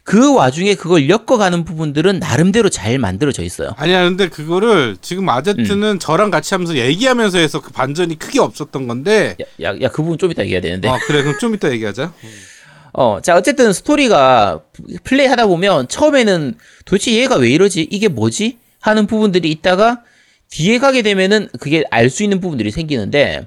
그 0.04 0.34
와중에 0.34 0.74
그걸 0.74 1.08
엮어가는 1.08 1.64
부분들은 1.64 2.18
나름대로 2.18 2.68
잘 2.68 2.98
만들어져 2.98 3.42
있어요. 3.42 3.70
아니야, 3.78 4.04
근데 4.04 4.28
그거를 4.28 4.98
지금 5.00 5.26
아제트는 5.30 5.82
음. 5.92 5.98
저랑 5.98 6.30
같이 6.30 6.52
하면서 6.54 6.76
얘기하면서 6.76 7.38
해서 7.38 7.60
그 7.60 7.70
반전이 7.72 8.18
크게 8.18 8.40
없었던 8.40 8.88
건데. 8.88 9.36
야, 9.62 9.70
야, 9.70 9.80
야, 9.82 9.88
그 9.88 10.02
부분 10.02 10.16
좀 10.16 10.30
이따 10.30 10.42
얘기해야 10.42 10.62
되는데. 10.62 10.88
아, 10.88 10.98
그래, 11.06 11.22
그럼 11.22 11.38
좀 11.38 11.54
이따 11.54 11.70
얘기하자. 11.70 12.12
어, 13.00 13.20
자, 13.20 13.36
어쨌든 13.36 13.72
스토리가 13.72 14.64
플레이 15.04 15.28
하다 15.28 15.46
보면 15.46 15.86
처음에는 15.86 16.54
도대체 16.84 17.12
얘가 17.12 17.36
왜 17.36 17.48
이러지? 17.48 17.86
이게 17.92 18.08
뭐지? 18.08 18.58
하는 18.80 19.06
부분들이 19.06 19.52
있다가 19.52 20.02
뒤에 20.50 20.78
가게 20.78 21.02
되면은 21.02 21.46
그게 21.60 21.84
알 21.92 22.10
수 22.10 22.24
있는 22.24 22.40
부분들이 22.40 22.72
생기는데, 22.72 23.46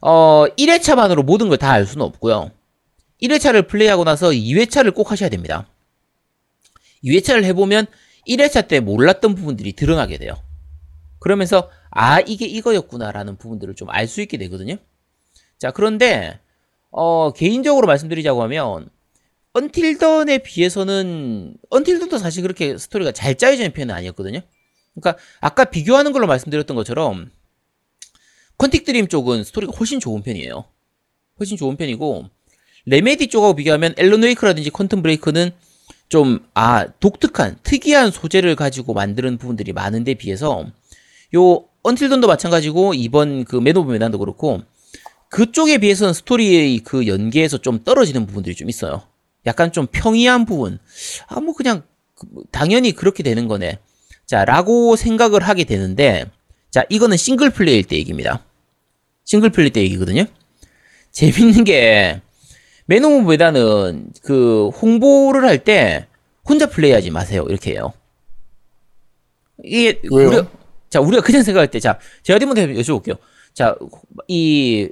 어, 0.00 0.44
1회차만으로 0.56 1.24
모든 1.24 1.48
걸 1.48 1.58
다 1.58 1.72
알 1.72 1.86
수는 1.86 2.06
없고요. 2.06 2.52
1회차를 3.20 3.66
플레이하고 3.66 4.04
나서 4.04 4.30
2회차를 4.30 4.94
꼭 4.94 5.10
하셔야 5.10 5.28
됩니다. 5.28 5.66
2회차를 7.02 7.42
해보면 7.46 7.86
1회차 8.28 8.68
때 8.68 8.78
몰랐던 8.78 9.34
부분들이 9.34 9.72
드러나게 9.72 10.18
돼요. 10.18 10.34
그러면서, 11.18 11.68
아, 11.90 12.20
이게 12.20 12.46
이거였구나라는 12.46 13.38
부분들을 13.38 13.74
좀 13.74 13.88
알 13.90 14.06
수 14.06 14.20
있게 14.20 14.38
되거든요. 14.38 14.76
자, 15.58 15.72
그런데, 15.72 16.38
어, 17.00 17.32
개인적으로 17.32 17.86
말씀드리자고 17.86 18.42
하면, 18.42 18.88
언틸던에 19.52 20.38
비해서는, 20.38 21.54
언틸던도 21.70 22.18
사실 22.18 22.42
그렇게 22.42 22.76
스토리가 22.76 23.12
잘 23.12 23.36
짜여져 23.36 23.62
있는 23.62 23.72
편은 23.72 23.94
아니었거든요. 23.94 24.40
그러니까, 24.94 25.22
아까 25.40 25.64
비교하는 25.66 26.10
걸로 26.12 26.26
말씀드렸던 26.26 26.76
것처럼, 26.76 27.30
Quantic 28.56 28.84
Dream 28.84 29.06
쪽은 29.06 29.44
스토리가 29.44 29.72
훨씬 29.78 30.00
좋은 30.00 30.22
편이에요. 30.22 30.64
훨씬 31.38 31.56
좋은 31.56 31.76
편이고, 31.76 32.24
Remedy 32.86 33.28
쪽하고 33.28 33.54
비교하면 33.54 33.94
Alan 33.96 34.24
Wake라든지 34.24 34.70
Quantum 34.70 35.00
Break는 35.00 35.52
좀, 36.08 36.44
아, 36.54 36.88
독특한, 36.98 37.58
특이한 37.62 38.10
소재를 38.10 38.56
가지고 38.56 38.92
만드는 38.92 39.38
부분들이 39.38 39.72
많은데 39.72 40.14
비해서, 40.14 40.66
요, 41.36 41.64
Until 41.84 42.03
Dawn도 42.03 42.26
마찬가지고, 42.26 42.94
이번 42.94 43.44
그 43.44 43.60
Man 43.60 43.76
of 43.76 43.92
Medan도 43.92 44.18
그렇고, 44.18 44.62
그쪽에 45.30 45.78
비해서는 45.78 46.12
스토리의 46.14 46.78
그 46.80 47.06
연계에서 47.06 47.58
좀 47.58 47.82
떨어지는 47.84 48.26
부분들이 48.26 48.54
좀 48.54 48.68
있어요. 48.68 49.02
약간 49.46 49.72
좀 49.72 49.86
평이한 49.90 50.44
부분. 50.46 50.78
아, 51.28 51.40
뭐 51.40 51.54
그냥, 51.54 51.82
그, 52.14 52.26
뭐 52.30 52.44
당연히 52.50 52.92
그렇게 52.92 53.22
되는 53.22 53.46
거네. 53.48 53.78
자, 54.26 54.44
라고 54.44 54.96
생각을 54.96 55.42
하게 55.42 55.64
되는데, 55.64 56.26
자, 56.70 56.84
이거는 56.88 57.16
싱글 57.16 57.50
플레이일 57.50 57.84
때 57.84 57.96
얘기입니다. 57.96 58.44
싱글 59.24 59.50
플레이 59.50 59.70
때 59.70 59.80
얘기거든요. 59.82 60.24
재밌는 61.12 61.64
게, 61.64 62.20
Man 62.86 63.04
of 63.04 63.28
Medan은 63.30 64.12
그 64.22 64.68
홍보를 64.68 65.44
할 65.44 65.58
때 65.64 66.06
혼자 66.48 66.66
플레이하지 66.70 67.10
마세요. 67.10 67.44
이렇게 67.48 67.72
해요. 67.72 67.92
이게 69.64 70.00
왜요? 70.10 70.28
우리가 70.28 70.50
자 70.88 71.00
우리가 71.00 71.22
그냥 71.22 71.42
생각할 71.42 71.68
때 71.70 71.80
자 71.80 71.98
제가 72.22 72.36
어디 72.36 72.46
한번 72.46 72.64
여쭤볼게요. 72.74 73.18
자 73.54 73.74
이 74.28 74.88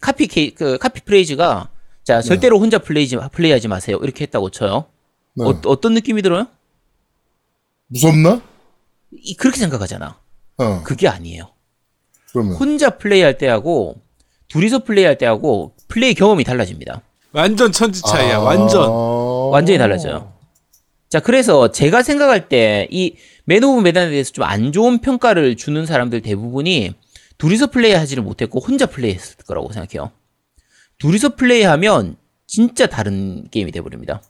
카피 0.00 0.26
케이 0.26 0.50
그 0.54 0.78
카피 0.78 1.02
프레이즈가 1.02 1.68
자 2.04 2.20
절대로 2.22 2.58
혼자 2.58 2.78
플레이지 2.78 3.16
플레이하지 3.32 3.68
마세요. 3.68 3.98
이렇게 4.02 4.24
했다고 4.24 4.50
쳐요. 4.50 4.86
네. 5.34 5.44
어, 5.44 5.60
어떤 5.66 5.94
느낌이 5.94 6.22
들어요? 6.22 6.46
무섭나? 7.88 8.42
이, 9.12 9.34
그렇게 9.34 9.58
생각하잖아. 9.58 10.18
어, 10.58 10.82
그게 10.84 11.08
아니에요. 11.08 11.48
그러면. 12.32 12.54
혼자 12.56 12.90
플레이할 12.90 13.38
때하고 13.38 13.96
둘이서 14.48 14.84
플레이할 14.84 15.16
때하고 15.18 15.74
플레이 15.88 16.14
경험이 16.14 16.44
달라집니다. 16.44 17.02
완전 17.32 17.72
천지 17.72 18.02
차이야, 18.02 18.36
아. 18.36 18.40
완전. 18.40 18.90
완전히 19.52 19.78
달라져요. 19.78 20.32
자, 21.08 21.20
그래서 21.20 21.70
제가 21.70 22.02
생각할 22.02 22.48
때 22.48 22.86
이 22.90 23.16
Man 23.48 23.64
of 23.64 23.80
Medan에 23.80 24.10
대해서 24.10 24.30
좀 24.32 24.44
안 24.44 24.72
좋은 24.72 24.98
평가를 24.98 25.56
주는 25.56 25.86
사람들 25.86 26.20
대부분이 26.20 26.92
둘이서 27.38 27.68
플레이하지를 27.68 28.22
못했고 28.22 28.60
혼자 28.60 28.86
플레이했을 28.86 29.36
거라고 29.46 29.72
생각해요. 29.72 30.12
둘이서 30.98 31.36
플레이하면 31.36 32.16
진짜 32.46 32.86
다른 32.86 33.48
게임이 33.50 33.72
돼버립니다. 33.72 34.22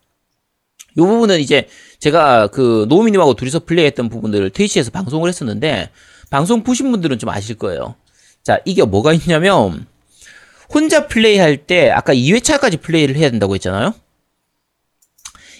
이 0.96 1.00
부분은 1.00 1.40
이제 1.40 1.68
제가 1.98 2.48
그 2.48 2.86
노우미님하고 2.88 3.34
둘이서 3.34 3.61
플레이했던 3.61 4.09
부분들을 4.09 4.50
트위치에서 4.50 4.90
방송을 4.90 5.28
했었는데 5.28 5.90
방송 6.30 6.62
보신 6.62 6.90
분들은 6.90 7.18
좀 7.18 7.30
아실 7.30 7.56
거예요. 7.56 7.94
자 8.42 8.59
이게 8.64 8.84
뭐가 8.84 9.12
있냐면 9.14 9.86
혼자 10.68 11.06
플레이할 11.06 11.66
때 11.66 11.90
아까 11.90 12.12
2회차까지 12.12 12.80
플레이를 12.82 13.16
해야 13.16 13.30
된다고 13.30 13.54
했잖아요. 13.54 13.94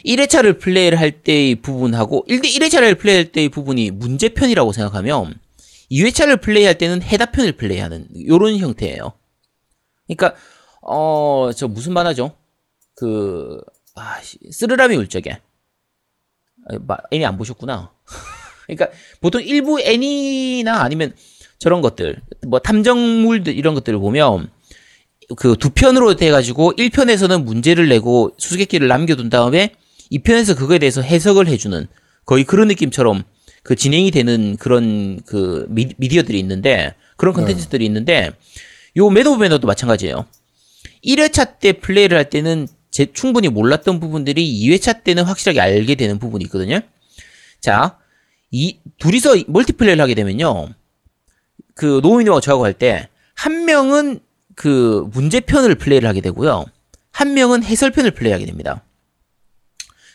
1회차를 0.05 0.59
플레이를 0.61 0.99
할 0.99 1.11
때의 1.11 1.57
부분하고 1.57 2.27
1회차를 2.29 2.99
플레이할 2.99 3.33
때의 3.33 3.49
부분이 3.49 3.91
문제편이라고 3.93 4.73
생각하면 4.73 5.35
2회차를 5.91 6.41
플레이할 6.41 6.77
때는 6.79 7.03
해답편을 7.03 7.53
플레이하는 7.53 8.07
요런 8.27 8.59
형태예요. 8.59 9.13
그러니까 10.07 10.35
어 10.83 11.51
저 11.57 11.67
무슨 11.69 11.93
만화죠? 11.93 12.35
그 12.95 13.59
아, 13.95 14.21
씨, 14.23 14.39
쓰르라미 14.51 14.97
울적에 14.97 15.41
아, 16.71 16.79
마- 16.87 16.99
애니 17.11 17.25
안 17.25 17.37
보셨구나. 17.39 17.93
그러니까 18.67 18.89
보통 19.21 19.43
일부 19.43 19.81
애니나 19.81 20.83
아니면 20.83 21.15
저런 21.59 21.81
것들 21.81 22.21
뭐 22.47 22.59
탐정물들 22.61 23.55
이런 23.57 23.75
것들을 23.75 23.99
보면 23.99 24.51
그 25.37 25.57
두 25.57 25.71
편으로 25.71 26.17
돼 26.17 26.31
가지고 26.31 26.73
1편에서는 26.75 27.43
문제를 27.45 27.89
내고 27.89 28.35
수수께끼를 28.39 28.89
남겨 28.89 29.15
둔 29.17 29.29
다음에 29.31 29.75
2편에서 30.13 30.57
그거에 30.57 30.79
대해서 30.79 31.03
해석을 31.03 31.49
해 31.49 31.57
주는 31.59 31.87
거의 32.25 32.45
그런 32.45 32.69
느낌처럼 32.69 33.25
그 33.69 33.77
진행이 33.77 34.11
되는 34.13 34.57
그런 34.57 35.21
그 35.27 35.67
미, 35.69 35.91
미디어들이 35.99 36.39
있는데 36.41 36.95
그런 37.19 37.35
컨텐츠들이 37.35 37.85
있는데 37.85 38.31
요 38.97 39.11
Man 39.11 39.29
of 39.29 39.43
Medan도 39.43 39.67
마찬가지예요. 39.67 40.25
1회차 41.05 41.59
때 41.59 41.73
플레이를 41.75 42.17
할 42.17 42.31
때는 42.31 42.67
제 42.91 43.13
충분히 43.13 43.51
몰랐던 43.51 44.01
부분들이 44.01 44.59
2회차 44.67 45.05
때는 45.05 45.25
확실하게 45.25 45.61
알게 45.61 45.97
되는 45.97 46.19
부분이 46.19 46.45
있거든요. 46.47 46.81
자, 47.61 47.99
이 48.51 48.79
둘이서 48.99 49.35
멀티플레이를 49.49 50.03
하게 50.03 50.15
되면요. 50.15 50.71
그 51.75 52.01
노우미님하고 52.03 52.41
저하고 52.41 52.65
할 52.65 52.73
때 52.73 53.07
한 53.35 53.67
명은 53.67 54.21
그 54.55 55.07
문제편을 55.13 55.75
플레이를 55.75 56.09
하게 56.09 56.23
되고요. 56.23 56.65
한 57.13 57.35
명은 57.35 57.65
해설편을 57.65 58.13
플레이하게 58.13 58.47
됩니다. 58.47 58.83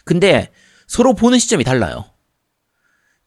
근데 0.06 0.50
서로 0.88 1.14
보는 1.14 1.38
시점이 1.38 1.64
달라요. 1.64 2.06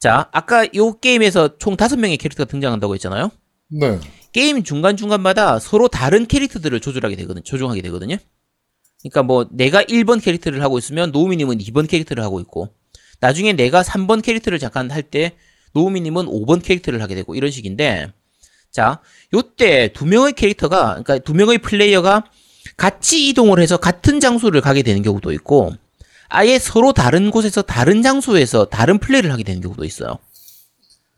자, 0.07 0.29
아까 0.31 0.65
요 0.77 1.01
게임에서 1.01 1.59
총 1.59 1.77
다섯 1.77 1.97
명의 1.97 2.17
캐릭터가 2.17 2.49
등장한다고 2.49 2.95
했잖아요. 2.95 3.33
네. 3.71 3.99
게임 4.31 4.63
중간중간마다 4.63 5.59
서로 5.59 5.89
다른 5.89 6.27
캐릭터들을 6.27 6.79
조절하게 6.79 7.17
되거든, 7.17 7.43
조종하게 7.43 7.83
되거든요. 7.83 8.17
그러니까 9.01 9.25
뭐 9.25 9.49
내가 9.51 9.83
1번 9.83 10.23
캐릭터를 10.23 10.63
하고 10.63 10.79
있으면 10.79 11.11
노우미 11.11 11.37
님은 11.39 11.59
2번 11.59 11.89
캐릭터를 11.89 12.23
하고 12.23 12.39
있고 12.39 12.69
나중에 13.19 13.53
내가 13.55 13.83
3번 13.83 14.23
캐릭터를 14.23 14.61
잠깐 14.61 14.93
할 14.93 15.03
때 15.03 15.33
노우미 15.75 16.01
님은 16.03 16.27
5번 16.27 16.63
캐릭터를 16.63 17.03
하게 17.03 17.17
되고 17.17 17.35
이런 17.35 17.51
식인데 17.51 18.13
자, 18.71 19.01
요때 19.35 19.93
두 19.93 20.07
명의 20.07 20.35
캐릭터가 20.35 21.03
그러니까 21.03 21.19
두 21.19 21.35
명의 21.35 21.59
플레이어가 21.59 22.27
같이 22.77 23.29
이동을 23.29 23.59
해서 23.59 23.77
같은 23.77 24.21
장소를 24.21 24.61
가게 24.61 24.85
되는 24.85 25.03
경우도 25.03 25.33
있고 25.33 25.75
아예 26.29 26.59
서로 26.59 26.93
다른 26.93 27.31
곳에서 27.31 27.63
다른 27.63 28.03
장소에서 28.03 28.67
다른 28.67 28.99
플레이를 28.99 29.33
하게 29.33 29.43
되는 29.45 29.61
경우도 29.61 29.85
있어요. 29.85 30.19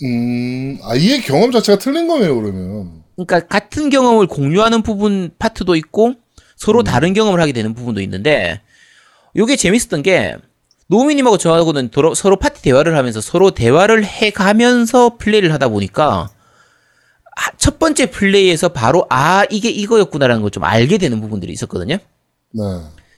음, 0.04 0.78
아예 0.84 1.18
경험 1.20 1.50
자체가 1.50 1.78
틀린 1.78 2.06
거네요, 2.06 2.34
그러면. 2.40 3.02
그러니까 3.16 3.46
같은 3.48 3.90
경험을 3.90 4.26
공유하는 4.28 4.82
부분 4.82 5.30
파트도 5.38 5.74
있고 5.76 6.14
서로 6.56 6.82
다른 6.84 7.14
경험을 7.14 7.40
하게 7.40 7.52
되는 7.52 7.74
부분도 7.74 8.00
있는데 8.02 8.60
요게 9.36 9.56
재밌었던 9.56 10.02
게 10.02 10.36
노미님하고 10.86 11.36
저하고는 11.36 11.88
도로- 11.90 12.14
서로 12.14 12.36
파티 12.36 12.62
대화를 12.62 12.96
하면서 12.96 13.20
서로 13.20 13.50
대화를 13.50 14.04
해가면서 14.04 15.16
플레이를 15.18 15.52
하다 15.52 15.68
보니까 15.68 16.30
아, 17.36 17.50
첫 17.56 17.78
번째 17.78 18.06
플레이에서 18.10 18.68
바로 18.70 19.06
아 19.10 19.44
이게 19.50 19.68
이거였구나라는 19.68 20.42
걸 20.42 20.50
좀 20.50 20.64
알게 20.64 20.98
되는 20.98 21.20
부분들이 21.20 21.52
있었거든요. 21.52 21.96
네. 22.52 22.62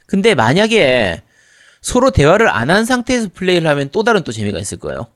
근데 0.07 0.35
만약에 0.35 1.23
서로 1.81 2.11
대화를 2.11 2.49
안 2.49 2.71
한 2.71 2.85
상태에서 2.85 3.29
플레이를 3.35 3.69
하면 3.69 3.89
또 3.91 4.03
다른 4.05 4.23
또 4.25 4.33
재미가 4.33 4.59
있을 4.59 4.79
거예요. 4.79 5.07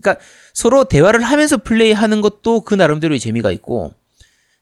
그러니까 0.00 0.24
서로 0.54 0.84
대화를 0.84 1.22
하면서 1.22 1.56
플레이하는 1.58 2.20
것도 2.20 2.62
그 2.62 2.74
나름대로의 2.74 3.20
재미가 3.20 3.50
있고 3.52 3.92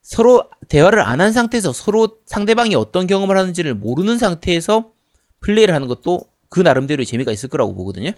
서로 0.03 0.49
대화를 0.69 1.01
안 1.03 1.21
한 1.21 1.33
상태에서 1.33 1.73
서로 1.73 2.19
상대방이 2.27 2.75
어떤 2.75 3.07
경험을 3.07 3.37
하는지를 3.39 3.75
모르는 3.75 4.19
상태에서 4.19 4.91
플레이를 5.41 5.75
하는 5.75 5.87
것도 5.89 6.23
그 6.49 6.61
나름대로의 6.61 7.07
재미가 7.07 7.31
있을 7.33 7.49
거라고 7.49 7.75
보거든요. 7.75 8.11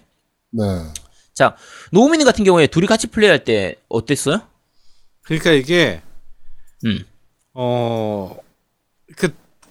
네. 0.51 0.63
자, 1.33 1.55
노우미님 1.91 2.25
같은 2.25 2.43
경우에 2.45 2.67
둘이 2.67 2.87
같이 2.87 3.07
플레이할 3.07 3.43
때 3.43 3.75
어땠어요? 3.89 4.41
그러니까 5.23 5.51
이게 5.51 6.01
음. 6.85 7.05
어, 7.53 8.35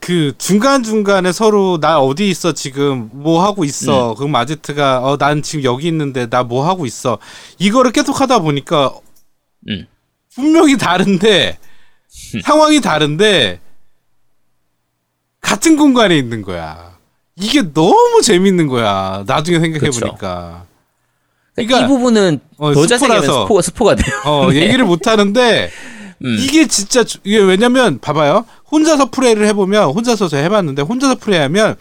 그, 0.02 0.32
그, 0.32 0.32
중간 0.38 0.82
중간에 0.82 1.32
서로, 1.32 1.78
나 1.80 2.00
어디 2.00 2.28
있어, 2.28 2.52
지금, 2.52 3.08
뭐 3.12 3.44
하고 3.44 3.64
있어. 3.64 4.14
그럼 4.14 4.34
아제트가, 4.34 4.98
어, 5.04 5.16
난 5.16 5.42
지금 5.42 5.64
여기 5.64 5.86
있는데, 5.88 6.28
나 6.28 6.42
뭐 6.42 6.68
하고 6.68 6.84
있어. 6.86 7.18
이거를 7.58 7.92
계속 7.92 8.20
하다 8.20 8.40
보니까, 8.40 8.92
음. 9.68 9.86
분명히 10.34 10.76
다른데, 10.76 11.58
상황이 12.44 12.80
다른데, 12.80 13.60
같은 15.40 15.76
공간에 15.76 16.16
있는 16.16 16.42
거야. 16.42 16.92
이게 17.36 17.62
너무 17.72 18.20
재밌는 18.22 18.66
거야. 18.68 19.24
나중에 19.26 19.58
생각해 19.60 19.90
보니까. 19.90 20.66
그러니까 21.54 21.62
이 21.62 21.66
그러니까, 21.66 21.86
부분은 21.88 22.40
어, 22.58 22.72
더 22.74 22.86
스포라서. 22.86 23.42
스포, 23.44 23.62
스포가 23.62 23.94
돼요. 23.94 24.20
어, 24.24 24.50
네. 24.52 24.62
얘기를 24.62 24.84
못 24.84 25.06
하는데, 25.06 25.70
음. 26.24 26.36
이게 26.38 26.66
진짜 26.66 27.04
주- 27.04 27.18
이게 27.24 27.38
왜냐면 27.38 27.98
봐봐요. 27.98 28.44
혼자서 28.70 29.10
플레이를 29.10 29.46
해보면 29.48 29.90
혼자서 29.90 30.28
저 30.28 30.36
해봤는데 30.36 30.82
혼자서 30.82 31.16
플레이하면 31.16 31.76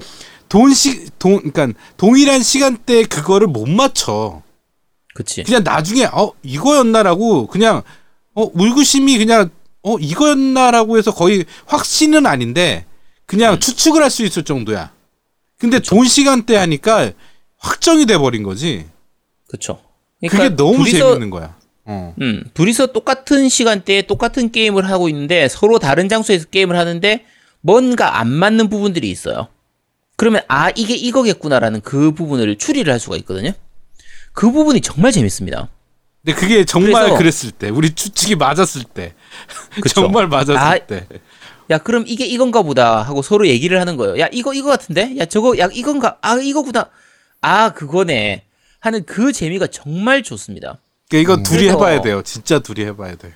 동시동 0.49 1.37
그러니까 1.51 1.67
동일한 1.97 2.43
시간대에 2.43 3.03
그거를 3.03 3.47
못 3.47 3.69
맞춰. 3.69 4.41
그치. 5.13 5.43
그냥 5.43 5.63
나중에 5.63 6.05
어 6.05 6.31
이거였나라고 6.43 7.47
그냥 7.47 7.81
어 8.33 8.47
물구심이 8.53 9.17
그냥 9.17 9.49
어 9.83 9.97
이거였나라고 9.97 10.97
해서 10.97 11.13
거의 11.13 11.45
확신은 11.65 12.25
아닌데 12.25 12.85
그냥 13.25 13.59
추측을 13.59 14.01
할 14.03 14.09
수 14.09 14.23
있을 14.23 14.43
정도야. 14.43 14.91
근데 15.57 15.79
동 15.79 16.03
시간대 16.05 16.55
하니까 16.55 17.11
확정이 17.57 18.05
돼 18.05 18.17
버린 18.17 18.43
거지. 18.43 18.85
그쵸. 19.49 19.79
그게 20.29 20.49
너무 20.49 20.71
그러니까 20.73 20.83
둘이서 20.83 21.07
재밌는 21.13 21.29
거야 21.29 21.55
어. 21.91 22.15
음, 22.21 22.43
둘이서 22.53 22.87
똑같은 22.87 23.49
시간대에 23.49 24.03
똑같은 24.03 24.51
게임을 24.51 24.89
하고 24.89 25.09
있는데 25.09 25.47
서로 25.49 25.77
다른 25.77 26.07
장소에서 26.07 26.45
게임을 26.45 26.77
하는데 26.77 27.25
뭔가 27.59 28.19
안 28.19 28.29
맞는 28.29 28.69
부분들이 28.69 29.09
있어요. 29.11 29.47
그러면 30.15 30.41
아 30.47 30.69
이게 30.75 30.95
이거겠구나라는 30.95 31.81
그 31.81 32.11
부분을 32.13 32.57
추리를 32.57 32.91
할 32.91 32.99
수가 32.99 33.17
있거든요. 33.17 33.51
그 34.33 34.51
부분이 34.51 34.81
정말 34.81 35.11
재밌습니다. 35.11 35.67
근데 36.23 36.39
그게 36.39 36.63
정말 36.65 36.93
그래서- 37.03 37.17
그랬을 37.17 37.51
때 37.51 37.69
우리 37.69 37.93
추측이 37.93 38.35
맞았을 38.35 38.83
때. 38.83 39.13
정말 39.93 40.27
맞았을 40.27 40.57
아, 40.57 40.77
때 40.77 41.07
야 41.69 41.77
그럼 41.77 42.03
이게 42.05 42.25
이건가 42.25 42.63
보다 42.63 43.01
하고 43.01 43.21
서로 43.21 43.47
얘기를 43.47 43.79
하는 43.79 43.95
거예요. 43.95 44.19
야 44.19 44.27
이거 44.31 44.53
이거 44.53 44.69
같은데? 44.69 45.15
야 45.17 45.25
저거 45.25 45.57
야 45.57 45.69
이건가? 45.71 46.17
아 46.21 46.35
이거구나. 46.35 46.89
아 47.41 47.73
그거네. 47.73 48.43
하는 48.81 49.05
그 49.05 49.31
재미가 49.31 49.67
정말 49.67 50.21
좋습니다. 50.21 50.79
그러니까 51.11 51.33
이거 51.33 51.43
둘이 51.43 51.59
그래서- 51.63 51.75
해봐야 51.77 52.01
돼요. 52.01 52.21
진짜 52.23 52.59
둘이 52.59 52.85
해봐야 52.85 53.15
돼. 53.15 53.33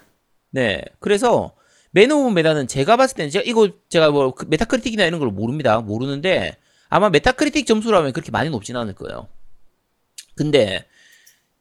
네. 0.52 0.82
그래서 1.00 1.52
Man 1.92 2.12
of 2.12 2.30
Medan은 2.32 2.68
제가 2.68 2.98
봤을 2.98 3.16
때는 3.16 3.30
제가 3.30 3.44
이거 3.46 3.70
제가 3.90 4.10
뭐그 4.10 4.46
Metacritic이나 4.50 5.06
이런 5.06 5.20
걸 5.20 5.30
모릅니다. 5.30 5.80
모르는데 5.82 6.58
아마 6.90 7.10
Metacritic 7.10 7.66
점수로 7.68 7.98
하면 7.98 8.14
그렇게 8.14 8.32
많이 8.32 8.50
높진 8.50 8.76
않을 8.76 8.94
거예요. 8.96 9.28
근데 10.36 10.86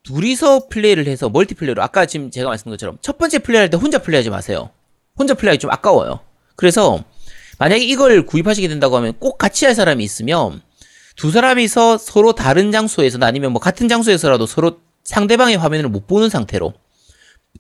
둘이서 0.05 0.69
플레이를 0.69 1.07
해서 1.07 1.29
멀티플레이로 1.29 1.83
아까 1.83 2.07
지금 2.07 2.31
제가 2.31 2.49
말씀드린 2.49 2.75
것처럼 2.75 2.99
첫 3.01 3.17
번째 3.19 3.39
플레이할 3.39 3.71
때 3.71 3.77
혼자 3.77 3.99
플레이하지 3.99 4.31
마세요. 4.31 4.71
혼자 5.17 5.35
플레이하기 5.35 5.59
좀 5.61 5.71
아까워요. 5.71 6.21
그래서 6.57 7.03
만약에 7.59 7.85
이걸 7.85 8.27
구입하시게 8.27 8.69
된다고 8.69 8.97
하면 8.97 9.15
꼭 9.19 9.39
같이 9.39 9.65
할 9.65 9.75
사람이 9.75 10.03
있으면 10.05 10.61
두 11.17 11.31
사람이서 11.31 11.99
서로 11.99 12.33
다른 12.35 12.73
장소에서나 12.73 13.27
아니면 13.27 13.53
뭐 13.53 13.61
같은 13.61 13.89
장소에서라도 13.89 14.47
서로 14.47 14.81
상대방의 15.05 15.57
화면을 15.57 15.89
못 15.89 16.07
보는 16.07 16.29
상태로 16.31 16.73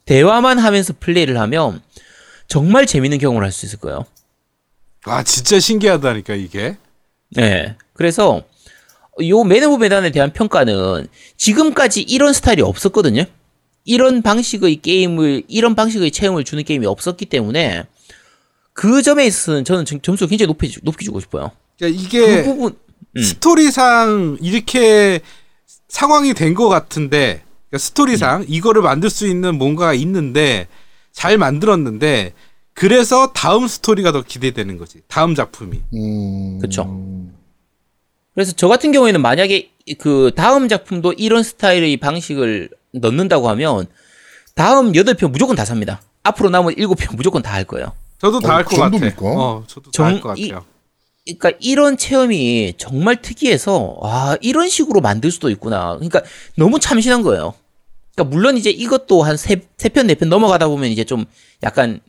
대화만 0.04 0.58
하면서 0.58 0.92
플레이를 0.98 1.38
하면 1.40 1.80
정말 2.48 2.86
재밌는 2.86 3.18
경험을 3.18 3.42
할 3.44 3.52
수 3.52 3.66
있을 3.66 3.78
거예요. 3.78 4.04
아 5.04 5.22
진짜 5.22 5.58
신기하다니까 5.60 6.34
이게. 6.34 6.76
네. 7.30 7.76
그래서 7.92 8.42
요 9.22 9.44
Man 9.44 9.62
of 9.64 9.82
Medan에 9.82 10.10
대한 10.10 10.32
평가는 10.32 11.06
지금까지 11.36 12.02
이런 12.02 12.32
스타일이 12.32 12.62
없었거든요. 12.62 13.24
이런 13.84 14.22
방식의 14.22 14.76
게임을 14.76 15.44
이런 15.46 15.74
방식의 15.74 16.10
체험을 16.10 16.44
주는 16.44 16.64
게임이 16.64 16.86
없었기 16.86 17.26
때문에 17.26 17.84
그 18.72 19.02
점에 19.02 19.26
있어서는 19.26 19.64
저는 19.64 19.84
점- 19.84 20.00
점수 20.00 20.26
굉장히 20.26 20.46
높이 20.48 20.70
주- 20.70 20.80
높이 20.82 21.04
주고 21.04 21.20
싶어요. 21.20 21.50
그러니까 21.78 22.00
그 22.00 22.04
이게 22.06 22.42
부분 22.42 22.76
음. 23.16 23.22
스토리상 23.22 24.38
이렇게 24.40 25.20
상황이 25.88 26.34
된 26.34 26.54
것 26.54 26.68
같은데 26.68 27.42
그러니까 27.70 27.78
스토리상 27.78 28.40
음. 28.42 28.44
이거를 28.48 28.82
만들 28.82 29.10
수 29.10 29.26
있는 29.26 29.56
뭔가가 29.58 29.94
있는데 29.94 30.68
잘 31.12 31.38
만들었는데 31.38 32.32
그래서 32.72 33.32
다음 33.32 33.68
스토리가 33.68 34.10
더 34.12 34.22
기대되는 34.22 34.78
거지. 34.78 35.00
다음 35.08 35.34
작품이. 35.34 35.80
음. 35.94 36.58
그쵸. 36.60 36.88
그래서 38.34 38.52
저 38.56 38.66
같은 38.66 38.90
경우에는 38.90 39.22
만약에 39.22 39.70
그 39.98 40.32
다음 40.34 40.68
작품도 40.68 41.12
이런 41.14 41.42
스타일의 41.44 41.98
방식을 41.98 42.70
넣는다고 42.92 43.48
하면 43.50 43.86
다음 44.56 44.92
8편 44.92 45.30
무조건 45.30 45.54
다 45.56 45.64
삽니다. 45.64 46.02
앞으로 46.24 46.50
남은 46.50 46.74
7편 46.74 47.16
무조건 47.16 47.42
다 47.42 47.52
할 47.52 47.64
거예요. 47.64 47.92
저도 48.18 48.40
다 48.40 48.52
어, 48.52 48.56
할그것 48.56 48.78
같아. 48.78 48.90
정도입니까? 48.90 49.22
어, 49.24 49.64
저도 49.66 49.90
다 49.90 49.90
정- 49.92 50.06
할것 50.06 50.38
이- 50.38 50.48
같아요. 50.48 50.64
그러니까 51.24 51.52
이런 51.60 51.96
체험이 51.96 52.74
정말 52.76 53.20
특이해서 53.22 53.96
아 54.02 54.36
이런 54.42 54.68
식으로 54.68 55.00
만들 55.00 55.30
수도 55.30 55.48
있구나. 55.50 55.94
그러니까 55.94 56.22
너무 56.56 56.78
참신한 56.78 57.22
거예요. 57.22 57.54
그러니까 58.14 58.34
물론 58.34 58.56
이제 58.56 58.70
이것도 58.70 59.22
한 59.22 59.36
세 59.36 59.56
세 59.78 59.88
편 59.88 60.06
네 60.06 60.14
편 60.14 60.28
넘어가다 60.28 60.68
보면 60.68 60.90
이제 60.90 61.04
좀 61.04 61.24
약간 61.62 62.00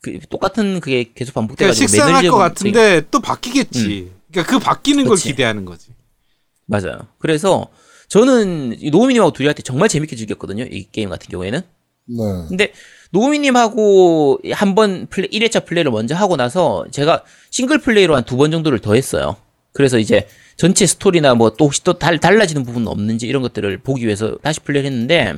그 0.00 0.18
똑같은 0.30 0.80
그게 0.80 1.04
계속 1.14 1.34
그러니까 1.34 1.40
반복돼가지고 1.40 1.86
식상할 1.86 2.12
매너리즘 2.12 2.30
것 2.30 2.38
같은데 2.38 3.02
또 3.10 3.20
바뀌겠지. 3.20 4.10
그러니까 4.32 4.50
그 4.50 4.58
바뀌는 4.58 5.04
걸 5.04 5.16
그치. 5.16 5.28
기대하는 5.28 5.64
거지. 5.66 5.88
맞아요. 6.66 7.06
그래서 7.18 7.68
저는 8.08 8.76
이 8.80 8.90
노우미님하고 8.90 9.32
둘이 9.32 9.46
할 9.46 9.54
때 9.54 9.62
정말 9.62 9.88
재밌게 9.90 10.16
즐겼거든요. 10.16 10.64
이 10.64 10.86
게임 10.90 11.10
같은 11.10 11.28
경우에는. 11.28 11.60
네. 12.06 12.16
근데 12.48 12.72
노우미님하고 13.12 14.38
한 14.52 14.74
번 14.74 15.06
플레이, 15.10 15.28
1회차 15.30 15.64
플레이를 15.66 15.90
먼저 15.90 16.14
하고 16.14 16.36
나서 16.36 16.84
제가 16.90 17.24
싱글 17.50 17.78
플레이로 17.78 18.16
한 18.16 18.24
두 18.24 18.36
번 18.36 18.50
정도를 18.50 18.78
더 18.78 18.94
했어요. 18.94 19.36
그래서 19.72 19.98
이제 19.98 20.26
전체 20.56 20.86
스토리나 20.86 21.34
뭐 21.34 21.50
또 21.50 21.66
혹시 21.66 21.84
또 21.84 21.94
달, 21.98 22.18
달라지는 22.18 22.62
부분은 22.64 22.88
없는지 22.88 23.26
이런 23.26 23.42
것들을 23.42 23.78
보기 23.78 24.04
위해서 24.06 24.36
다시 24.42 24.60
플레이를 24.60 24.90
했는데, 24.90 25.34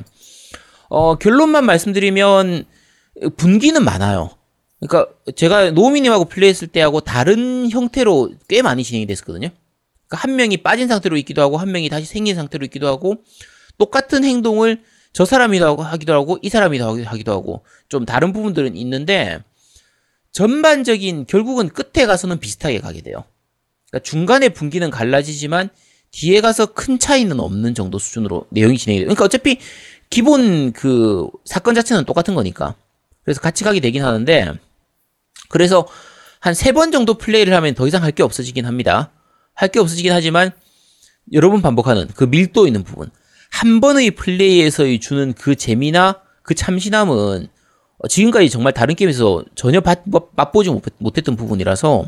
어, 0.89 1.15
결론만 1.15 1.65
말씀드리면 1.65 2.65
분기는 3.37 3.83
많아요. 3.83 4.29
그러니까 4.79 5.11
제가 5.35 5.71
노우미님하고 5.71 6.25
플레이했을 6.25 6.67
때하고 6.67 7.01
다른 7.01 7.69
형태로 7.69 8.31
꽤 8.47 8.61
많이 8.61 8.83
진행이 8.83 9.05
됐었거든요. 9.07 9.49
그러니까 10.07 10.17
한 10.17 10.35
명이 10.35 10.57
빠진 10.57 10.87
상태로 10.87 11.17
있기도 11.17 11.41
하고 11.41 11.57
한 11.57 11.71
명이 11.71 11.89
다시 11.89 12.05
생긴 12.05 12.35
상태로 12.35 12.65
있기도 12.65 12.87
하고 12.87 13.15
똑같은 13.77 14.23
행동을 14.23 14.81
저 15.15 15.23
사람이 15.23 15.59
더 15.59 15.75
하기도 15.75 16.11
하고 16.11 16.37
이 16.41 16.49
사람이 16.49 16.77
더 16.77 17.01
하기도 17.01 17.31
하고 17.31 17.63
좀 17.87 18.05
다른 18.05 18.33
부분들은 18.33 18.75
있는데 18.75 19.39
전반적인 20.33 21.25
결국은 21.25 21.69
끝에 21.69 22.05
가서는 22.05 22.39
비슷하게 22.39 22.81
가게 22.81 23.01
돼요. 23.01 23.23
그러니까 23.89 24.03
중간에 24.03 24.49
분기는 24.49 24.89
갈라지지만 24.89 25.69
뒤에 26.11 26.41
가서 26.41 26.65
큰 26.73 26.99
차이는 26.99 27.39
없는 27.39 27.75
정도 27.75 27.97
수준으로 27.97 28.45
내용이 28.49 28.77
진행이 28.77 28.99
돼요. 28.99 29.05
그러니까 29.07 29.23
어차피 29.23 29.57
기본 30.09 30.73
그 30.73 31.29
사건 31.45 31.75
자체는 31.75 32.03
똑같은 32.03 32.35
거니까. 32.35 32.75
그래서 33.23 33.39
같이 33.39 33.63
가게 33.63 33.79
되긴 33.79 34.03
하는데 34.03 34.51
그래서 35.47 35.87
한 36.41 36.53
세 36.53 36.73
번 36.73 36.91
정도 36.91 37.13
플레이를 37.13 37.53
하면 37.53 37.73
더 37.73 37.87
이상 37.87 38.03
할 38.03 38.11
게 38.11 38.21
없어지긴 38.21 38.65
합니다. 38.65 39.11
할 39.53 39.69
게 39.69 39.79
없어지긴 39.79 40.11
하지만 40.11 40.51
여러 41.31 41.49
번 41.49 41.61
반복하는 41.61 42.07
그 42.15 42.25
밀도 42.25 42.67
있는 42.67 42.83
부분. 42.83 43.09
한 43.55 43.79
번의 43.79 44.11
플레이에서의 44.11 44.99
주는 44.99 45.31
그 45.31 45.55
재미나 45.55 46.19
그 46.43 46.55
참신함은 46.55 47.47
어, 47.97 48.07
지금까지 48.09 48.49
정말 48.49 48.73
다른 48.73 48.95
게임에서 48.95 49.45
전혀 49.55 49.79
맛, 49.79 50.01
맛보지 50.35 50.69
못- 50.71 50.83
못했던 50.97 51.37
부분이라서 51.37 52.05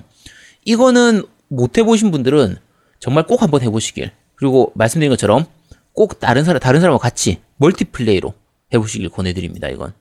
이거는 0.66 1.24
못 1.48 1.78
해보신 1.78 2.12
분들은 2.12 2.58
정말 3.00 3.26
꼭 3.26 3.41
한번 3.41 3.62
해보시길. 3.62 4.12
그리고 4.36 4.74
말씀드린 4.76 5.10
것처럼 5.10 5.45
꼭 5.93 6.20
다른 6.20 6.43
사람, 6.43 6.60
다른 6.60 6.82
사람과 6.82 7.00
같이 7.00 7.39
멀티플레이로 7.56 8.34
해보시길 8.74 9.08
권해드립니다, 9.08 9.70
이건. 9.70 9.93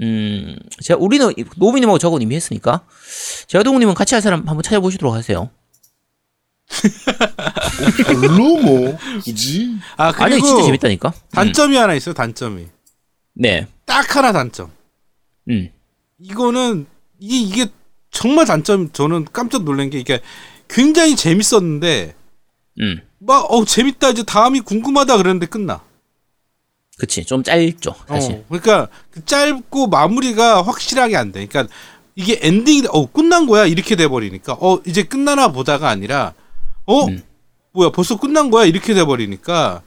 음, 0.00 0.56
제가, 0.80 0.98
우리는, 1.00 1.32
노비님하고 1.56 1.98
저건 1.98 2.20
이미 2.20 2.34
했으니까, 2.34 2.84
제아동님은 3.46 3.94
같이 3.94 4.16
할 4.16 4.22
사람 4.22 4.40
한번 4.48 4.62
찾아보시도록 4.64 5.14
하세요. 5.14 5.50
별로 8.04 8.56
뭐 8.58 8.98
굳이 9.22 9.76
아 9.96 10.12
아니, 10.16 10.34
그리고 10.34 10.46
진짜 10.46 10.62
재밌다니까? 10.64 11.08
음. 11.08 11.28
단점이 11.32 11.76
하나 11.76 11.94
있어요. 11.94 12.14
단점이 12.14 12.66
네. 13.34 13.66
딱 13.86 14.16
하나 14.16 14.32
단점. 14.32 14.70
음. 15.48 15.70
이거는 16.18 16.86
이게 17.18 17.36
이게 17.38 17.70
정말 18.10 18.46
단점. 18.46 18.92
저는 18.92 19.26
깜짝 19.32 19.64
놀란 19.64 19.90
게 19.90 19.98
이게 19.98 20.20
굉장히 20.68 21.16
재밌었는데 21.16 22.14
음. 22.80 23.00
막 23.18 23.46
어 23.50 23.64
재밌다 23.64 24.10
이제 24.10 24.22
다음이 24.22 24.60
궁금하다 24.60 25.16
그랬는데 25.16 25.46
끝나. 25.46 25.82
그치. 26.98 27.24
좀 27.24 27.42
짧죠, 27.42 27.94
사실. 28.06 28.32
어, 28.34 28.44
그러니까 28.48 28.88
그 29.10 29.24
짧고 29.24 29.88
마무리가 29.88 30.62
확실하게 30.62 31.16
안 31.16 31.32
돼. 31.32 31.46
그러니까 31.46 31.74
이게 32.14 32.38
엔딩이 32.42 32.86
어 32.90 33.06
끝난 33.10 33.46
거야 33.46 33.66
이렇게 33.66 33.96
돼 33.96 34.06
버리니까 34.06 34.54
어 34.60 34.80
이제 34.86 35.02
끝나나 35.02 35.48
보다가 35.48 35.88
아니라 35.88 36.34
어 36.86 37.06
음. 37.06 37.22
뭐야 37.72 37.90
벌써 37.90 38.18
끝난 38.18 38.50
거야 38.50 38.64
이렇게 38.64 38.94
돼 38.94 39.04
버리니까 39.04 39.82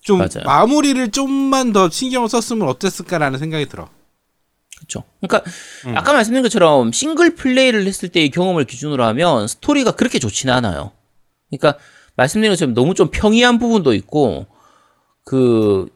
좀 0.00 0.18
맞아요. 0.18 0.44
마무리를 0.44 1.10
좀만 1.10 1.72
더 1.72 1.90
신경을 1.90 2.28
썼으면 2.28 2.68
어땠을까라는 2.68 3.38
생각이 3.38 3.66
들어. 3.66 3.88
그렇죠. 4.78 5.04
그러니까 5.20 5.50
아까 5.98 6.12
말씀드린 6.12 6.42
것처럼 6.42 6.90
싱글 6.92 7.34
플레이를 7.34 7.86
했을 7.86 8.08
때의 8.08 8.30
경험을 8.30 8.64
기준으로 8.64 9.04
하면 9.04 9.46
스토리가 9.46 9.92
그렇게 9.92 10.18
좋지는 10.18 10.54
않아요. 10.54 10.92
그러니까 11.50 11.78
말씀드린 12.16 12.52
것처럼 12.52 12.74
너무 12.74 12.94
좀 12.94 13.10
평이한 13.10 13.58
부분도 13.58 13.92
있고 13.94 14.46
그 15.24 15.88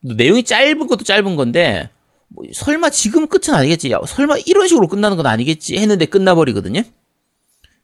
내용이 0.00 0.44
짧은 0.44 0.86
것도 0.86 1.04
짧은 1.04 1.34
건데 1.34 1.90
뭐 2.28 2.44
설마 2.52 2.90
지금 2.90 3.26
끝은 3.26 3.54
아니겠지? 3.54 3.90
야, 3.90 3.98
설마 4.06 4.36
이런 4.46 4.68
식으로 4.68 4.86
끝나는 4.86 5.16
건 5.16 5.26
아니겠지? 5.26 5.76
했는데 5.76 6.06
끝나버리거든요. 6.06 6.82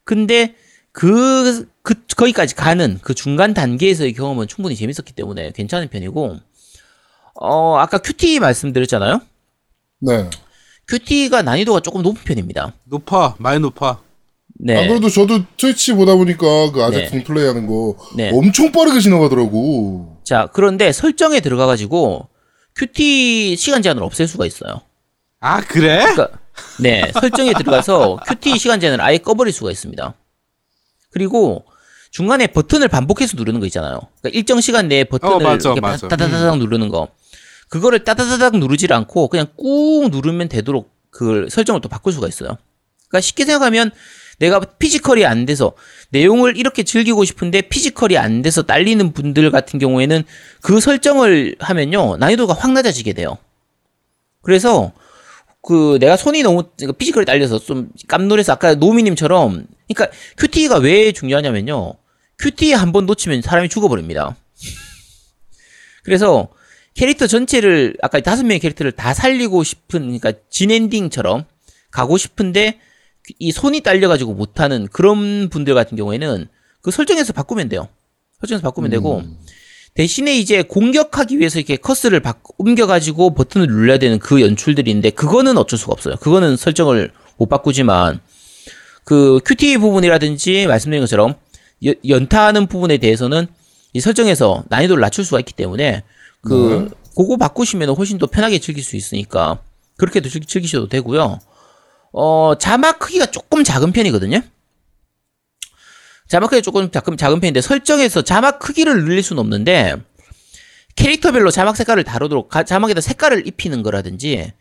근데 0.04 0.54
그, 0.94 1.68
그, 1.82 1.94
거기까지 2.16 2.54
가는 2.54 3.00
그 3.02 3.14
중간 3.14 3.52
단계에서의 3.52 4.12
경험은 4.12 4.46
충분히 4.46 4.76
재밌었기 4.76 5.12
때문에 5.12 5.50
괜찮은 5.50 5.88
편이고, 5.88 6.36
어, 7.34 7.76
아까 7.78 7.98
큐티 7.98 8.38
말씀드렸잖아요? 8.38 9.20
네. 9.98 10.30
큐티가 10.86 11.42
난이도가 11.42 11.80
조금 11.80 12.02
높은 12.02 12.22
편입니다. 12.22 12.74
높아 12.84 13.34
많이 13.38 13.58
높아. 13.58 13.98
네. 14.56 14.78
안 14.78 14.88
그래도 14.88 15.08
저도 15.08 15.40
Twitch 15.56 15.94
보다 15.94 16.14
보니까 16.14 16.70
그 16.70 16.84
아재 16.84 16.98
네. 16.98 17.06
들 17.10 17.24
플레이 17.24 17.48
하는 17.48 17.66
거 17.66 17.96
네. 18.16 18.30
엄청 18.32 18.70
빠르게 18.70 19.00
지나가더라고. 19.00 20.18
자, 20.22 20.48
그런데 20.52 20.92
설정에 20.92 21.40
들어가가지고 21.40 22.28
QTE 22.76 23.56
시간 23.56 23.82
제한을 23.82 24.04
없앨 24.04 24.28
수가 24.28 24.46
있어요. 24.46 24.80
아 25.40 25.60
그래? 25.60 25.98
그러니까, 25.98 26.28
네, 26.78 27.10
설정에 27.14 27.52
들어가서 27.52 28.18
QTE 28.28 28.58
시간 28.58 28.78
제한을 28.78 29.00
아예 29.00 29.18
꺼버릴 29.18 29.52
수가 29.52 29.72
있습니다. 29.72 30.14
그리고 31.14 31.64
중간에 32.10 32.48
버튼을 32.48 32.88
반복해서 32.88 33.36
누르는 33.36 33.60
거 33.60 33.66
있잖아요. 33.66 34.00
그러니까 34.20 34.36
일정 34.36 34.60
시간 34.60 34.88
내에 34.88 35.04
버튼을 35.04 35.32
어, 35.32 35.38
맞아, 35.38 35.68
이렇게 35.68 35.80
맞아. 35.80 36.08
따다다닥 36.08 36.58
누르는 36.58 36.88
거. 36.88 37.08
그거를 37.68 38.02
따다다닥 38.02 38.56
누르질 38.58 38.92
않고 38.92 39.28
그냥 39.28 39.46
꾹 39.56 40.08
누르면 40.10 40.48
되도록 40.48 40.92
그 41.10 41.46
설정을 41.48 41.80
또 41.80 41.88
바꿀 41.88 42.12
수가 42.12 42.26
있어요. 42.26 42.58
그러니까 43.08 43.20
쉽게 43.20 43.44
생각하면 43.44 43.92
내가 44.40 44.58
physical이 44.58 45.24
안 45.24 45.46
돼서 45.46 45.74
내용을 46.10 46.56
이렇게 46.56 46.82
즐기고 46.82 47.24
싶은데 47.24 47.62
physical이 47.62 48.18
안 48.18 48.42
돼서 48.42 48.62
딸리는 48.62 49.12
분들 49.12 49.52
같은 49.52 49.78
경우에는 49.78 50.24
그 50.62 50.80
설정을 50.80 51.54
하면요 51.60 52.16
난이도가 52.16 52.54
확 52.54 52.72
낮아지게 52.72 53.12
돼요. 53.12 53.38
그래서 54.42 54.92
그 55.66 55.98
내가 55.98 56.16
손이 56.16 56.42
너무 56.42 56.64
physical이 56.98 57.24
딸려서 57.24 57.58
좀 57.58 57.90
깜놀해서 58.06 58.52
아까 58.52 58.74
노미님처럼 58.74 59.66
그러니까 59.88 60.16
QTE가 60.36 60.78
왜 60.78 61.12
중요하냐면요 61.12 61.94
QTE 62.38 62.72
한 62.72 62.92
번 62.92 63.06
놓치면 63.06 63.42
사람이 63.42 63.68
죽어버립니다. 63.68 64.36
그래서 66.04 66.48
캐릭터 66.94 67.26
전체를 67.26 67.96
아까 68.02 68.20
다섯 68.20 68.42
명의 68.44 68.60
캐릭터를 68.60 68.92
다 68.92 69.14
살리고 69.14 69.64
싶은 69.64 70.00
그러니까 70.02 70.32
진엔딩처럼 70.50 71.44
가고 71.90 72.18
싶은데 72.18 72.78
이 73.38 73.50
손이 73.52 73.80
딸려가지고 73.80 74.34
못하는 74.34 74.86
그런 74.92 75.48
분들 75.48 75.74
같은 75.74 75.96
경우에는 75.96 76.46
그 76.82 76.90
설정에서 76.90 77.32
바꾸면 77.32 77.68
돼요. 77.68 77.88
설정에서 78.40 78.62
바꾸면 78.62 78.90
되고 78.90 79.22
대신에 79.94 80.36
이제 80.36 80.62
공격하기 80.62 81.38
위해서 81.38 81.58
이렇게 81.58 81.76
커스를 81.76 82.18
바, 82.20 82.34
옮겨가지고 82.58 83.34
버튼을 83.34 83.68
눌러야 83.68 83.98
되는 83.98 84.18
그 84.18 84.40
연출들인데 84.40 85.10
그거는 85.10 85.56
어쩔 85.56 85.78
수가 85.78 85.92
없어요. 85.92 86.16
그거는 86.16 86.56
설정을 86.56 87.12
못 87.36 87.48
바꾸지만 87.48 88.20
그 89.04 89.38
큐티 89.44 89.78
부분이라든지 89.78 90.66
말씀드린 90.66 91.02
것처럼 91.02 91.34
연- 91.84 91.94
연타하는 92.08 92.66
부분에 92.66 92.98
대해서는 92.98 93.46
이 93.92 94.00
설정에서 94.00 94.64
난이도를 94.68 95.00
낮출 95.00 95.24
수가 95.24 95.38
있기 95.40 95.52
때문에 95.52 96.02
그 96.40 96.90
그거 97.16 97.36
바꾸시면 97.36 97.90
훨씬 97.90 98.18
더 98.18 98.26
편하게 98.26 98.58
즐길 98.58 98.82
수 98.82 98.96
있으니까 98.96 99.60
그렇게도 99.96 100.28
즐, 100.28 100.40
즐기셔도 100.44 100.88
되고요. 100.88 101.38
어 102.12 102.54
자막 102.58 102.98
크기가 102.98 103.26
조금 103.26 103.62
작은 103.62 103.92
편이거든요. 103.92 104.40
자막 106.28 106.48
크기 106.50 106.62
조금 106.62 106.90
작은, 106.90 107.16
작은 107.16 107.40
편인데 107.40 107.60
설정에서 107.60 108.22
자막 108.22 108.58
크기를 108.58 109.04
늘릴 109.04 109.22
수는 109.22 109.40
없는데 109.40 109.96
캐릭터별로 110.96 111.50
자막 111.50 111.76
색깔을 111.76 112.04
다루도록 112.04 112.48
가- 112.48 112.62
자막에다 112.64 113.00
색깔을 113.00 113.46
입히는 113.46 113.82
거라든지 113.82 114.52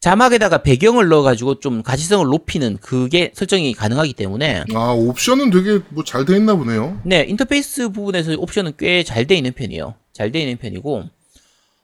자막에다가 0.00 0.58
배경을 0.62 1.06
넣어가지고 1.08 1.60
좀 1.60 1.82
가시성을 1.84 2.26
높이는 2.26 2.76
그게 2.80 3.30
설정이 3.34 3.72
가능하기 3.74 4.14
때문에 4.14 4.64
아 4.74 4.90
옵션은 4.92 5.50
되게 5.50 5.78
뭐 5.90 6.02
잘 6.04 6.24
돼 6.24 6.36
있나 6.36 6.56
보네요. 6.56 7.00
네 7.04 7.24
인터페이스 7.28 7.90
부분에서 7.90 8.34
옵션은 8.36 8.72
꽤 8.78 9.04
잘 9.04 9.26
돼 9.28 9.36
있는 9.36 9.52
편이에요. 9.52 9.94
잘 10.12 10.32
돼 10.32 10.40
있는 10.40 10.56
편이고 10.56 11.04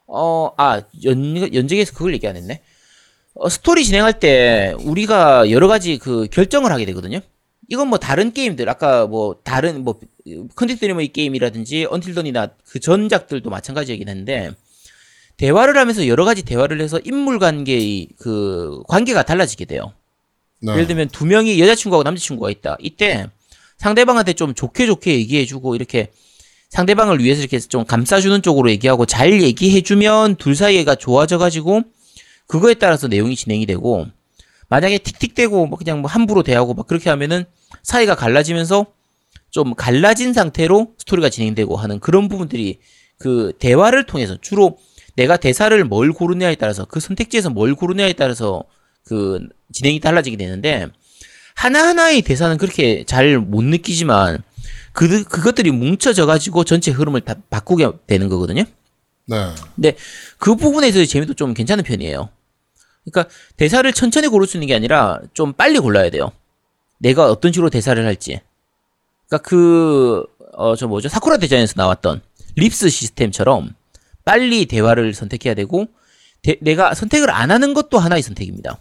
어아 0.08 0.82
연적에서 1.04 1.92
그걸 1.92 2.12
얘기 2.14 2.26
안 2.26 2.34
했네. 2.34 2.60
어, 3.34 3.48
스토리 3.48 3.84
진행할 3.84 4.18
때 4.18 4.74
우리가 4.80 5.50
여러 5.52 5.68
가지 5.68 5.98
그 5.98 6.26
결정을 6.28 6.72
하게 6.72 6.86
되거든요. 6.86 7.20
이건 7.68 7.88
뭐 7.88 7.98
다른 7.98 8.32
게임들 8.32 8.68
아까 8.68 9.06
뭐 9.06 9.36
다른 9.44 9.84
뭐 9.84 10.00
Quantic 10.54 10.84
Dream의 10.86 11.08
게임이라든지 11.08 11.86
Until 11.90 12.14
Dawn이나 12.14 12.48
그 12.66 12.80
전작들도 12.80 13.48
마찬가지이긴 13.50 14.08
한데 14.08 14.50
대화를 15.36 15.76
하면서 15.76 16.06
여러 16.08 16.24
가지 16.24 16.42
대화를 16.42 16.80
해서 16.80 16.98
인물 17.04 17.38
관계의 17.38 18.08
그 18.18 18.82
관계가 18.88 19.22
달라지게 19.22 19.66
돼요. 19.66 19.92
네. 20.60 20.72
예를 20.72 20.86
들면 20.86 21.08
두 21.10 21.26
명이 21.26 21.60
여자친구하고 21.60 22.02
남자친구가 22.02 22.50
있다. 22.50 22.76
이때 22.80 23.26
상대방한테 23.76 24.32
좀 24.32 24.54
좋게 24.54 24.86
좋게 24.86 25.14
얘기해주고 25.14 25.76
이렇게 25.76 26.10
상대방을 26.70 27.22
위해서 27.22 27.40
이렇게 27.40 27.60
좀 27.60 27.84
감싸주는 27.84 28.42
쪽으로 28.42 28.70
얘기하고 28.70 29.06
잘 29.06 29.40
얘기해주면 29.40 30.36
둘 30.36 30.56
사이가 30.56 30.96
좋아져가지고 30.96 31.82
그거에 32.46 32.74
따라서 32.74 33.08
내용이 33.08 33.36
진행이 33.36 33.66
되고 33.66 34.06
만약에 34.68 34.98
틱틱대고 34.98 35.66
뭐 35.66 35.78
그냥 35.78 36.00
뭐 36.00 36.10
함부로 36.10 36.42
대하고 36.42 36.74
막 36.74 36.86
그렇게 36.86 37.10
하면은 37.10 37.44
사이가 37.82 38.14
갈라지면서 38.14 38.86
좀 39.50 39.74
갈라진 39.74 40.32
상태로 40.32 40.94
스토리가 40.98 41.30
진행되고 41.30 41.76
하는 41.76 42.00
그런 42.00 42.28
부분들이 42.28 42.80
그 43.18 43.52
대화를 43.58 44.04
통해서 44.06 44.36
주로 44.40 44.78
내가 45.16 45.36
대사를 45.36 45.82
뭘 45.84 46.12
고르냐에 46.12 46.54
따라서 46.54 46.84
그 46.84 47.00
선택지에서 47.00 47.50
뭘 47.50 47.74
고르냐에 47.74 48.12
따라서 48.12 48.64
그 49.04 49.40
진행이 49.72 50.00
달라지게 50.00 50.36
되는데 50.36 50.86
하나하나의 51.54 52.22
대사는 52.22 52.56
그렇게 52.58 53.04
잘 53.04 53.38
못 53.38 53.64
느끼지만 53.64 54.42
그 54.92 55.24
그것들이 55.24 55.70
뭉쳐져 55.70 56.26
가지고 56.26 56.64
전체 56.64 56.90
흐름을 56.90 57.22
다 57.22 57.34
바꾸게 57.50 57.88
되는 58.06 58.28
거거든요. 58.28 58.64
네. 59.26 59.36
근데 59.74 59.96
그 60.38 60.54
부분에 60.56 60.88
있어서 60.88 61.04
재미도 61.04 61.34
좀 61.34 61.54
괜찮은 61.54 61.84
편이에요. 61.84 62.30
그러니까 63.10 63.32
대사를 63.56 63.90
천천히 63.92 64.28
고를 64.28 64.46
수 64.46 64.56
있는 64.56 64.66
게 64.68 64.74
아니라 64.74 65.20
좀 65.34 65.52
빨리 65.52 65.78
골라야 65.78 66.10
돼요. 66.10 66.32
내가 66.98 67.30
어떤 67.30 67.52
식으로 67.52 67.70
대사를 67.70 68.04
할지. 68.04 68.40
그러니까 69.28 69.48
그 69.48 70.24
어 70.60 70.74
저 70.76 70.88
뭐죠 70.88 71.08
사쿠라 71.08 71.36
대전에서 71.36 71.74
나왔던 71.76 72.20
립스 72.56 72.88
시스템처럼 72.88 73.74
빨리 74.24 74.66
대화를 74.66 75.14
선택해야 75.14 75.54
되고 75.54 75.86
대- 76.42 76.58
내가 76.60 76.94
선택을 76.94 77.30
안 77.30 77.50
하는 77.52 77.74
것도 77.74 77.98
하나의 77.98 78.22
선택입니다. 78.22 78.78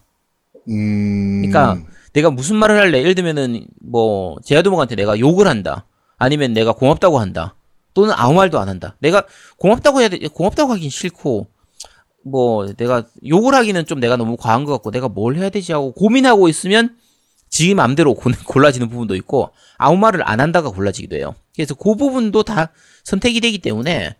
음. 0.70 1.42
그러니까 1.48 1.78
내가 2.14 2.32
무슨 2.32 2.56
말을 2.56 2.78
할래? 2.80 3.00
예를 3.00 3.14
들면은 3.14 3.68
뭐 3.80 4.38
제아도목한테 4.44 4.96
내가 4.96 5.20
욕을 5.20 5.48
한다. 5.48 5.86
아니면 6.18 6.54
내가 6.54 6.72
고맙다고 6.74 7.20
한다. 7.20 7.54
또는 7.94 8.14
아무 8.18 8.34
말도 8.34 8.60
안 8.60 8.70
한다. 8.70 8.96
내가 9.00 9.26
고맙다고 9.58 10.02
해야 10.02 10.10
돼. 10.10 10.18
고맙다고 10.18 10.72
하긴 10.74 10.90
싫고 10.90 11.48
뭐 12.30 12.74
내가 12.74 13.06
욕을 13.28 13.54
하기는 13.54 13.86
좀 13.86 14.00
내가 14.00 14.18
너무 14.18 14.38
과한 14.38 14.66
것 14.66 14.72
같고 14.74 14.92
내가 14.92 15.08
뭘 15.08 15.36
해야 15.38 15.50
되지 15.50 15.72
하고 15.72 15.92
고민하고 15.94 16.48
있으면 16.50 16.96
지 17.50 17.74
맘대로 17.74 18.14
고- 18.14 18.30
골라지는 18.46 18.90
부분도 18.90 19.16
있고 19.16 19.50
아무 19.78 19.98
말을 19.98 20.28
안 20.28 20.40
한다가 20.40 20.70
골라지기도 20.70 21.16
해요. 21.16 21.36
그래서 21.56 21.74
그 21.76 21.96
부분도 21.96 22.44
다 22.44 22.72
선택이 23.04 23.40
되기 23.42 23.60
때문에 23.60 24.16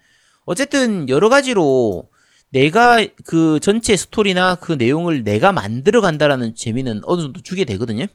어쨌든 0.46 1.10
여러 1.10 1.30
가지로 1.30 2.10
내가 2.50 3.06
그 3.26 3.60
전체 3.62 3.98
스토리나 3.98 4.56
그 4.56 4.72
내용을 4.74 5.24
내가 5.24 5.52
만들어 5.52 6.00
간다라는 6.00 6.56
재미는 6.56 7.02
어느 7.04 7.22
정도 7.22 7.42
주게 7.42 7.66
되거든요. 7.66 8.06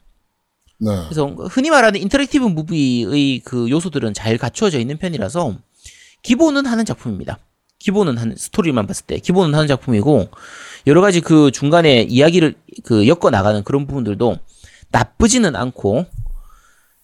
네. 0.78 0.90
그래서 1.05 1.26
흔히 1.26 1.70
말하는 1.70 2.01
interactive 2.00 2.44
movie의 2.46 3.40
그 3.40 3.68
요소들은 3.68 4.14
잘 4.14 4.38
갖추어져 4.38 4.78
있는 4.78 4.97
편이라서 4.97 5.57
기본은 6.22 6.64
하는 6.66 6.84
작품입니다. 6.84 7.38
기본은 7.83 8.16
하는 8.16 8.37
스토리만 8.37 8.87
봤을 8.87 9.07
때 9.07 9.18
기본은 9.18 9.55
하는 9.55 9.66
작품이고 9.66 10.28
여러 10.87 11.01
가지 11.01 11.20
그 11.20 11.51
중간에 11.51 12.03
이야기를 12.03 12.55
그 12.85 13.09
엮어 13.09 13.30
나가는 13.30 13.64
그런 13.64 13.89
부분들도 13.89 14.39
나쁘지는 14.91 15.57
않고 15.57 16.07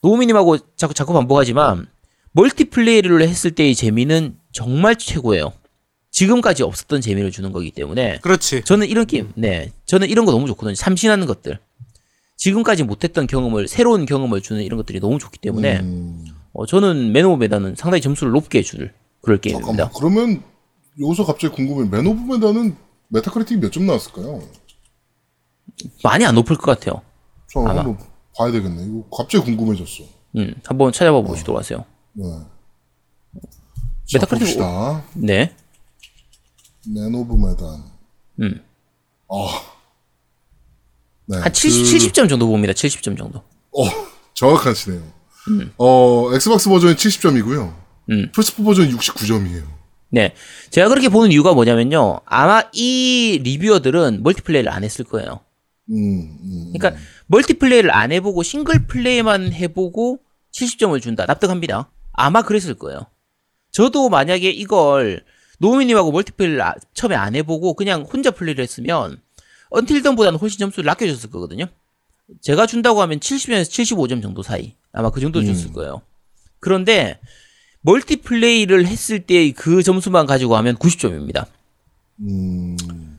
노미님하고 0.02 0.58
자꾸 0.76 0.94
자꾸 0.94 1.12
반복하지만 1.14 1.88
multiplay를 2.30 3.22
했을 3.22 3.50
때의 3.50 3.74
재미는 3.74 4.36
정말 4.52 4.94
최고예요. 4.94 5.52
지금까지 6.12 6.62
없었던 6.62 7.00
재미를 7.00 7.32
주는 7.32 7.50
거기 7.52 7.72
때문에 7.72 8.20
그렇지. 8.22 8.62
저는 8.62 8.86
이런 8.86 9.04
게임, 9.06 9.32
네. 9.34 9.72
저는 9.86 10.08
이런 10.08 10.26
거 10.26 10.32
너무 10.32 10.46
좋거든요. 10.46 10.74
참신하는 10.74 11.26
것들. 11.26 11.58
지금까지 12.36 12.84
못했던 12.84 13.26
경험을, 13.26 13.66
새로운 13.66 14.06
경험을 14.06 14.40
주는 14.40 14.62
이런 14.62 14.76
것들이 14.76 15.00
너무 15.00 15.18
좋기 15.18 15.38
때문에, 15.38 15.80
음. 15.80 16.24
어, 16.52 16.66
저는 16.66 17.10
Man 17.12 17.24
of 17.24 17.40
Medan은 17.40 17.74
상당히 17.76 18.00
점수를 18.00 18.32
높게 18.32 18.62
줄 18.62 18.92
그럴 19.22 19.40
게임입니다. 19.40 19.90
잠깐만. 19.90 19.92
그러면 19.96 20.42
여기서 21.00 21.24
갑자기 21.24 21.54
궁금해. 21.54 21.88
Man 21.88 22.06
of 22.06 22.20
Medan은 22.34 22.76
Metacritic 23.08 23.58
몇 23.60 23.70
점 23.72 23.86
나왔을까요? 23.86 24.42
많이 26.02 26.24
안 26.26 26.34
높을 26.34 26.56
것 26.56 26.66
같아요. 26.78 27.02
저 27.50 27.60
아마. 27.60 27.80
한번 27.80 27.98
봐야 28.36 28.50
되겠네. 28.50 28.84
이거 28.84 29.16
갑자기 29.16 29.44
궁금해졌어. 29.44 30.04
음, 30.36 30.54
한번 30.64 30.92
찾아봐 30.92 31.22
보시도록 31.22 31.58
하세요. 31.58 31.84
네. 32.12 32.24
자, 34.06 34.18
Metacritic 34.18 34.46
봅시다. 34.58 35.04
네. 35.14 35.54
Man 36.86 37.14
of 37.14 37.34
Medan. 37.34 37.84
음. 38.40 38.64
아. 39.30 39.62
네. 41.26 41.38
한 41.38 41.52
70, 41.52 41.84
그- 41.84 42.06
70점 42.12 42.28
정도 42.28 42.46
봅니다. 42.48 42.72
70점 42.72 43.16
정도. 43.16 43.38
어, 43.72 43.84
정확하시네요. 44.34 45.02
어, 45.78 46.32
Xbox 46.34 46.68
버전이 46.68 46.94
70점이고요. 46.94 47.74
음. 48.10 48.32
플스4 48.32 48.64
버전이 48.64 48.92
69점이에요. 48.94 49.64
네. 50.10 50.34
제가 50.70 50.88
그렇게 50.88 51.08
보는 51.08 51.30
이유가 51.32 51.52
뭐냐면요. 51.54 52.20
아마 52.24 52.62
이 52.72 53.40
reviewer들은 53.42 54.22
multiplay를 54.22 54.70
안 54.70 54.84
했을 54.84 55.04
거예요. 55.04 55.40
음, 55.90 56.38
음. 56.42 56.72
그러니까 56.72 57.00
multiplay를 57.26 57.90
안 57.94 58.12
해보고 58.12 58.42
single 58.42 58.86
play만 58.86 59.52
해보고 59.52 60.20
70점을 60.52 61.00
준다. 61.02 61.26
납득합니다. 61.26 61.90
아마 62.12 62.42
그랬을 62.42 62.74
거예요. 62.74 63.06
저도 63.70 64.08
만약에 64.08 64.48
이걸 64.50 65.24
노미님하고 65.58 66.10
멀티플레이를 66.12 66.62
아- 66.62 66.74
처음에 66.94 67.14
안 67.14 67.34
해보고 67.36 67.74
그냥 67.74 68.02
혼자 68.02 68.30
플레이를 68.30 68.62
했으면 68.62 69.20
언틸던보다는 69.70 70.38
훨씬 70.38 70.58
점수를 70.58 70.86
낮게줬을 70.86 71.30
거거든요. 71.30 71.66
제가 72.40 72.66
준다고 72.66 73.02
하면 73.02 73.20
70점에서 73.20 73.62
75점 73.70 74.22
정도 74.22 74.42
사이. 74.42 74.74
아마 74.92 75.10
그 75.10 75.20
정도 75.20 75.42
줬을 75.44 75.72
거예요. 75.72 76.00
그런데 76.60 77.18
멀티플레이를 77.82 78.86
했을 78.86 79.20
때그 79.20 79.82
점수만 79.82 80.26
가지고 80.26 80.56
하면 80.56 80.76
90점입니다. 80.76 81.46
음, 82.20 82.76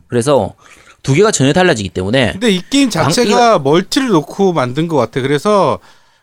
그래서 0.08 0.54
두 1.02 1.14
개가 1.14 1.32
전혀 1.32 1.54
달라지기 1.54 1.90
때문에 1.90 2.34
근데 2.34 2.52
이 2.52 2.62
게임 2.70 2.90
자체가 2.90 3.60
멀티를 3.60 4.10
놓고 4.10 4.54
만든 4.54 4.88
것 4.88 4.98
같아. 4.98 5.22
그래서 5.22 5.80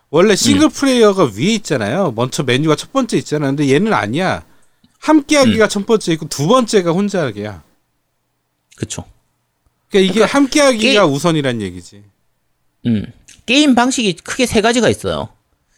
원래 0.09 0.35
single 0.35 0.69
player가 0.69 1.31
위에 1.35 1.55
있잖아요. 1.55 2.13
먼저 2.15 2.43
메뉴가 2.43 2.75
첫 2.75 2.93
번째 2.93 3.17
있잖아. 3.17 3.47
근데 3.47 3.69
얘는 3.69 3.93
아니야. 3.93 4.43
함께하기가 4.99 5.67
첫 5.67 5.85
번째 5.85 6.13
있고 6.13 6.27
두 6.29 6.47
번째가 6.47 6.91
혼자하기야. 6.91 7.63
그쵸. 8.77 9.03
그러니까 9.89 10.11
이게 10.13 10.23
함께하기가 10.23 11.01
게임- 11.01 11.13
우선이란 11.13 11.61
얘기지. 11.61 12.03
음. 12.85 13.05
게임 13.45 13.75
방식이 13.75 14.13
크게 14.17 14.45
세 14.45 14.61
가지가 14.61 14.89
있어요. 14.89 15.29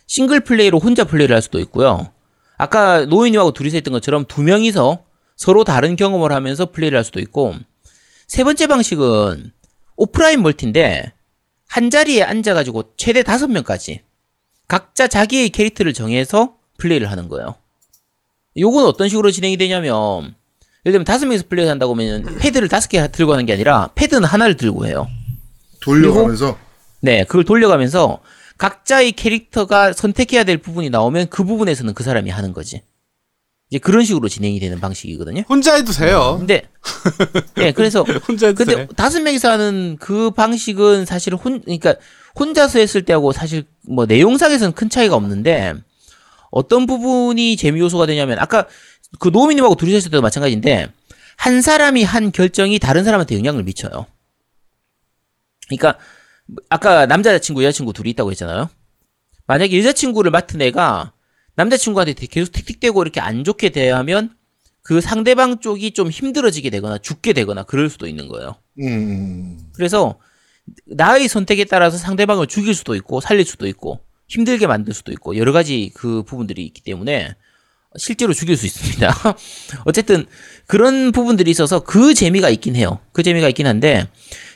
single 0.08 0.40
play로 0.42 0.80
혼자 0.80 1.04
플레이를 1.06 1.36
할 1.36 1.42
수도 1.42 1.60
있고요. 1.60 2.12
아까 2.60 3.06
노미님하고 3.06 3.52
둘이서 3.52 3.78
했던 3.78 3.94
것처럼 3.94 4.26
두 4.26 4.44
명이서 4.44 5.06
서로 5.38 5.64
다른 5.64 5.96
경험을 5.96 6.34
하면서 6.34 6.70
플레이를 6.70 6.98
할 6.98 7.06
수도 7.06 7.22
있고, 7.22 7.56
세 8.28 8.44
번째 8.44 8.68
방식은 8.68 9.54
오프라인 9.96 10.44
멀티인데, 10.44 11.14
한 11.70 11.90
자리에 11.90 12.22
앉아가지고 12.22 12.96
최대 12.98 13.24
다섯 13.24 13.48
명까지 13.48 14.02
각자 14.68 15.08
자기의 15.08 15.50
캐릭터를 15.50 15.94
정해서 15.94 16.58
플레이를 16.78 17.10
하는 17.10 17.30
거예요. 17.30 17.56
요건 18.58 18.86
어떤 18.86 19.08
식으로 19.08 19.32
진행이 19.32 19.56
되냐면, 19.56 20.36
예를 20.86 20.92
들면 20.92 21.06
다섯 21.06 21.28
명이서 21.28 21.46
플레이를 21.48 21.72
한다고 21.72 21.94
하면 21.94 22.38
패드를 22.40 22.68
다섯 22.68 22.90
개 22.90 23.10
들고 23.10 23.32
하는 23.32 23.46
게 23.46 23.54
아니라 23.54 23.90
패드는 23.96 24.26
하나를 24.26 24.58
들고 24.58 24.86
해요. 24.86 25.08
돌려가면서 25.82 26.58
네, 27.00 27.24
그걸 27.24 27.46
돌려가면서 27.46 28.20
각자의 28.60 29.14
캐릭터가 29.14 29.94
선택해야 29.94 30.44
될 30.44 30.58
부분이 30.58 30.90
나오면 30.92 31.30
그 31.30 31.44
부분에서는 31.44 31.94
그 31.96 32.04
사람이 32.04 32.30
하는 32.30 32.54
거지. 32.54 32.84
이제 33.70 33.80
그런 33.80 34.04
식으로 34.04 34.28
진행이 34.28 34.60
되는 34.60 34.80
방식이거든요. 34.80 35.44
혼자 35.48 35.76
해도 35.76 35.92
돼요. 35.92 36.36
근데 36.38 36.64
네, 37.56 37.72
그래서 37.72 38.04
혼자 38.28 38.52
근데 38.52 38.76
돼. 38.76 38.88
다섯 38.96 39.22
명이서 39.22 39.50
하는 39.50 39.98
그 40.00 40.32
방식은 40.32 41.06
사실 41.06 41.36
혼 41.36 41.62
그러니까 41.62 41.96
혼자서 42.38 42.80
했을 42.80 43.06
때하고 43.06 43.32
사실 43.32 43.64
뭐 43.88 44.06
내용상에서는 44.06 44.74
큰 44.74 44.90
차이가 44.90 45.16
없는데 45.16 45.76
어떤 46.52 46.86
부분이 46.86 47.58
재미 47.58 47.80
요소가 47.80 48.08
되냐면 48.08 48.40
아까 48.40 48.68
그 49.20 49.30
노미님하고 49.30 49.76
둘이 49.76 49.96
했을 49.96 50.12
때도 50.12 50.22
마찬가지인데 50.22 50.92
한 51.38 51.62
사람이 51.62 52.04
한 52.04 52.32
결정이 52.34 52.80
다른 52.80 53.06
사람한테 53.06 53.36
영향을 53.38 53.64
미쳐요. 53.64 54.06
그러니까 55.68 55.98
아까 56.70 57.06
남자친구 57.06 57.64
여자친구 57.64 57.94
둘이 57.94 58.12
있다고 58.12 58.32
했잖아요. 58.32 58.70
만약에 59.48 59.78
여자친구를 59.80 60.32
맡은 60.32 60.62
애가 60.62 61.14
남자친구한테 61.56 62.14
계속 62.28 62.52
틱틱대고 62.52 63.02
이렇게 63.02 63.20
안 63.20 63.44
좋게 63.44 63.70
대하면 63.70 64.36
그 64.82 65.02
상대방 65.02 65.60
쪽이 65.60 65.92
좀 65.92 66.10
힘들어지게 66.10 66.70
되거나 66.70 66.98
죽게 66.98 67.34
되거나 67.34 67.64
그럴 67.64 67.90
수도 67.90 68.08
있는 68.08 68.28
거예요. 68.28 68.56
음, 68.82 69.60
그래서 69.74 70.20
나의 70.86 71.28
선택에 71.28 71.66
따라서 71.66 71.98
상대방을 71.98 72.48
죽일 72.48 72.74
수도 72.74 72.96
있고 72.96 73.22
살릴 73.22 73.46
수도 73.46 73.68
있고 73.68 74.00
힘들게 74.28 74.68
만들 74.68 74.94
수도 74.94 75.12
있고 75.12 75.38
여러 75.38 75.52
가지 75.52 75.92
그 75.94 76.24
부분들이 76.24 76.66
있기 76.66 76.82
때문에 76.82 77.36
실제로 77.98 78.34
죽일 78.34 78.56
수 78.58 78.66
있습니다. 78.66 79.14
어쨌든 79.86 80.26
그런 80.68 81.12
부분들이 81.12 81.50
있어서 81.52 81.80
그 81.82 82.14
재미가 82.14 82.50
있긴 82.50 82.76
해요. 82.76 83.00
그 83.14 83.24
재미가 83.24 83.48
있긴 83.50 83.66
한데 83.68 84.08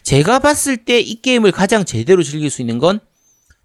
제가 0.04 0.40
봤을 0.40 0.78
때 0.78 1.00
이 1.00 1.22
게임을 1.22 1.52
가장 1.52 1.86
제대로 1.86 2.22
즐길 2.24 2.50
수 2.50 2.62
있는 2.62 2.80
건 2.80 3.00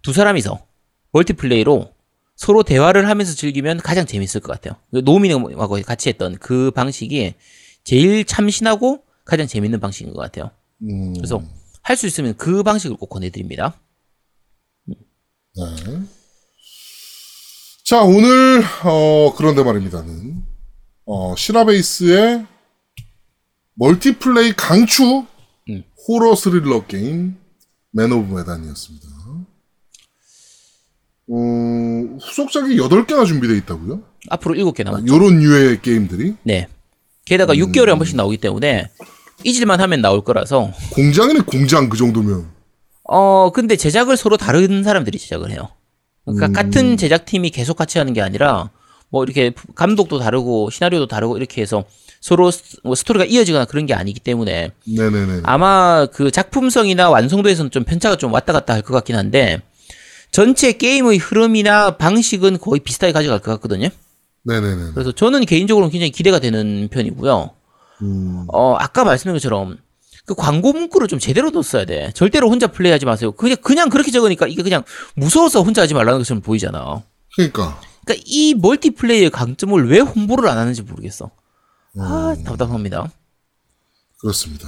두 0.01 0.13
사람이서 0.13 0.65
멀티플레이로 1.11 1.93
서로 2.37 2.63
대화를 2.63 3.09
하면서 3.09 3.35
즐기면 3.35 3.79
가장 3.79 4.05
재밌을 4.05 4.39
것 4.39 4.53
같아요. 4.53 4.79
노미님하고 4.91 5.81
같이 5.81 6.07
했던 6.07 6.37
그 6.37 6.71
방식이 6.71 7.33
제일 7.83 8.23
참신하고 8.23 9.03
가장 9.25 9.45
재밌는 9.45 9.81
방식인 9.81 10.13
것 10.13 10.21
같아요. 10.21 10.51
음, 10.83 11.13
그래서 11.15 11.43
할 11.81 11.97
수 11.97 12.07
있으면 12.07 12.37
그 12.37 12.63
방식을 12.63 12.95
꼭 12.95 13.09
권해드립니다. 13.09 13.77
네. 14.85 14.95
자, 17.89 18.03
오늘, 18.03 18.63
어, 18.83 19.33
그런데 19.35 19.63
말입니다는, 19.63 20.43
어, 21.07 21.33
시라베이스의 21.35 22.45
멀티플레이 23.73 24.53
강추 24.55 25.25
음. 25.69 25.83
호러 26.07 26.35
스릴러 26.35 26.85
게임, 26.85 27.35
Man 27.89 28.11
of 28.11 28.31
Medan이었습니다. 28.31 29.07
어, 31.31 32.17
후속작이 32.21 32.77
8개나 32.77 33.25
준비되어 33.25 33.55
있다고요? 33.55 34.03
앞으로 34.29 34.53
7개 34.53 34.83
남았죠. 34.83 35.07
요런 35.11 35.39
류의 35.39 35.81
게임들이? 35.81 36.35
네. 36.43 36.67
게다가 37.25 37.55
6개월에 37.55 37.87
한 37.87 37.97
번씩 37.97 38.15
나오기 38.17 38.37
때문에 38.37 38.87
잊을만 39.43 39.81
하면 39.81 40.01
나올 40.03 40.23
거라서 40.23 40.71
공장이네, 40.91 41.39
공장, 41.39 41.89
그 41.89 41.97
정도면. 41.97 42.51
어 43.05 43.51
근데 43.51 43.75
제작을 43.75 44.15
서로 44.15 44.37
다른 44.37 44.83
사람들이 44.83 45.17
제작을 45.17 45.49
해요. 45.49 45.69
그러니까 46.33 46.47
음. 46.47 46.53
같은 46.53 46.97
제작팀이 46.97 47.49
계속 47.51 47.75
같이 47.77 47.97
하는 47.97 48.13
게 48.13 48.21
아니라 48.21 48.69
뭐 49.09 49.23
이렇게 49.23 49.51
감독도 49.75 50.19
다르고 50.19 50.69
시나리오도 50.69 51.07
다르고 51.07 51.37
이렇게 51.37 51.61
해서 51.61 51.83
서로 52.21 52.51
스- 52.51 52.77
뭐 52.83 52.95
스토리가 52.95 53.25
이어지거나 53.25 53.65
그런 53.65 53.85
게 53.85 53.93
아니기 53.93 54.19
때문에 54.19 54.71
네네네. 54.85 55.41
아마 55.43 56.05
그 56.11 56.31
작품성이나 56.31 57.09
완성도에서는 57.09 57.71
좀 57.71 57.83
편차가 57.85 58.17
좀 58.17 58.33
왔다 58.33 58.53
갔다 58.53 58.73
할 58.73 58.81
것 58.81 58.93
같긴 58.93 59.15
한데 59.15 59.61
전체 60.31 60.73
게임의 60.73 61.17
흐름이나 61.17 61.97
방식은 61.97 62.59
거의 62.59 62.79
비슷하게 62.81 63.13
가져갈 63.13 63.39
것 63.39 63.51
같거든요. 63.53 63.89
네네네. 64.43 64.91
그래서 64.93 65.11
저는 65.11 65.45
개인적으로는 65.45 65.91
굉장히 65.91 66.11
기대가 66.11 66.39
되는 66.39 66.87
편이고요. 66.91 67.49
음, 68.03 68.45
어, 68.53 68.75
아까 68.79 69.03
말씀드린 69.03 69.35
것처럼 69.35 69.77
그 70.29 70.35
광고 70.35 70.73
문구를 70.73 71.07
좀 71.07 71.17
제대로 71.17 71.49
뒀어야 71.49 71.85
돼. 71.85 72.11
절대로 72.13 72.51
혼자 72.51 72.67
플레이하지 72.67 73.07
마세요. 73.07 73.31
그냥 73.31 73.57
그냥 73.63 73.89
그렇게 73.89 74.11
적으니까 74.11 74.45
이게 74.45 74.61
그냥 74.61 74.83
무서워서 75.15 75.63
혼자 75.63 75.81
하지 75.81 75.95
말라는 75.95 76.19
것처럼 76.19 76.43
보이잖아. 76.43 77.01
그러니까. 77.35 77.81
그러니까 78.05 78.23
이 78.27 78.53
멀티플레이의 78.53 79.31
강점을 79.31 79.89
왜 79.89 79.99
홍보를 80.01 80.47
안 80.47 80.59
하는지 80.59 80.83
모르겠어. 80.83 81.31
아, 81.97 82.35
답답합니다. 82.45 83.11
그렇습니다. 84.19 84.67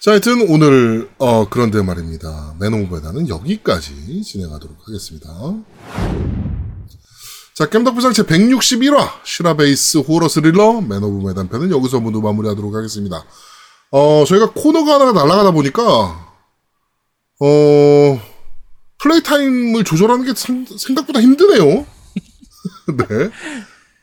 자, 0.00 0.12
하여튼 0.12 0.48
오늘 0.48 1.10
어 1.18 1.48
그런데 1.48 1.82
말입니다. 1.82 2.54
Man 2.60 2.76
of 2.76 2.86
Medan은 2.86 3.28
여기까지 3.28 4.22
진행하도록 4.22 4.86
하겠습니다. 4.86 5.28
자, 7.54 7.68
겜덕비상 7.68 8.12
제 8.12 8.22
161화 8.22 9.24
실화 9.24 9.68
base 9.68 9.98
호러 9.98 10.28
스릴러 10.28 10.80
Man 10.80 11.02
of 11.02 11.26
Medan 11.26 11.48
편은 11.48 11.72
여기서 11.72 11.98
모두 11.98 12.20
마무리하도록 12.20 12.72
하겠습니다. 12.72 13.24
어, 13.92 14.24
저희가 14.26 14.50
코너가 14.52 14.94
하나가 14.94 15.12
날아가다 15.12 15.50
보니까 15.52 15.82
어 17.40 18.20
play 18.98 19.22
time을 19.22 19.84
조절하는 19.84 20.24
게 20.24 20.32
상- 20.34 20.64
생각보다 20.78 21.20
힘드네요. 21.20 21.64
네. 22.96 23.04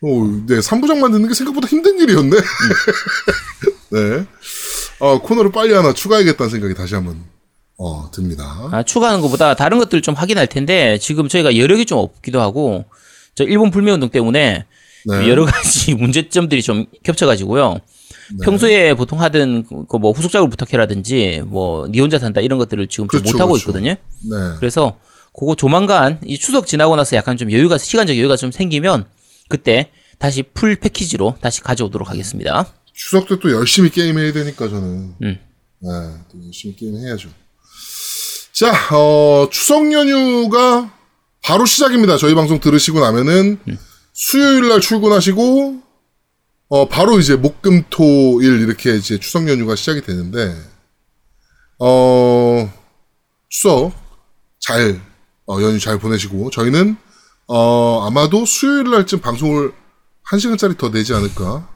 어, 0.01 0.07
네, 0.47 0.59
3부작 0.59 0.97
만드는 0.99 1.27
게 1.27 1.33
생각보다 1.33 1.67
힘든 1.67 1.99
일이었네. 1.99 2.37
네. 3.91 4.25
어, 4.99 5.21
코너를 5.21 5.51
빨리 5.51 5.73
하나 5.73 5.93
추가해야겠다는 5.93 6.49
생각이 6.49 6.73
다시 6.73 6.95
한번, 6.95 7.23
어, 7.77 8.09
듭니다. 8.11 8.69
아, 8.71 8.83
추가하는 8.83 9.21
것보다 9.21 9.55
다른 9.55 9.77
것들을 9.79 10.01
좀 10.01 10.13
확인할 10.15 10.47
텐데 10.47 10.97
지금 10.99 11.27
저희가 11.27 11.55
여력이 11.57 11.85
좀 11.85 11.97
없기도 11.99 12.39
하고 12.41 12.85
저 13.35 13.43
일본 13.45 13.71
불매 13.71 13.91
운동 13.91 14.09
때문에 14.09 14.65
네. 15.05 15.29
여러 15.29 15.45
가지 15.45 15.95
문제점들이 15.95 16.61
좀 16.61 16.85
겹쳐 17.03 17.25
가지고요. 17.25 17.79
네. 18.38 18.45
평소에 18.45 18.93
보통 18.93 19.22
하던 19.22 19.88
그 19.88 19.97
뭐 19.97 20.11
후속작을 20.11 20.49
부탁해라든지 20.49 21.41
뭐 21.45 21.88
니 21.88 21.99
혼자 21.99 22.19
산다 22.19 22.41
이런 22.41 22.60
것들을 22.60 22.88
지금 22.88 23.07
좀 23.07 23.22
그렇죠, 23.22 23.38
못 23.38 23.41
하고 23.41 23.53
그렇죠. 23.53 23.69
있거든요. 23.69 23.91
네. 23.91 24.56
그래서 24.60 24.99
그거 25.38 25.56
조만간 25.56 26.19
이 26.26 26.38
추석 26.38 26.68
지나고 26.68 26.95
나서 26.95 27.15
약간 27.15 27.38
좀 27.38 27.51
여유가 27.51 27.77
시간적 27.77 28.18
여유가 28.18 28.35
좀 28.35 28.51
생기면 28.51 29.06
그때 29.47 29.91
다시 30.18 30.43
풀 30.43 30.76
패키지로 30.76 31.35
다시 31.41 31.61
가져오도록 31.61 32.10
하겠습니다. 32.10 32.72
추석 32.93 33.27
때 33.27 33.35
또 33.39 33.51
열심히 33.51 33.89
게임해야 33.89 34.34
되니까 34.34 34.68
저는. 34.68 35.14
음. 35.22 35.39
네, 35.81 35.89
또 36.31 36.45
열심히 36.45 36.76
게임해야죠. 36.76 37.30
자, 38.51 38.73
어, 38.93 39.47
추석 39.49 39.91
연휴가 39.93 40.91
바로 41.41 41.65
시작입니다. 41.65 42.18
저희 42.18 42.35
방송 42.35 42.60
들으시고 42.60 42.99
나면은 42.99 43.57
수요일 44.14 44.68
날 44.68 44.81
출근하시고 44.81 45.81
어, 46.69 46.87
바로 46.87 47.19
이제 47.19 47.35
목금토일 47.35 48.61
이렇게 48.61 48.95
이제 48.95 49.19
추석 49.19 49.49
연휴가 49.49 49.75
시작이 49.75 50.01
되는데 50.01 50.55
어, 51.79 52.71
추석 53.49 53.91
잘 54.59 55.01
어, 55.47 55.61
연휴 55.61 55.79
잘 55.79 55.97
보내시고 55.97 56.51
저희는 56.51 56.95
어, 57.47 58.05
아마도 58.05 58.45
수요일 58.45 58.91
날쯤 58.91 59.19
방송을 59.19 59.71
1시간짜리 60.29 60.77
더 60.77 60.91
내지 60.91 61.13
않을까? 61.13 61.67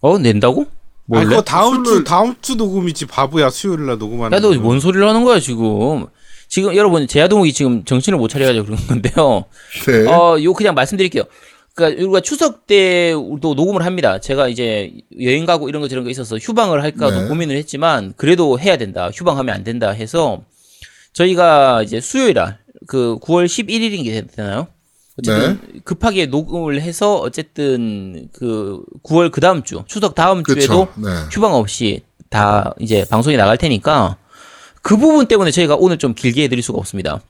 어 0.00 0.18
낸다고? 0.18 0.66
아? 1.12 1.24
그거 1.24 1.40
다음 1.42 1.82
주 1.84 2.04
다음 2.04 2.34
주 2.42 2.54
녹음이지 2.56 3.06
바보야 3.06 3.48
수요일 3.48 3.86
날 3.86 3.98
녹음하는. 3.98 4.36
야너 4.36 4.50
거. 4.50 4.56
뭔 4.60 4.80
소리를 4.80 5.06
하는 5.08 5.24
거야 5.24 5.40
지금? 5.40 6.06
지금 6.48 6.76
여러분 6.76 7.06
제아동욱이 7.08 7.52
지금 7.54 7.84
정신을 7.84 8.18
못 8.18 8.28
차려가지고 8.28 8.66
그런 8.66 8.86
건데요. 8.86 9.44
네. 9.86 10.06
어, 10.12 10.42
요 10.42 10.52
그냥 10.52 10.74
말씀드릴게요. 10.74 11.24
그러니까 11.74 12.02
우리가 12.02 12.20
추석 12.20 12.66
때도 12.66 13.54
녹음을 13.54 13.84
합니다. 13.84 14.18
제가 14.18 14.48
이제 14.48 14.92
여행 15.20 15.46
가고 15.46 15.68
이런 15.68 15.80
거 15.80 15.88
저런 15.88 16.04
거 16.04 16.10
있어서 16.10 16.36
휴방을 16.36 16.82
할까도 16.82 17.22
네. 17.22 17.28
고민을 17.28 17.56
했지만 17.56 18.12
그래도 18.16 18.58
해야 18.58 18.76
된다. 18.76 19.10
휴방하면 19.12 19.54
안 19.54 19.64
된다 19.64 19.90
해서 19.90 20.42
저희가 21.14 21.82
이제 21.82 22.00
수요일 22.00 22.34
날그 22.34 23.18
9월 23.20 23.46
11일인 23.46 24.34
되나요? 24.34 24.68
어쨌든 25.18 25.60
네. 25.72 25.80
급하게 25.84 26.26
녹음을 26.26 26.80
해서 26.80 27.16
어쨌든 27.16 28.28
그 28.32 28.82
9월 29.02 29.30
그 29.30 29.40
다음 29.40 29.62
주 29.62 29.84
추석 29.86 30.14
다음 30.14 30.42
주에도. 30.44 30.88
네. 30.96 31.08
휴방 31.30 31.54
없이 31.54 32.02
다 32.28 32.74
이제 32.80 33.04
방송이 33.10 33.36
나갈 33.36 33.58
테니까 33.58 34.16
그 34.80 34.96
부분 34.96 35.26
때문에 35.26 35.50
저희가 35.50 35.76
오늘 35.76 35.98
좀 35.98 36.14
길게 36.14 36.44
해드릴 36.44 36.62
수가 36.62 36.78
없습니다. 36.78 37.20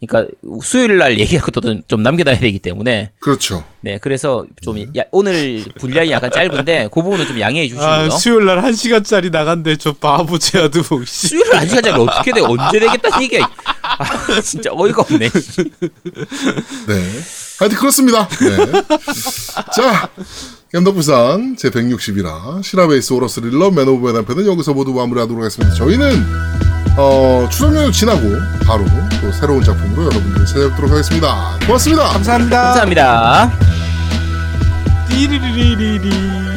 그러니까 0.00 0.30
수요일 0.62 0.98
날 0.98 1.18
얘기할 1.18 1.42
것도 1.44 1.82
좀 1.88 2.02
남겨놔야 2.02 2.38
되기 2.38 2.58
때문에 2.58 3.12
그렇죠. 3.20 3.64
네 3.80 3.98
그래서 4.02 4.44
좀 4.60 4.78
야- 4.98 5.04
오늘 5.12 5.64
분량이 5.78 6.10
약간 6.10 6.30
짧은데 6.30 6.88
그 6.92 7.00
부분은 7.02 7.26
좀 7.26 7.40
양해해 7.40 7.68
주시고요. 7.68 7.86
아 7.86 8.10
수요일 8.10 8.44
날 8.44 8.60
1시간짜리 8.62 9.30
나간대 9.30 9.76
저 9.76 9.92
바보 9.92 10.38
제아도 10.38 10.82
씨. 11.06 11.28
수요일 11.28 11.54
안 11.54 11.66
시간짜리 11.68 11.94
어떻게 12.00 12.32
돼? 12.32 12.40
언제 12.40 12.78
되겠다는 12.80 13.22
얘기야. 13.22 13.48
아, 13.82 14.40
진짜 14.42 14.70
어이가 14.72 15.02
없네. 15.02 15.28
네. 15.28 17.02
하여튼 17.60 17.78
그렇습니다. 17.78 18.28
네. 18.28 18.82
자, 19.74 20.08
겜덕비상 20.72 21.56
제161화 21.56 22.62
실화 22.62 22.92
base 22.92 23.12
호러 23.12 23.28
스릴러 23.28 23.70
Man 23.70 23.86
of 23.88 24.06
Medan 24.06 24.16
편은 24.16 24.46
여기서 24.46 24.74
모두 24.74 24.92
마무리하도록 24.92 25.40
하겠습니다. 25.40 25.74
저희는 25.76 26.24
어, 26.96 27.48
추석 27.50 27.74
연휴 27.74 27.90
지나고 27.90 28.20
바로 28.66 28.84
또 29.20 29.32
새로운 29.32 29.62
작품으로 29.62 30.04
여러분들을 30.04 30.46
찾아뵙도록 30.46 30.90
하겠습니다. 30.92 31.56
고맙습니다. 31.66 32.04
감사합니다. 32.08 32.62
감사합니다. 32.62 33.50
띠리리리리리. 35.08 36.53